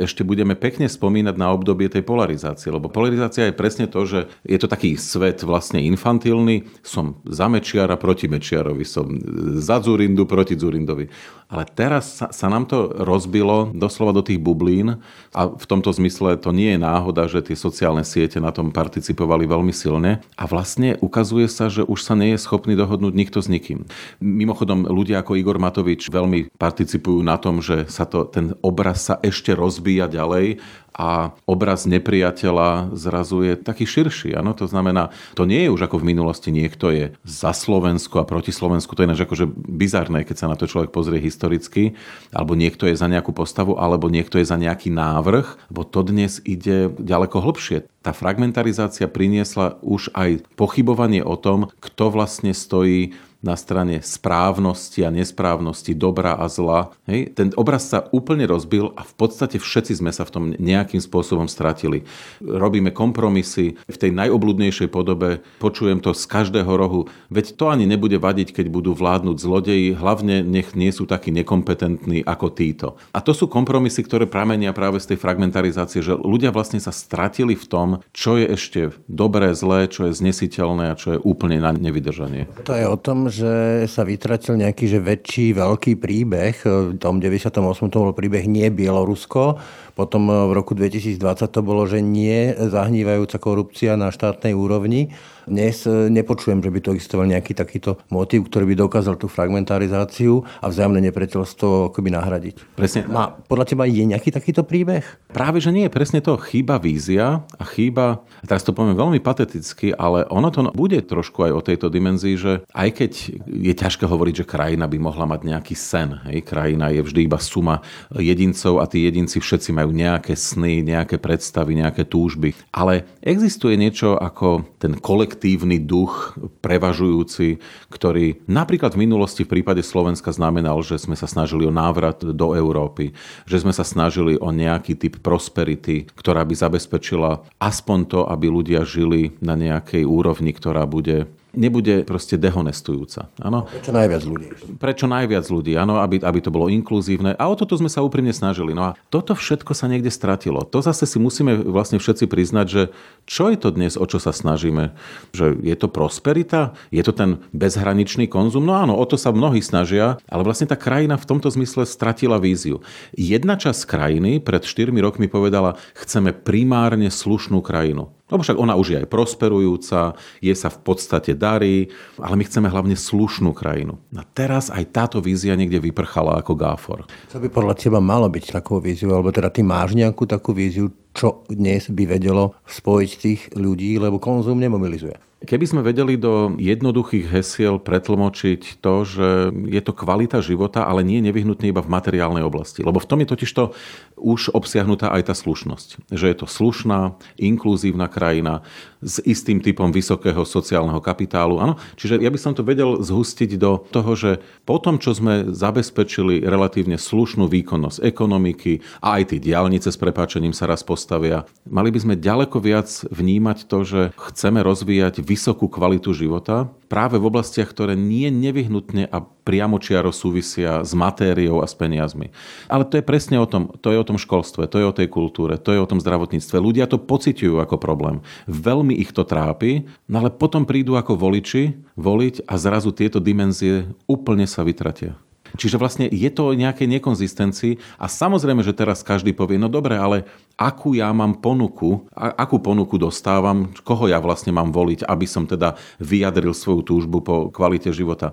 ešte 0.00 0.24
budeme 0.24 0.56
pekne 0.56 0.88
spomínať 0.88 1.36
na 1.36 1.52
obdobie 1.52 1.92
tej 1.92 2.00
polarizácie, 2.08 2.72
lebo 2.72 2.88
polarizácia 2.88 3.44
je 3.44 3.52
presne 3.52 3.84
to, 3.84 4.08
že 4.08 4.32
je 4.48 4.56
to 4.56 4.64
taký 4.64 4.96
svet 4.96 5.44
vlastne 5.44 5.76
infantilný, 5.84 6.64
som 6.80 7.20
za 7.28 7.52
Mečiara 7.52 8.00
proti 8.00 8.32
Mečiarovi, 8.32 8.88
som 8.88 9.12
za 9.60 9.84
Zurindu 9.84 10.24
proti 10.24 10.56
Zurindovi. 10.56 11.12
Ale 11.50 11.66
teraz 11.66 12.22
sa, 12.22 12.30
sa 12.30 12.46
nám 12.46 12.70
to 12.70 12.94
rozbilo 12.94 13.74
doslova 13.74 14.14
do 14.14 14.22
tých 14.22 14.38
bublín 14.38 15.02
a 15.34 15.50
v 15.50 15.64
tomto 15.66 15.90
zmysle 15.90 16.38
to 16.38 16.54
nie 16.54 16.78
je 16.78 16.78
náhoda, 16.78 17.26
že 17.26 17.42
tie 17.42 17.58
sociálne 17.58 18.06
siete 18.06 18.38
na 18.38 18.54
tom 18.54 18.70
participovali 18.70 19.50
veľmi 19.50 19.74
silne 19.74 20.22
a 20.38 20.46
vlastne 20.46 20.94
ukazuje 21.02 21.50
sa, 21.50 21.66
že 21.66 21.82
už 21.82 22.06
sa 22.06 22.14
nie 22.14 22.38
je 22.38 22.40
schopný 22.40 22.78
dohodnúť 22.78 23.12
nikto 23.12 23.42
s 23.42 23.50
nikým. 23.50 23.82
Mimochodom, 24.22 24.86
ľudia 24.86 25.09
ako 25.14 25.38
Igor 25.38 25.58
Matovič 25.58 26.10
veľmi 26.10 26.54
participujú 26.58 27.20
na 27.24 27.36
tom, 27.40 27.62
že 27.64 27.86
sa 27.86 28.06
to, 28.06 28.26
ten 28.26 28.54
obraz 28.60 29.10
sa 29.10 29.18
ešte 29.22 29.54
rozbíja 29.54 30.10
ďalej 30.10 30.60
a 31.00 31.32
obraz 31.46 31.86
nepriateľa 31.88 32.92
zrazu 32.92 33.46
je 33.46 33.54
taký 33.56 33.86
širší. 33.86 34.36
Ano? 34.36 34.52
To 34.58 34.66
znamená, 34.66 35.14
to 35.38 35.46
nie 35.46 35.64
je 35.64 35.72
už 35.72 35.86
ako 35.88 36.02
v 36.02 36.08
minulosti 36.12 36.50
niekto 36.52 36.90
je 36.92 37.16
za 37.24 37.54
Slovensko 37.54 38.20
a 38.20 38.28
proti 38.28 38.52
Slovensku. 38.52 38.92
To 38.92 39.00
je 39.00 39.08
ináč 39.08 39.24
akože 39.24 39.48
bizarné, 39.54 40.26
keď 40.28 40.36
sa 40.36 40.50
na 40.50 40.60
to 40.60 40.68
človek 40.68 40.92
pozrie 40.92 41.22
historicky. 41.22 41.96
Alebo 42.34 42.58
niekto 42.58 42.84
je 42.84 42.98
za 42.98 43.08
nejakú 43.08 43.32
postavu, 43.32 43.80
alebo 43.80 44.12
niekto 44.12 44.36
je 44.36 44.44
za 44.44 44.60
nejaký 44.60 44.92
návrh. 44.92 45.72
Bo 45.72 45.86
to 45.86 46.04
dnes 46.04 46.42
ide 46.44 46.92
ďaleko 46.98 47.38
hlbšie. 47.38 47.86
Tá 48.04 48.12
fragmentarizácia 48.12 49.08
priniesla 49.08 49.80
už 49.80 50.12
aj 50.12 50.44
pochybovanie 50.56 51.24
o 51.24 51.36
tom, 51.40 51.72
kto 51.80 52.12
vlastne 52.12 52.52
stojí 52.52 53.16
na 53.40 53.56
strane 53.56 54.04
správnosti 54.04 55.00
a 55.00 55.10
nesprávnosti, 55.10 55.96
dobra 55.96 56.36
a 56.36 56.44
zla. 56.52 56.92
Hej? 57.08 57.32
Ten 57.32 57.56
obraz 57.56 57.88
sa 57.88 58.04
úplne 58.12 58.44
rozbil 58.44 58.92
a 58.96 59.02
v 59.02 59.14
podstate 59.16 59.56
všetci 59.56 59.96
sme 60.04 60.12
sa 60.12 60.28
v 60.28 60.32
tom 60.32 60.44
nejakým 60.60 61.00
spôsobom 61.00 61.48
stratili. 61.48 62.04
Robíme 62.44 62.92
kompromisy 62.92 63.80
v 63.80 63.96
tej 63.96 64.12
najobludnejšej 64.12 64.92
podobe, 64.92 65.40
počujem 65.56 66.04
to 66.04 66.12
z 66.12 66.24
každého 66.28 66.68
rohu, 66.68 67.08
veď 67.32 67.56
to 67.56 67.72
ani 67.72 67.88
nebude 67.88 68.20
vadiť, 68.20 68.52
keď 68.52 68.66
budú 68.68 68.92
vládnuť 68.92 69.36
zlodeji, 69.40 69.96
hlavne 69.96 70.44
nech 70.44 70.76
nie 70.76 70.92
sú 70.92 71.08
takí 71.08 71.32
nekompetentní 71.32 72.20
ako 72.28 72.52
títo. 72.52 73.00
A 73.16 73.24
to 73.24 73.32
sú 73.32 73.48
kompromisy, 73.48 74.04
ktoré 74.04 74.28
pramenia 74.28 74.76
práve 74.76 75.00
z 75.00 75.16
tej 75.16 75.18
fragmentarizácie, 75.18 76.04
že 76.04 76.12
ľudia 76.12 76.52
vlastne 76.52 76.78
sa 76.78 76.92
stratili 76.92 77.56
v 77.56 77.64
tom, 77.64 77.88
čo 78.12 78.36
je 78.36 78.52
ešte 78.52 78.92
dobré, 79.08 79.56
zlé, 79.56 79.88
čo 79.88 80.12
je 80.12 80.16
znesiteľné 80.16 80.92
a 80.92 80.98
čo 80.98 81.16
je 81.16 81.22
úplne 81.24 81.56
na 81.64 81.72
nevydržanie. 81.72 82.44
To 82.68 82.76
je 82.76 82.84
o 82.84 83.00
tom, 83.00 83.29
že 83.30 83.86
sa 83.86 84.02
vytratil 84.02 84.58
nejaký 84.58 84.90
že 84.90 85.00
väčší, 85.00 85.56
veľký 85.56 85.96
príbeh. 85.96 86.54
V 86.66 86.98
tom 86.98 87.22
98. 87.22 87.54
to 87.88 87.98
bol 88.02 88.12
príbeh 88.12 88.44
nie 88.44 88.66
Bielorusko, 88.68 89.56
potom 89.94 90.28
v 90.28 90.52
roku 90.52 90.74
2020 90.74 91.16
to 91.48 91.60
bolo, 91.62 91.86
že 91.86 92.02
nie 92.02 92.52
zahnívajúca 92.52 93.38
korupcia 93.38 93.94
na 93.94 94.10
štátnej 94.10 94.52
úrovni. 94.52 95.14
Dnes 95.50 95.82
nepočujem, 95.86 96.62
že 96.62 96.70
by 96.70 96.78
to 96.78 96.94
existoval 96.94 97.26
nejaký 97.26 97.58
takýto 97.58 97.98
motív, 98.06 98.46
ktorý 98.46 98.70
by 98.70 98.86
dokázal 98.86 99.18
tú 99.18 99.26
fragmentarizáciu 99.26 100.46
a 100.62 100.70
vzájomné 100.70 101.10
nepriateľstvo 101.10 101.90
akoby 101.90 102.14
nahradiť. 102.14 102.78
Presne. 102.78 103.10
Má, 103.10 103.34
podľa 103.50 103.66
teba 103.74 103.82
je 103.90 104.06
nejaký 104.06 104.30
takýto 104.30 104.62
príbeh? 104.62 105.02
Práve, 105.34 105.58
že 105.58 105.74
nie. 105.74 105.90
Presne 105.90 106.22
to 106.22 106.38
chýba 106.38 106.78
vízia 106.78 107.42
a 107.58 107.64
chýba, 107.66 108.22
teraz 108.46 108.62
to 108.62 108.70
poviem 108.70 108.94
veľmi 108.94 109.18
pateticky, 109.18 109.90
ale 109.90 110.22
ono 110.30 110.54
to 110.54 110.70
bude 110.70 111.02
trošku 111.10 111.50
aj 111.50 111.52
o 111.58 111.64
tejto 111.66 111.90
dimenzii, 111.90 112.38
že 112.38 112.52
aj 112.70 112.88
keď 112.94 113.12
je 113.50 113.74
ťažké 113.74 114.06
hovoriť, 114.06 114.46
že 114.46 114.50
krajina 114.54 114.86
by 114.86 115.02
mohla 115.02 115.26
mať 115.26 115.50
nejaký 115.50 115.74
sen. 115.74 116.14
Hej, 116.30 116.46
krajina 116.46 116.94
je 116.94 117.02
vždy 117.02 117.26
iba 117.26 117.42
suma 117.42 117.82
jedincov 118.14 118.78
a 118.78 118.86
tí 118.86 119.02
jedinci 119.02 119.42
všetci 119.42 119.74
majú 119.74 119.90
nejaké 119.90 120.38
sny, 120.38 120.86
nejaké 120.86 121.18
predstavy, 121.18 121.74
nejaké 121.74 122.06
túžby. 122.06 122.54
Ale 122.70 123.02
existuje 123.18 123.74
niečo 123.74 124.14
ako 124.14 124.78
ten 124.78 124.94
kolektívny 125.40 125.80
duch 125.80 126.36
prevažujúci, 126.60 127.64
ktorý 127.88 128.44
napríklad 128.44 128.92
v 128.92 129.08
minulosti 129.08 129.48
v 129.48 129.56
prípade 129.56 129.80
Slovenska 129.80 130.36
znamenal, 130.36 130.76
že 130.84 131.00
sme 131.00 131.16
sa 131.16 131.24
snažili 131.24 131.64
o 131.64 131.72
návrat 131.72 132.20
do 132.20 132.52
Európy, 132.52 133.16
že 133.48 133.64
sme 133.64 133.72
sa 133.72 133.80
snažili 133.80 134.36
o 134.36 134.52
nejaký 134.52 135.00
typ 135.00 135.24
prosperity, 135.24 136.04
ktorá 136.12 136.44
by 136.44 136.52
zabezpečila 136.52 137.40
aspoň 137.56 137.98
to, 138.04 138.20
aby 138.28 138.52
ľudia 138.52 138.84
žili 138.84 139.32
na 139.40 139.56
nejakej 139.56 140.04
úrovni, 140.04 140.52
ktorá 140.52 140.84
bude 140.84 141.24
nebude 141.54 142.02
proste 142.06 142.38
dehonestujúca. 142.38 143.30
Áno? 143.42 143.66
Prečo 143.66 143.92
najviac 143.92 144.22
ľudí? 144.26 144.46
Prečo 144.78 145.06
najviac 145.10 145.44
ľudí, 145.50 145.72
áno, 145.74 145.98
aby, 145.98 146.22
aby 146.22 146.38
to 146.42 146.50
bolo 146.54 146.70
inkluzívne. 146.70 147.34
A 147.36 147.50
o 147.50 147.54
toto 147.58 147.74
sme 147.78 147.90
sa 147.90 148.02
úprimne 148.04 148.30
snažili. 148.30 148.72
No 148.74 148.92
a 148.92 148.96
toto 149.10 149.34
všetko 149.34 149.74
sa 149.74 149.90
niekde 149.90 150.10
stratilo. 150.12 150.62
To 150.66 150.78
zase 150.82 151.06
si 151.06 151.18
musíme 151.18 151.56
vlastne 151.66 151.98
všetci 151.98 152.30
priznať, 152.30 152.66
že 152.66 152.82
čo 153.26 153.50
je 153.50 153.58
to 153.58 153.74
dnes, 153.74 153.98
o 153.98 154.04
čo 154.06 154.18
sa 154.22 154.30
snažíme? 154.30 154.94
Že 155.34 155.62
je 155.62 155.76
to 155.76 155.88
prosperita? 155.90 156.74
Je 156.94 157.02
to 157.02 157.14
ten 157.14 157.42
bezhraničný 157.50 158.30
konzum? 158.30 158.66
No 158.66 158.78
áno, 158.78 158.94
o 158.98 159.04
to 159.06 159.18
sa 159.18 159.34
mnohí 159.34 159.62
snažia, 159.62 160.18
ale 160.30 160.42
vlastne 160.46 160.70
tá 160.70 160.78
krajina 160.78 161.18
v 161.18 161.28
tomto 161.28 161.50
zmysle 161.50 161.86
stratila 161.86 162.38
víziu. 162.38 162.82
Jedna 163.14 163.58
časť 163.58 163.86
krajiny 163.86 164.38
pred 164.38 164.62
4 164.62 164.90
rokmi 165.02 165.26
povedala, 165.26 165.78
chceme 165.98 166.30
primárne 166.32 167.10
slušnú 167.10 167.60
krajinu. 167.60 168.12
Lebo 168.30 168.40
však 168.46 168.56
ona 168.56 168.78
už 168.78 168.94
je 168.94 168.98
aj 169.02 169.08
prosperujúca, 169.10 170.14
je 170.38 170.54
sa 170.54 170.70
v 170.70 170.78
podstate 170.80 171.34
darí, 171.34 171.90
ale 172.16 172.34
my 172.38 172.44
chceme 172.46 172.70
hlavne 172.70 172.94
slušnú 172.94 173.50
krajinu. 173.52 173.98
A 174.14 174.22
teraz 174.22 174.70
aj 174.70 174.86
táto 174.94 175.18
vízia 175.18 175.58
niekde 175.58 175.82
vyprchala 175.82 176.38
ako 176.40 176.52
gáfor. 176.54 176.98
Co 177.28 177.38
by 177.42 177.50
podľa 177.50 177.74
teba 177.76 177.98
malo 177.98 178.30
byť 178.30 178.62
takou 178.62 178.78
víziou? 178.78 179.12
Alebo 179.12 179.34
teda 179.34 179.50
ty 179.50 179.66
máš 179.66 179.98
nejakú 179.98 180.24
takú 180.24 180.54
víziu, 180.54 180.94
čo 181.10 181.42
dnes 181.50 181.90
by 181.90 182.06
vedelo 182.06 182.54
spojiť 182.70 183.10
tých 183.18 183.40
ľudí, 183.58 183.98
lebo 183.98 184.22
konzum 184.22 184.62
nemobilizuje? 184.62 185.29
Keby 185.40 185.64
sme 185.64 185.80
vedeli 185.80 186.20
do 186.20 186.52
jednoduchých 186.60 187.32
hesiel 187.32 187.80
pretlmočiť 187.80 188.76
to, 188.84 188.94
že 189.08 189.28
je 189.72 189.80
to 189.80 189.96
kvalita 189.96 190.44
života, 190.44 190.84
ale 190.84 191.00
nie 191.00 191.24
nevyhnutne 191.24 191.64
iba 191.64 191.80
v 191.80 191.88
materiálnej 191.88 192.44
oblasti. 192.44 192.84
Lebo 192.84 193.00
v 193.00 193.08
tom 193.08 193.24
je 193.24 193.32
totiž 193.32 193.50
to 193.56 193.72
už 194.20 194.52
obsiahnutá 194.52 195.08
aj 195.08 195.32
tá 195.32 195.34
slušnosť. 195.34 196.12
Že 196.12 196.26
je 196.28 196.36
to 196.36 196.44
slušná, 196.44 197.16
inkluzívna 197.40 198.12
krajina 198.12 198.68
s 199.00 199.20
istým 199.24 199.64
typom 199.64 199.88
vysokého 199.92 200.44
sociálneho 200.44 201.00
kapitálu. 201.00 201.60
Áno? 201.60 201.74
Čiže 201.96 202.20
ja 202.20 202.30
by 202.30 202.38
som 202.40 202.52
to 202.52 202.64
vedel 202.64 203.00
zhustiť 203.00 203.50
do 203.56 203.84
toho, 203.88 204.12
že 204.16 204.30
po 204.68 204.76
tom, 204.80 205.00
čo 205.00 205.16
sme 205.16 205.50
zabezpečili 205.50 206.44
relatívne 206.44 207.00
slušnú 207.00 207.48
výkonnosť 207.48 208.04
ekonomiky 208.04 208.80
a 209.00 209.20
aj 209.20 209.34
tie 209.34 209.38
diálnice 209.40 209.88
s 209.88 209.98
prepáčením 210.00 210.52
sa 210.52 210.68
raz 210.68 210.84
postavia, 210.84 211.48
mali 211.68 211.88
by 211.92 211.98
sme 212.00 212.14
ďaleko 212.20 212.60
viac 212.60 212.88
vnímať 213.08 213.58
to, 213.66 213.78
že 213.82 214.00
chceme 214.16 214.60
rozvíjať 214.60 215.24
vysokú 215.24 215.68
kvalitu 215.68 216.12
života 216.12 216.68
práve 216.90 217.22
v 217.22 217.30
oblastiach, 217.30 217.70
ktoré 217.70 217.94
nie 217.94 218.26
nevyhnutne 218.34 219.06
a 219.06 219.22
priamočiaro 219.22 220.10
súvisia 220.10 220.82
s 220.82 220.90
matériou 220.90 221.62
a 221.62 221.70
s 221.70 221.78
peniazmi. 221.78 222.34
Ale 222.66 222.82
to 222.82 222.98
je 222.98 223.06
presne 223.06 223.38
o 223.38 223.46
tom, 223.46 223.70
to 223.78 223.94
je 223.94 223.98
o 224.02 224.04
tom 224.04 224.18
školstve, 224.18 224.66
to 224.66 224.82
je 224.82 224.86
o 224.90 224.96
tej 224.98 225.06
kultúre, 225.06 225.54
to 225.54 225.70
je 225.70 225.78
o 225.78 225.86
tom 225.86 226.02
zdravotníctve. 226.02 226.58
Ľudia 226.58 226.90
to 226.90 226.98
pociťujú 226.98 227.62
ako 227.62 227.78
problém. 227.78 228.18
Veľmi 228.50 228.98
ich 228.98 229.14
to 229.14 229.22
trápi, 229.22 229.86
no 230.10 230.26
ale 230.26 230.34
potom 230.34 230.66
prídu 230.66 230.98
ako 230.98 231.14
voliči 231.14 231.78
voliť 231.94 232.50
a 232.50 232.58
zrazu 232.58 232.90
tieto 232.90 233.22
dimenzie 233.22 233.86
úplne 234.10 234.50
sa 234.50 234.66
vytratia. 234.66 235.14
Čiže 235.56 235.80
vlastne 235.80 236.06
je 236.10 236.30
to 236.30 236.50
o 236.50 236.56
nejakej 236.58 237.00
nekonzistencii 237.00 237.78
a 237.98 238.06
samozrejme, 238.06 238.62
že 238.62 238.76
teraz 238.76 239.02
každý 239.02 239.32
povie, 239.34 239.56
no 239.56 239.66
dobre, 239.70 239.96
ale 239.96 240.28
akú 240.58 240.92
ja 240.94 241.10
mám 241.10 241.38
ponuku, 241.38 242.06
akú 242.14 242.60
ponuku 242.60 243.00
dostávam, 243.00 243.72
koho 243.82 244.10
ja 244.10 244.20
vlastne 244.20 244.52
mám 244.52 244.70
voliť, 244.70 245.06
aby 245.08 245.26
som 245.26 245.48
teda 245.48 245.74
vyjadril 245.98 246.52
svoju 246.52 246.82
túžbu 246.86 247.18
po 247.24 247.34
kvalite 247.48 247.90
života. 247.90 248.30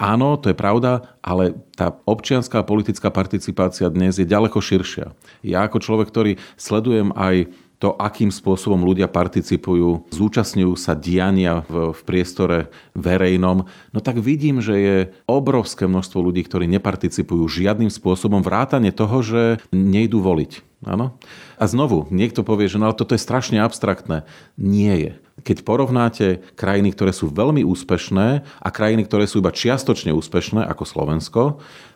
Áno, 0.00 0.40
to 0.40 0.48
je 0.48 0.56
pravda, 0.56 1.12
ale 1.20 1.52
tá 1.76 1.92
občianská 2.08 2.64
a 2.64 2.68
politická 2.68 3.12
participácia 3.12 3.84
dnes 3.92 4.16
je 4.16 4.24
ďaleko 4.24 4.56
širšia. 4.56 5.12
Ja 5.44 5.68
ako 5.68 5.76
človek, 5.84 6.08
ktorý 6.08 6.32
sledujem 6.56 7.12
aj 7.12 7.52
to, 7.80 7.96
akým 7.96 8.28
spôsobom 8.28 8.84
ľudia 8.84 9.08
participujú, 9.08 10.12
zúčastňujú 10.12 10.76
sa 10.76 10.92
diania 10.92 11.64
v, 11.64 11.96
v 11.96 12.00
priestore 12.04 12.68
verejnom, 12.92 13.64
no 13.64 13.98
tak 14.04 14.20
vidím, 14.20 14.60
že 14.60 14.74
je 14.76 14.96
obrovské 15.24 15.88
množstvo 15.88 16.20
ľudí, 16.20 16.44
ktorí 16.44 16.68
neparticipujú 16.68 17.48
žiadnym 17.48 17.88
spôsobom 17.88 18.44
vrátane 18.44 18.92
toho, 18.92 19.24
že 19.24 19.42
nejdú 19.72 20.20
voliť. 20.20 20.70
Áno? 20.84 21.16
A 21.60 21.64
znovu, 21.68 22.08
niekto 22.08 22.40
povie, 22.40 22.64
že 22.64 22.80
no 22.80 22.88
ale 22.88 22.96
toto 22.96 23.12
je 23.12 23.20
strašne 23.20 23.60
abstraktné. 23.60 24.24
Nie 24.56 24.94
je. 24.96 25.12
Keď 25.40 25.64
porovnáte 25.64 26.40
krajiny, 26.56 26.92
ktoré 26.92 27.12
sú 27.12 27.28
veľmi 27.28 27.64
úspešné 27.64 28.44
a 28.44 28.68
krajiny, 28.68 29.04
ktoré 29.04 29.24
sú 29.28 29.40
iba 29.40 29.52
čiastočne 29.52 30.12
úspešné, 30.12 30.64
ako 30.68 30.84
Slovensko, 30.84 31.42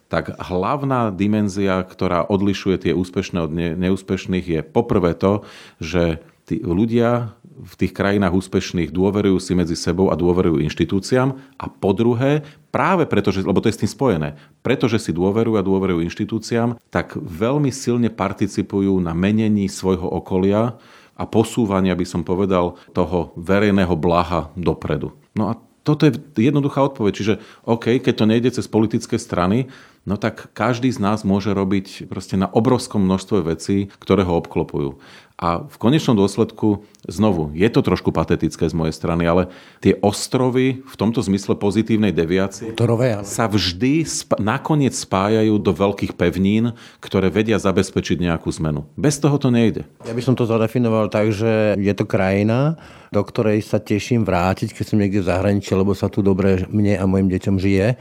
tak 0.09 0.37
hlavná 0.37 1.11
dimenzia, 1.11 1.83
ktorá 1.83 2.29
odlišuje 2.29 2.89
tie 2.89 2.93
úspešné 2.93 3.39
od 3.41 3.51
neúspešných, 3.55 4.47
je 4.47 4.61
poprvé 4.63 5.17
to, 5.17 5.43
že 5.81 6.21
tí 6.45 6.61
ľudia 6.61 7.33
v 7.55 7.75
tých 7.79 7.95
krajinách 7.95 8.35
úspešných 8.35 8.91
dôverujú 8.91 9.39
si 9.39 9.55
medzi 9.55 9.79
sebou 9.79 10.11
a 10.11 10.19
dôverujú 10.19 10.59
inštitúciám. 10.67 11.39
A 11.55 11.65
po 11.71 11.95
druhé, 11.95 12.43
práve 12.75 13.07
preto, 13.07 13.31
že, 13.31 13.47
lebo 13.47 13.63
to 13.63 13.71
je 13.71 13.77
s 13.79 13.83
tým 13.87 13.91
spojené, 13.91 14.29
pretože 14.61 14.99
si 14.99 15.15
dôverujú 15.15 15.57
a 15.57 15.67
dôverujú 15.67 16.03
inštitúciám, 16.05 16.77
tak 16.91 17.15
veľmi 17.15 17.71
silne 17.71 18.11
participujú 18.11 18.99
na 18.99 19.15
menení 19.15 19.71
svojho 19.71 20.11
okolia 20.11 20.77
a 21.15 21.25
posúvania, 21.31 21.95
by 21.95 22.03
som 22.03 22.27
povedal, 22.27 22.75
toho 22.91 23.31
verejného 23.39 23.95
blaha 23.95 24.51
dopredu. 24.59 25.15
No 25.39 25.55
a 25.55 25.63
toto 25.87 26.09
je 26.09 26.17
jednoduchá 26.41 26.81
odpoveď. 26.81 27.13
Čiže 27.13 27.35
OK, 27.69 28.01
keď 28.01 28.15
to 28.17 28.25
nejde 28.27 28.51
cez 28.51 28.67
politické 28.67 29.21
strany, 29.21 29.69
no 30.05 30.21
tak 30.21 30.53
každý 30.53 30.93
z 30.93 31.01
nás 31.01 31.25
môže 31.25 31.53
robiť 31.53 32.09
proste 32.09 32.37
na 32.37 32.49
obrovskom 32.49 33.05
množstve 33.05 33.57
vecí, 33.57 33.89
ktoré 34.01 34.25
ho 34.25 34.37
obklopujú. 34.37 35.01
A 35.35 35.67
v 35.67 35.77
konečnom 35.83 36.15
dôsledku, 36.15 36.87
znovu, 37.11 37.51
je 37.59 37.67
to 37.67 37.83
trošku 37.83 38.15
patetické 38.15 38.71
z 38.71 38.75
mojej 38.79 38.95
strany, 38.95 39.27
ale 39.27 39.51
tie 39.83 39.99
ostrovy 39.99 40.87
v 40.87 40.95
tomto 40.95 41.19
zmysle 41.27 41.59
pozitívnej 41.59 42.15
deviácie 42.15 42.71
Motorové, 42.71 43.19
ale... 43.19 43.27
sa 43.27 43.51
vždy 43.51 44.07
sp- 44.07 44.39
nakoniec 44.39 44.95
spájajú 44.95 45.59
do 45.59 45.75
veľkých 45.75 46.15
pevnín, 46.15 46.79
ktoré 47.03 47.35
vedia 47.35 47.59
zabezpečiť 47.59 48.23
nejakú 48.23 48.47
zmenu. 48.63 48.87
Bez 48.95 49.19
toho 49.19 49.35
to 49.35 49.51
nejde. 49.51 49.83
Ja 50.07 50.15
by 50.15 50.23
som 50.23 50.39
to 50.39 50.47
zadefinoval 50.47 51.11
tak, 51.11 51.35
že 51.35 51.75
je 51.83 51.95
to 51.99 52.07
krajina, 52.07 52.79
do 53.11 53.19
ktorej 53.19 53.59
sa 53.67 53.83
teším 53.83 54.23
vrátiť, 54.23 54.71
keď 54.71 54.85
som 54.87 55.03
niekde 55.03 55.19
v 55.19 55.31
zahraničí, 55.35 55.75
lebo 55.75 55.99
sa 55.99 56.07
tu 56.07 56.23
dobre 56.23 56.63
mne 56.71 56.95
a 56.95 57.05
mojim 57.11 57.27
deťom 57.27 57.59
žije. 57.59 57.99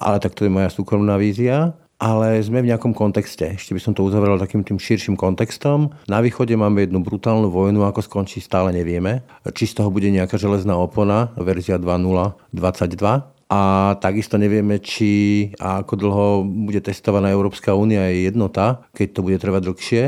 Ale 0.00 0.16
tak 0.18 0.32
to 0.32 0.48
je 0.48 0.50
moja 0.50 0.72
súkromná 0.72 1.20
vízia 1.20 1.76
ale 2.00 2.40
sme 2.40 2.64
v 2.64 2.72
nejakom 2.72 2.96
kontexte. 2.96 3.60
Ešte 3.60 3.76
by 3.76 3.80
som 3.84 3.92
to 3.92 4.00
uzavrel 4.00 4.40
takým 4.40 4.64
tým 4.64 4.80
širším 4.80 5.20
kontextom. 5.20 5.92
Na 6.08 6.24
východe 6.24 6.56
máme 6.56 6.88
jednu 6.88 7.04
brutálnu 7.04 7.52
vojnu, 7.52 7.84
ako 7.84 8.00
skončí, 8.00 8.40
stále 8.40 8.72
nevieme. 8.72 9.20
Či 9.44 9.68
z 9.68 9.84
toho 9.84 9.92
bude 9.92 10.08
nejaká 10.08 10.40
železná 10.40 10.80
opona, 10.80 11.28
verzia 11.36 11.76
2.0.22, 11.76 13.36
a 13.50 13.92
takisto 13.98 14.38
nevieme, 14.38 14.78
či 14.78 15.50
a 15.58 15.82
ako 15.82 15.94
dlho 15.98 16.26
bude 16.46 16.78
testovaná 16.78 17.34
Európska 17.34 17.74
únia 17.74 18.06
je 18.06 18.30
jednota, 18.30 18.86
keď 18.94 19.08
to 19.10 19.20
bude 19.26 19.42
trvať 19.42 19.62
dlhšie. 19.66 20.02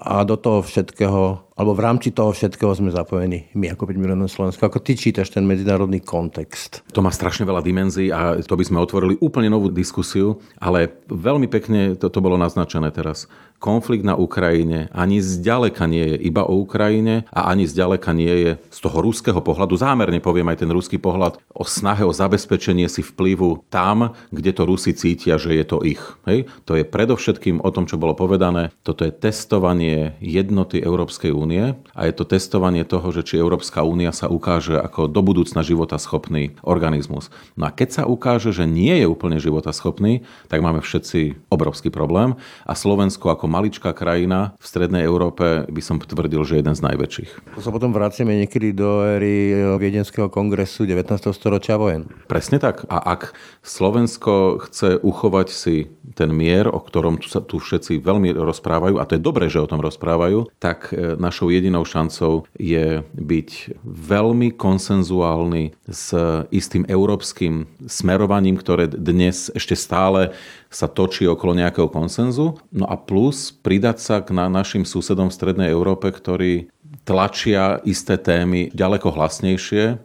A 0.00 0.26
do 0.26 0.34
toho 0.34 0.58
všetkého 0.58 1.49
alebo 1.60 1.76
v 1.76 1.84
rámci 1.84 2.08
toho 2.08 2.32
všetkého 2.32 2.72
sme 2.72 2.88
zapojení 2.88 3.52
my 3.52 3.76
ako 3.76 3.84
5 3.84 4.00
miliónov 4.00 4.32
Slovensko. 4.32 4.64
Ako 4.64 4.80
ty 4.80 4.96
čítaš 4.96 5.28
ten 5.28 5.44
medzinárodný 5.44 6.00
kontext? 6.00 6.80
To 6.96 7.04
má 7.04 7.12
strašne 7.12 7.44
veľa 7.44 7.60
dimenzií 7.60 8.08
a 8.08 8.40
to 8.40 8.56
by 8.56 8.64
sme 8.64 8.80
otvorili 8.80 9.20
úplne 9.20 9.52
novú 9.52 9.68
diskusiu, 9.68 10.40
ale 10.56 10.88
veľmi 11.12 11.52
pekne 11.52 12.00
to, 12.00 12.08
to 12.08 12.24
bolo 12.24 12.40
naznačené 12.40 12.88
teraz. 12.88 13.28
Konflikt 13.60 14.08
na 14.08 14.16
Ukrajine 14.16 14.88
ani 14.88 15.20
zďaleka 15.20 15.84
nie 15.84 16.16
je 16.16 16.32
iba 16.32 16.48
o 16.48 16.64
Ukrajine 16.64 17.28
a 17.28 17.52
ani 17.52 17.68
zďaleka 17.68 18.16
nie 18.16 18.32
je 18.32 18.50
z 18.56 18.78
toho 18.80 19.04
ruského 19.04 19.36
pohľadu, 19.44 19.76
zámerne 19.76 20.16
poviem 20.16 20.48
aj 20.48 20.64
ten 20.64 20.72
ruský 20.72 20.96
pohľad, 20.96 21.36
o 21.52 21.68
snahe 21.68 22.00
o 22.08 22.16
zabezpečenie 22.16 22.88
si 22.88 23.04
vplyvu 23.04 23.68
tam, 23.68 24.16
kde 24.32 24.56
to 24.56 24.64
Rusi 24.64 24.96
cítia, 24.96 25.36
že 25.36 25.52
je 25.52 25.64
to 25.68 25.84
ich. 25.84 26.00
Hej? 26.24 26.48
To 26.64 26.72
je 26.72 26.88
predovšetkým 26.88 27.60
o 27.60 27.68
tom, 27.68 27.84
čo 27.84 28.00
bolo 28.00 28.16
povedané. 28.16 28.72
Toto 28.80 29.04
je 29.04 29.12
testovanie 29.12 30.16
jednoty 30.24 30.80
Európskej 30.80 31.28
únie 31.28 31.49
únie 31.50 31.74
a 31.98 32.06
je 32.06 32.14
to 32.14 32.22
testovanie 32.22 32.86
toho, 32.86 33.10
že 33.10 33.26
či 33.26 33.42
Európska 33.42 33.82
únia 33.82 34.14
sa 34.14 34.30
ukáže 34.30 34.78
ako 34.78 35.10
do 35.10 35.18
budúcna 35.18 35.66
života 35.66 35.98
schopný 35.98 36.54
organizmus. 36.62 37.34
No 37.58 37.66
a 37.66 37.74
keď 37.74 37.88
sa 37.90 38.02
ukáže, 38.06 38.54
že 38.54 38.70
nie 38.70 38.94
je 39.02 39.10
úplne 39.10 39.42
života 39.42 39.74
schopný, 39.74 40.22
tak 40.46 40.62
máme 40.62 40.78
všetci 40.78 41.50
obrovský 41.50 41.90
problém 41.90 42.38
a 42.62 42.78
Slovensko 42.78 43.34
ako 43.34 43.50
maličká 43.50 43.90
krajina 43.90 44.54
v 44.62 44.64
strednej 44.64 45.02
Európe 45.02 45.66
by 45.66 45.82
som 45.82 45.98
tvrdil, 45.98 46.46
že 46.46 46.62
jeden 46.62 46.78
z 46.78 46.86
najväčších. 46.86 47.58
To 47.58 47.60
sa 47.66 47.74
potom 47.74 47.90
vraciame 47.90 48.46
niekedy 48.46 48.70
do 48.70 49.02
éry 49.02 49.50
Viedenského 49.74 50.30
kongresu 50.30 50.86
19. 50.86 51.18
storočia 51.34 51.74
vojen. 51.74 52.06
Presne 52.30 52.62
tak. 52.62 52.86
A 52.86 53.02
ak 53.02 53.34
Slovensko 53.66 54.62
chce 54.70 55.02
uchovať 55.02 55.50
si 55.50 55.90
ten 56.14 56.30
mier, 56.30 56.70
o 56.70 56.78
ktorom 56.78 57.18
tu 57.18 57.26
sa 57.26 57.42
tu 57.42 57.58
všetci 57.58 57.98
veľmi 57.98 58.38
rozprávajú, 58.38 59.02
a 59.02 59.08
to 59.08 59.18
je 59.18 59.26
dobré, 59.26 59.50
že 59.50 59.58
o 59.58 59.66
tom 59.66 59.80
rozprávajú, 59.80 60.52
tak 60.60 60.92
e, 60.92 61.16
našou 61.40 61.56
jedinou 61.56 61.88
šancou 61.88 62.44
je 62.60 63.00
byť 63.16 63.80
veľmi 63.88 64.52
konsenzuálny 64.60 65.72
s 65.88 66.12
istým 66.52 66.84
európskym 66.84 67.64
smerovaním, 67.88 68.60
ktoré 68.60 68.84
dnes 68.92 69.48
ešte 69.56 69.72
stále 69.72 70.36
sa 70.68 70.84
točí 70.84 71.24
okolo 71.24 71.56
nejakého 71.56 71.88
konsenzu. 71.88 72.60
No 72.68 72.84
a 72.84 73.00
plus 73.00 73.56
pridať 73.56 74.04
sa 74.04 74.20
k 74.20 74.36
na 74.36 74.52
našim 74.52 74.84
susedom 74.84 75.32
v 75.32 75.36
Strednej 75.40 75.72
Európe, 75.72 76.12
ktorí 76.12 76.68
tlačia 77.08 77.80
isté 77.88 78.20
témy 78.20 78.68
ďaleko 78.76 79.08
hlasnejšie 79.08 79.96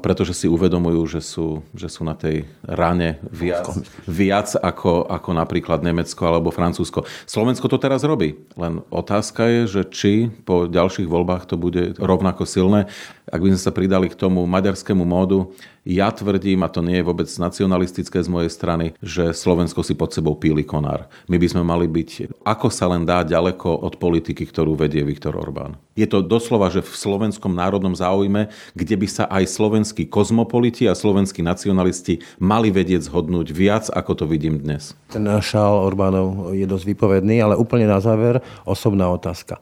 pretože 0.00 0.34
si 0.34 0.46
uvedomujú, 0.48 1.06
že 1.06 1.20
sú, 1.20 1.62
že 1.76 1.86
sú 1.92 2.02
na 2.02 2.16
tej 2.16 2.48
rane 2.64 3.20
viac, 3.28 3.68
viac 4.08 4.56
ako, 4.56 5.06
ako 5.06 5.30
napríklad 5.36 5.84
Nemecko 5.84 6.26
alebo 6.26 6.50
Francúzsko. 6.50 7.04
Slovensko 7.28 7.68
to 7.68 7.76
teraz 7.76 8.02
robí, 8.02 8.40
len 8.56 8.80
otázka 8.88 9.46
je, 9.46 9.60
že 9.68 9.82
či 9.92 10.12
po 10.44 10.66
ďalších 10.66 11.06
voľbách 11.06 11.46
to 11.46 11.60
bude 11.60 12.00
rovnako 12.00 12.48
silné. 12.48 12.88
Ak 13.30 13.38
by 13.38 13.54
sme 13.54 13.62
sa 13.62 13.70
pridali 13.70 14.10
k 14.10 14.18
tomu 14.18 14.42
maďarskému 14.48 15.06
módu, 15.06 15.54
ja 15.84 16.12
tvrdím, 16.12 16.60
a 16.60 16.68
to 16.68 16.84
nie 16.84 17.00
je 17.00 17.08
vôbec 17.08 17.24
nacionalistické 17.26 18.20
z 18.20 18.28
mojej 18.28 18.52
strany, 18.52 18.92
že 19.00 19.32
Slovensko 19.32 19.80
si 19.80 19.96
pod 19.96 20.12
sebou 20.12 20.36
píli 20.36 20.60
konár. 20.60 21.08
My 21.24 21.40
by 21.40 21.46
sme 21.48 21.62
mali 21.64 21.88
byť, 21.88 22.40
ako 22.44 22.68
sa 22.68 22.92
len 22.92 23.08
dá, 23.08 23.24
ďaleko 23.24 23.80
od 23.80 23.96
politiky, 23.96 24.44
ktorú 24.44 24.76
vedie 24.76 25.00
Viktor 25.00 25.32
Orbán. 25.40 25.80
Je 25.96 26.04
to 26.04 26.20
doslova, 26.20 26.68
že 26.68 26.84
v 26.84 26.92
slovenskom 26.92 27.56
národnom 27.56 27.96
záujme, 27.96 28.52
kde 28.76 28.96
by 28.96 29.08
sa 29.08 29.24
aj 29.32 29.44
slovenskí 29.48 30.08
kozmopoliti 30.08 30.84
a 30.84 30.96
slovenskí 30.96 31.40
nacionalisti 31.40 32.20
mali 32.36 32.68
vedieť 32.68 33.08
zhodnúť 33.08 33.48
viac, 33.52 33.84
ako 33.88 34.12
to 34.20 34.24
vidím 34.28 34.60
dnes. 34.60 34.92
Ten 35.08 35.24
šál 35.24 35.80
Orbánov 35.80 36.52
je 36.52 36.64
dosť 36.68 36.84
vypovedný, 36.92 37.40
ale 37.40 37.56
úplne 37.56 37.88
na 37.88 38.00
záver 38.00 38.44
osobná 38.68 39.08
otázka. 39.08 39.56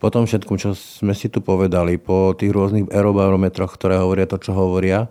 Po 0.00 0.08
tom 0.08 0.24
všetkom, 0.24 0.56
čo 0.56 0.72
sme 0.72 1.12
si 1.12 1.28
tu 1.28 1.44
povedali, 1.44 2.00
po 2.00 2.32
tých 2.32 2.48
rôznych 2.56 2.88
aerobarometroch, 2.88 3.76
ktoré 3.76 4.00
hovoria 4.00 4.24
to, 4.24 4.40
čo 4.40 4.56
hovoria, 4.56 5.04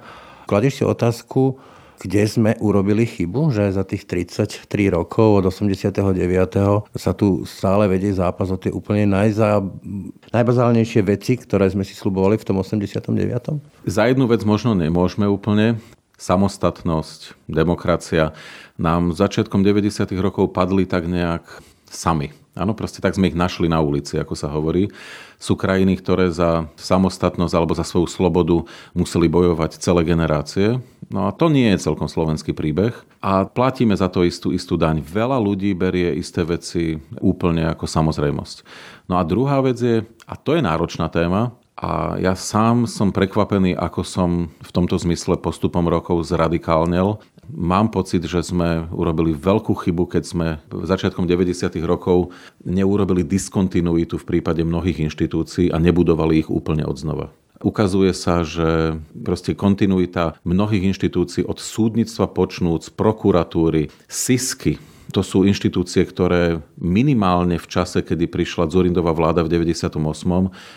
Kladieš 0.49 0.81
si 0.81 0.83
otázku, 0.83 1.61
kde 2.01 2.25
sme 2.25 2.51
urobili 2.57 3.05
chybu, 3.05 3.53
že 3.53 3.69
za 3.69 3.85
tých 3.85 4.09
33 4.09 4.65
rokov 4.89 5.43
od 5.43 5.45
89. 5.45 6.89
sa 6.97 7.11
tu 7.13 7.45
stále 7.45 7.85
vedie 7.85 8.09
zápas 8.09 8.49
o 8.49 8.57
tie 8.57 8.73
úplne 8.73 9.05
najza, 9.05 9.61
najbazálnejšie 10.33 11.05
veci, 11.05 11.37
ktoré 11.37 11.69
sme 11.69 11.85
si 11.85 11.93
slubovali 11.93 12.41
v 12.41 12.47
tom 12.49 12.57
89. 12.57 13.13
Za 13.85 14.09
jednu 14.09 14.25
vec 14.25 14.41
možno 14.41 14.73
nemôžeme 14.73 15.29
úplne. 15.29 15.77
Samostatnosť, 16.19 17.37
demokracia 17.45 18.33
nám 18.75 19.13
začiatkom 19.13 19.61
90. 19.61 20.09
rokov 20.17 20.49
padli 20.49 20.89
tak 20.89 21.05
nejak 21.05 21.45
sami. 21.87 22.33
Áno, 22.57 22.73
proste 22.73 22.99
tak 22.99 23.13
sme 23.13 23.29
ich 23.29 23.37
našli 23.37 23.69
na 23.69 23.77
ulici, 23.79 24.17
ako 24.17 24.33
sa 24.33 24.49
hovorí. 24.49 24.89
Sú 25.37 25.53
krajiny, 25.53 25.95
ktoré 26.01 26.33
za 26.33 26.67
samostatnosť 26.75 27.53
alebo 27.53 27.77
za 27.77 27.85
svoju 27.85 28.09
slobodu 28.09 28.65
museli 28.97 29.29
bojovať 29.29 29.77
celé 29.77 30.01
generácie. 30.03 30.81
No 31.13 31.29
a 31.29 31.33
to 31.33 31.47
nie 31.47 31.69
je 31.71 31.85
celkom 31.85 32.09
slovenský 32.09 32.57
príbeh. 32.57 32.97
A 33.21 33.45
platíme 33.45 33.93
za 33.93 34.09
to 34.09 34.25
istú, 34.25 34.49
istú 34.49 34.75
daň. 34.75 34.99
Veľa 35.05 35.37
ľudí 35.37 35.71
berie 35.77 36.17
isté 36.17 36.41
veci 36.41 36.97
úplne 37.21 37.69
ako 37.69 37.85
samozrejmosť. 37.85 38.65
No 39.07 39.21
a 39.21 39.23
druhá 39.23 39.61
vec 39.61 39.77
je, 39.79 40.03
a 40.25 40.33
to 40.35 40.57
je 40.57 40.65
náročná 40.65 41.07
téma, 41.07 41.53
a 41.79 42.19
ja 42.19 42.35
sám 42.35 42.91
som 42.91 43.15
prekvapený, 43.15 43.71
ako 43.71 44.03
som 44.03 44.51
v 44.51 44.71
tomto 44.75 44.99
zmysle 44.99 45.39
postupom 45.39 45.87
rokov 45.87 46.27
zradikálnel 46.27 47.23
Mám 47.49 47.89
pocit, 47.89 48.21
že 48.29 48.45
sme 48.45 48.85
urobili 48.93 49.33
veľkú 49.33 49.73
chybu, 49.73 50.05
keď 50.05 50.23
sme 50.23 50.47
začiatkom 50.69 51.25
90. 51.25 51.81
rokov 51.81 52.29
neurobili 52.61 53.25
diskontinuitu 53.25 54.21
v 54.21 54.27
prípade 54.27 54.61
mnohých 54.61 55.01
inštitúcií 55.09 55.73
a 55.73 55.81
nebudovali 55.81 56.45
ich 56.45 56.49
úplne 56.49 56.85
od 56.85 56.97
znova. 56.97 57.33
Ukazuje 57.59 58.15
sa, 58.15 58.47
že 58.47 59.01
proste 59.11 59.51
kontinuita 59.51 60.39
mnohých 60.47 60.95
inštitúcií 60.95 61.43
od 61.43 61.59
súdnictva 61.59 62.31
počnúc, 62.31 62.87
prokuratúry, 62.95 63.91
SISky, 64.07 64.79
to 65.09 65.25
sú 65.25 65.41
inštitúcie, 65.41 66.05
ktoré 66.05 66.61
minimálne 66.77 67.57
v 67.57 67.65
čase, 67.65 68.05
kedy 68.05 68.29
prišla 68.29 68.69
Zurindová 68.69 69.09
vláda 69.09 69.41
v 69.41 69.49
98. 69.49 69.97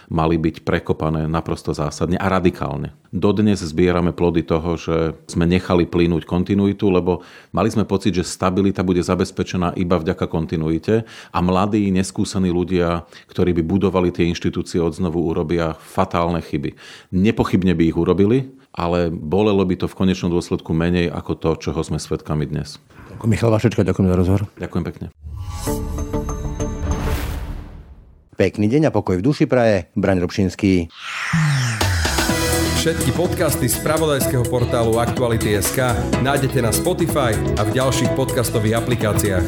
mali 0.09 0.37
byť 0.41 0.65
prekopané 0.65 1.29
naprosto 1.29 1.77
zásadne 1.77 2.17
a 2.17 2.27
radikálne. 2.33 2.97
Dodnes 3.13 3.61
zbierame 3.61 4.17
plody 4.17 4.41
toho, 4.41 4.81
že 4.81 4.97
sme 5.29 5.45
nechali 5.45 5.85
plynúť 5.85 6.25
kontinuitu, 6.25 6.89
lebo 6.89 7.21
mali 7.53 7.69
sme 7.69 7.85
pocit, 7.85 8.17
že 8.17 8.25
stabilita 8.25 8.81
bude 8.81 9.05
zabezpečená 9.05 9.77
iba 9.77 10.01
vďaka 10.01 10.25
kontinuite 10.25 11.05
a 11.29 11.39
mladí, 11.45 11.93
neskúsení 11.93 12.49
ľudia, 12.49 13.05
ktorí 13.29 13.53
by 13.61 13.63
budovali 13.69 14.09
tie 14.09 14.25
inštitúcie 14.33 14.81
od 14.81 14.97
znovu, 14.97 15.21
urobia 15.29 15.77
fatálne 15.77 16.41
chyby. 16.41 16.73
Nepochybne 17.13 17.77
by 17.77 17.85
ich 17.85 18.01
urobili, 18.01 18.49
ale 18.73 19.13
bolelo 19.13 19.61
by 19.69 19.85
to 19.85 19.87
v 19.93 19.99
konečnom 20.09 20.33
dôsledku 20.33 20.73
menej 20.73 21.13
ako 21.13 21.33
to, 21.37 21.51
čoho 21.69 21.85
sme 21.85 22.01
svedkami 22.01 22.49
dnes. 22.49 22.81
Michal 23.27 23.55
Vašečka, 23.55 23.87
ďakujem 23.87 24.09
za 24.11 24.17
rozhovor. 24.17 24.43
Ďakujem 24.59 24.85
pekne. 24.87 25.07
Pekný 28.35 28.67
deň 28.67 28.89
a 28.89 28.91
pokoj 28.91 29.21
v 29.21 29.23
duši 29.23 29.47
praje. 29.47 29.87
Braň 29.95 30.25
Robšinský. 30.25 30.91
Všetky 32.83 33.15
podcasty 33.15 33.71
z 33.71 33.79
pravodajského 33.79 34.43
portálu 34.43 34.99
Aktuality.sk 34.99 35.95
nájdete 36.19 36.59
na 36.59 36.75
Spotify 36.75 37.31
a 37.55 37.63
v 37.63 37.71
ďalších 37.79 38.11
podcastových 38.19 38.83
aplikáciách. 38.83 39.47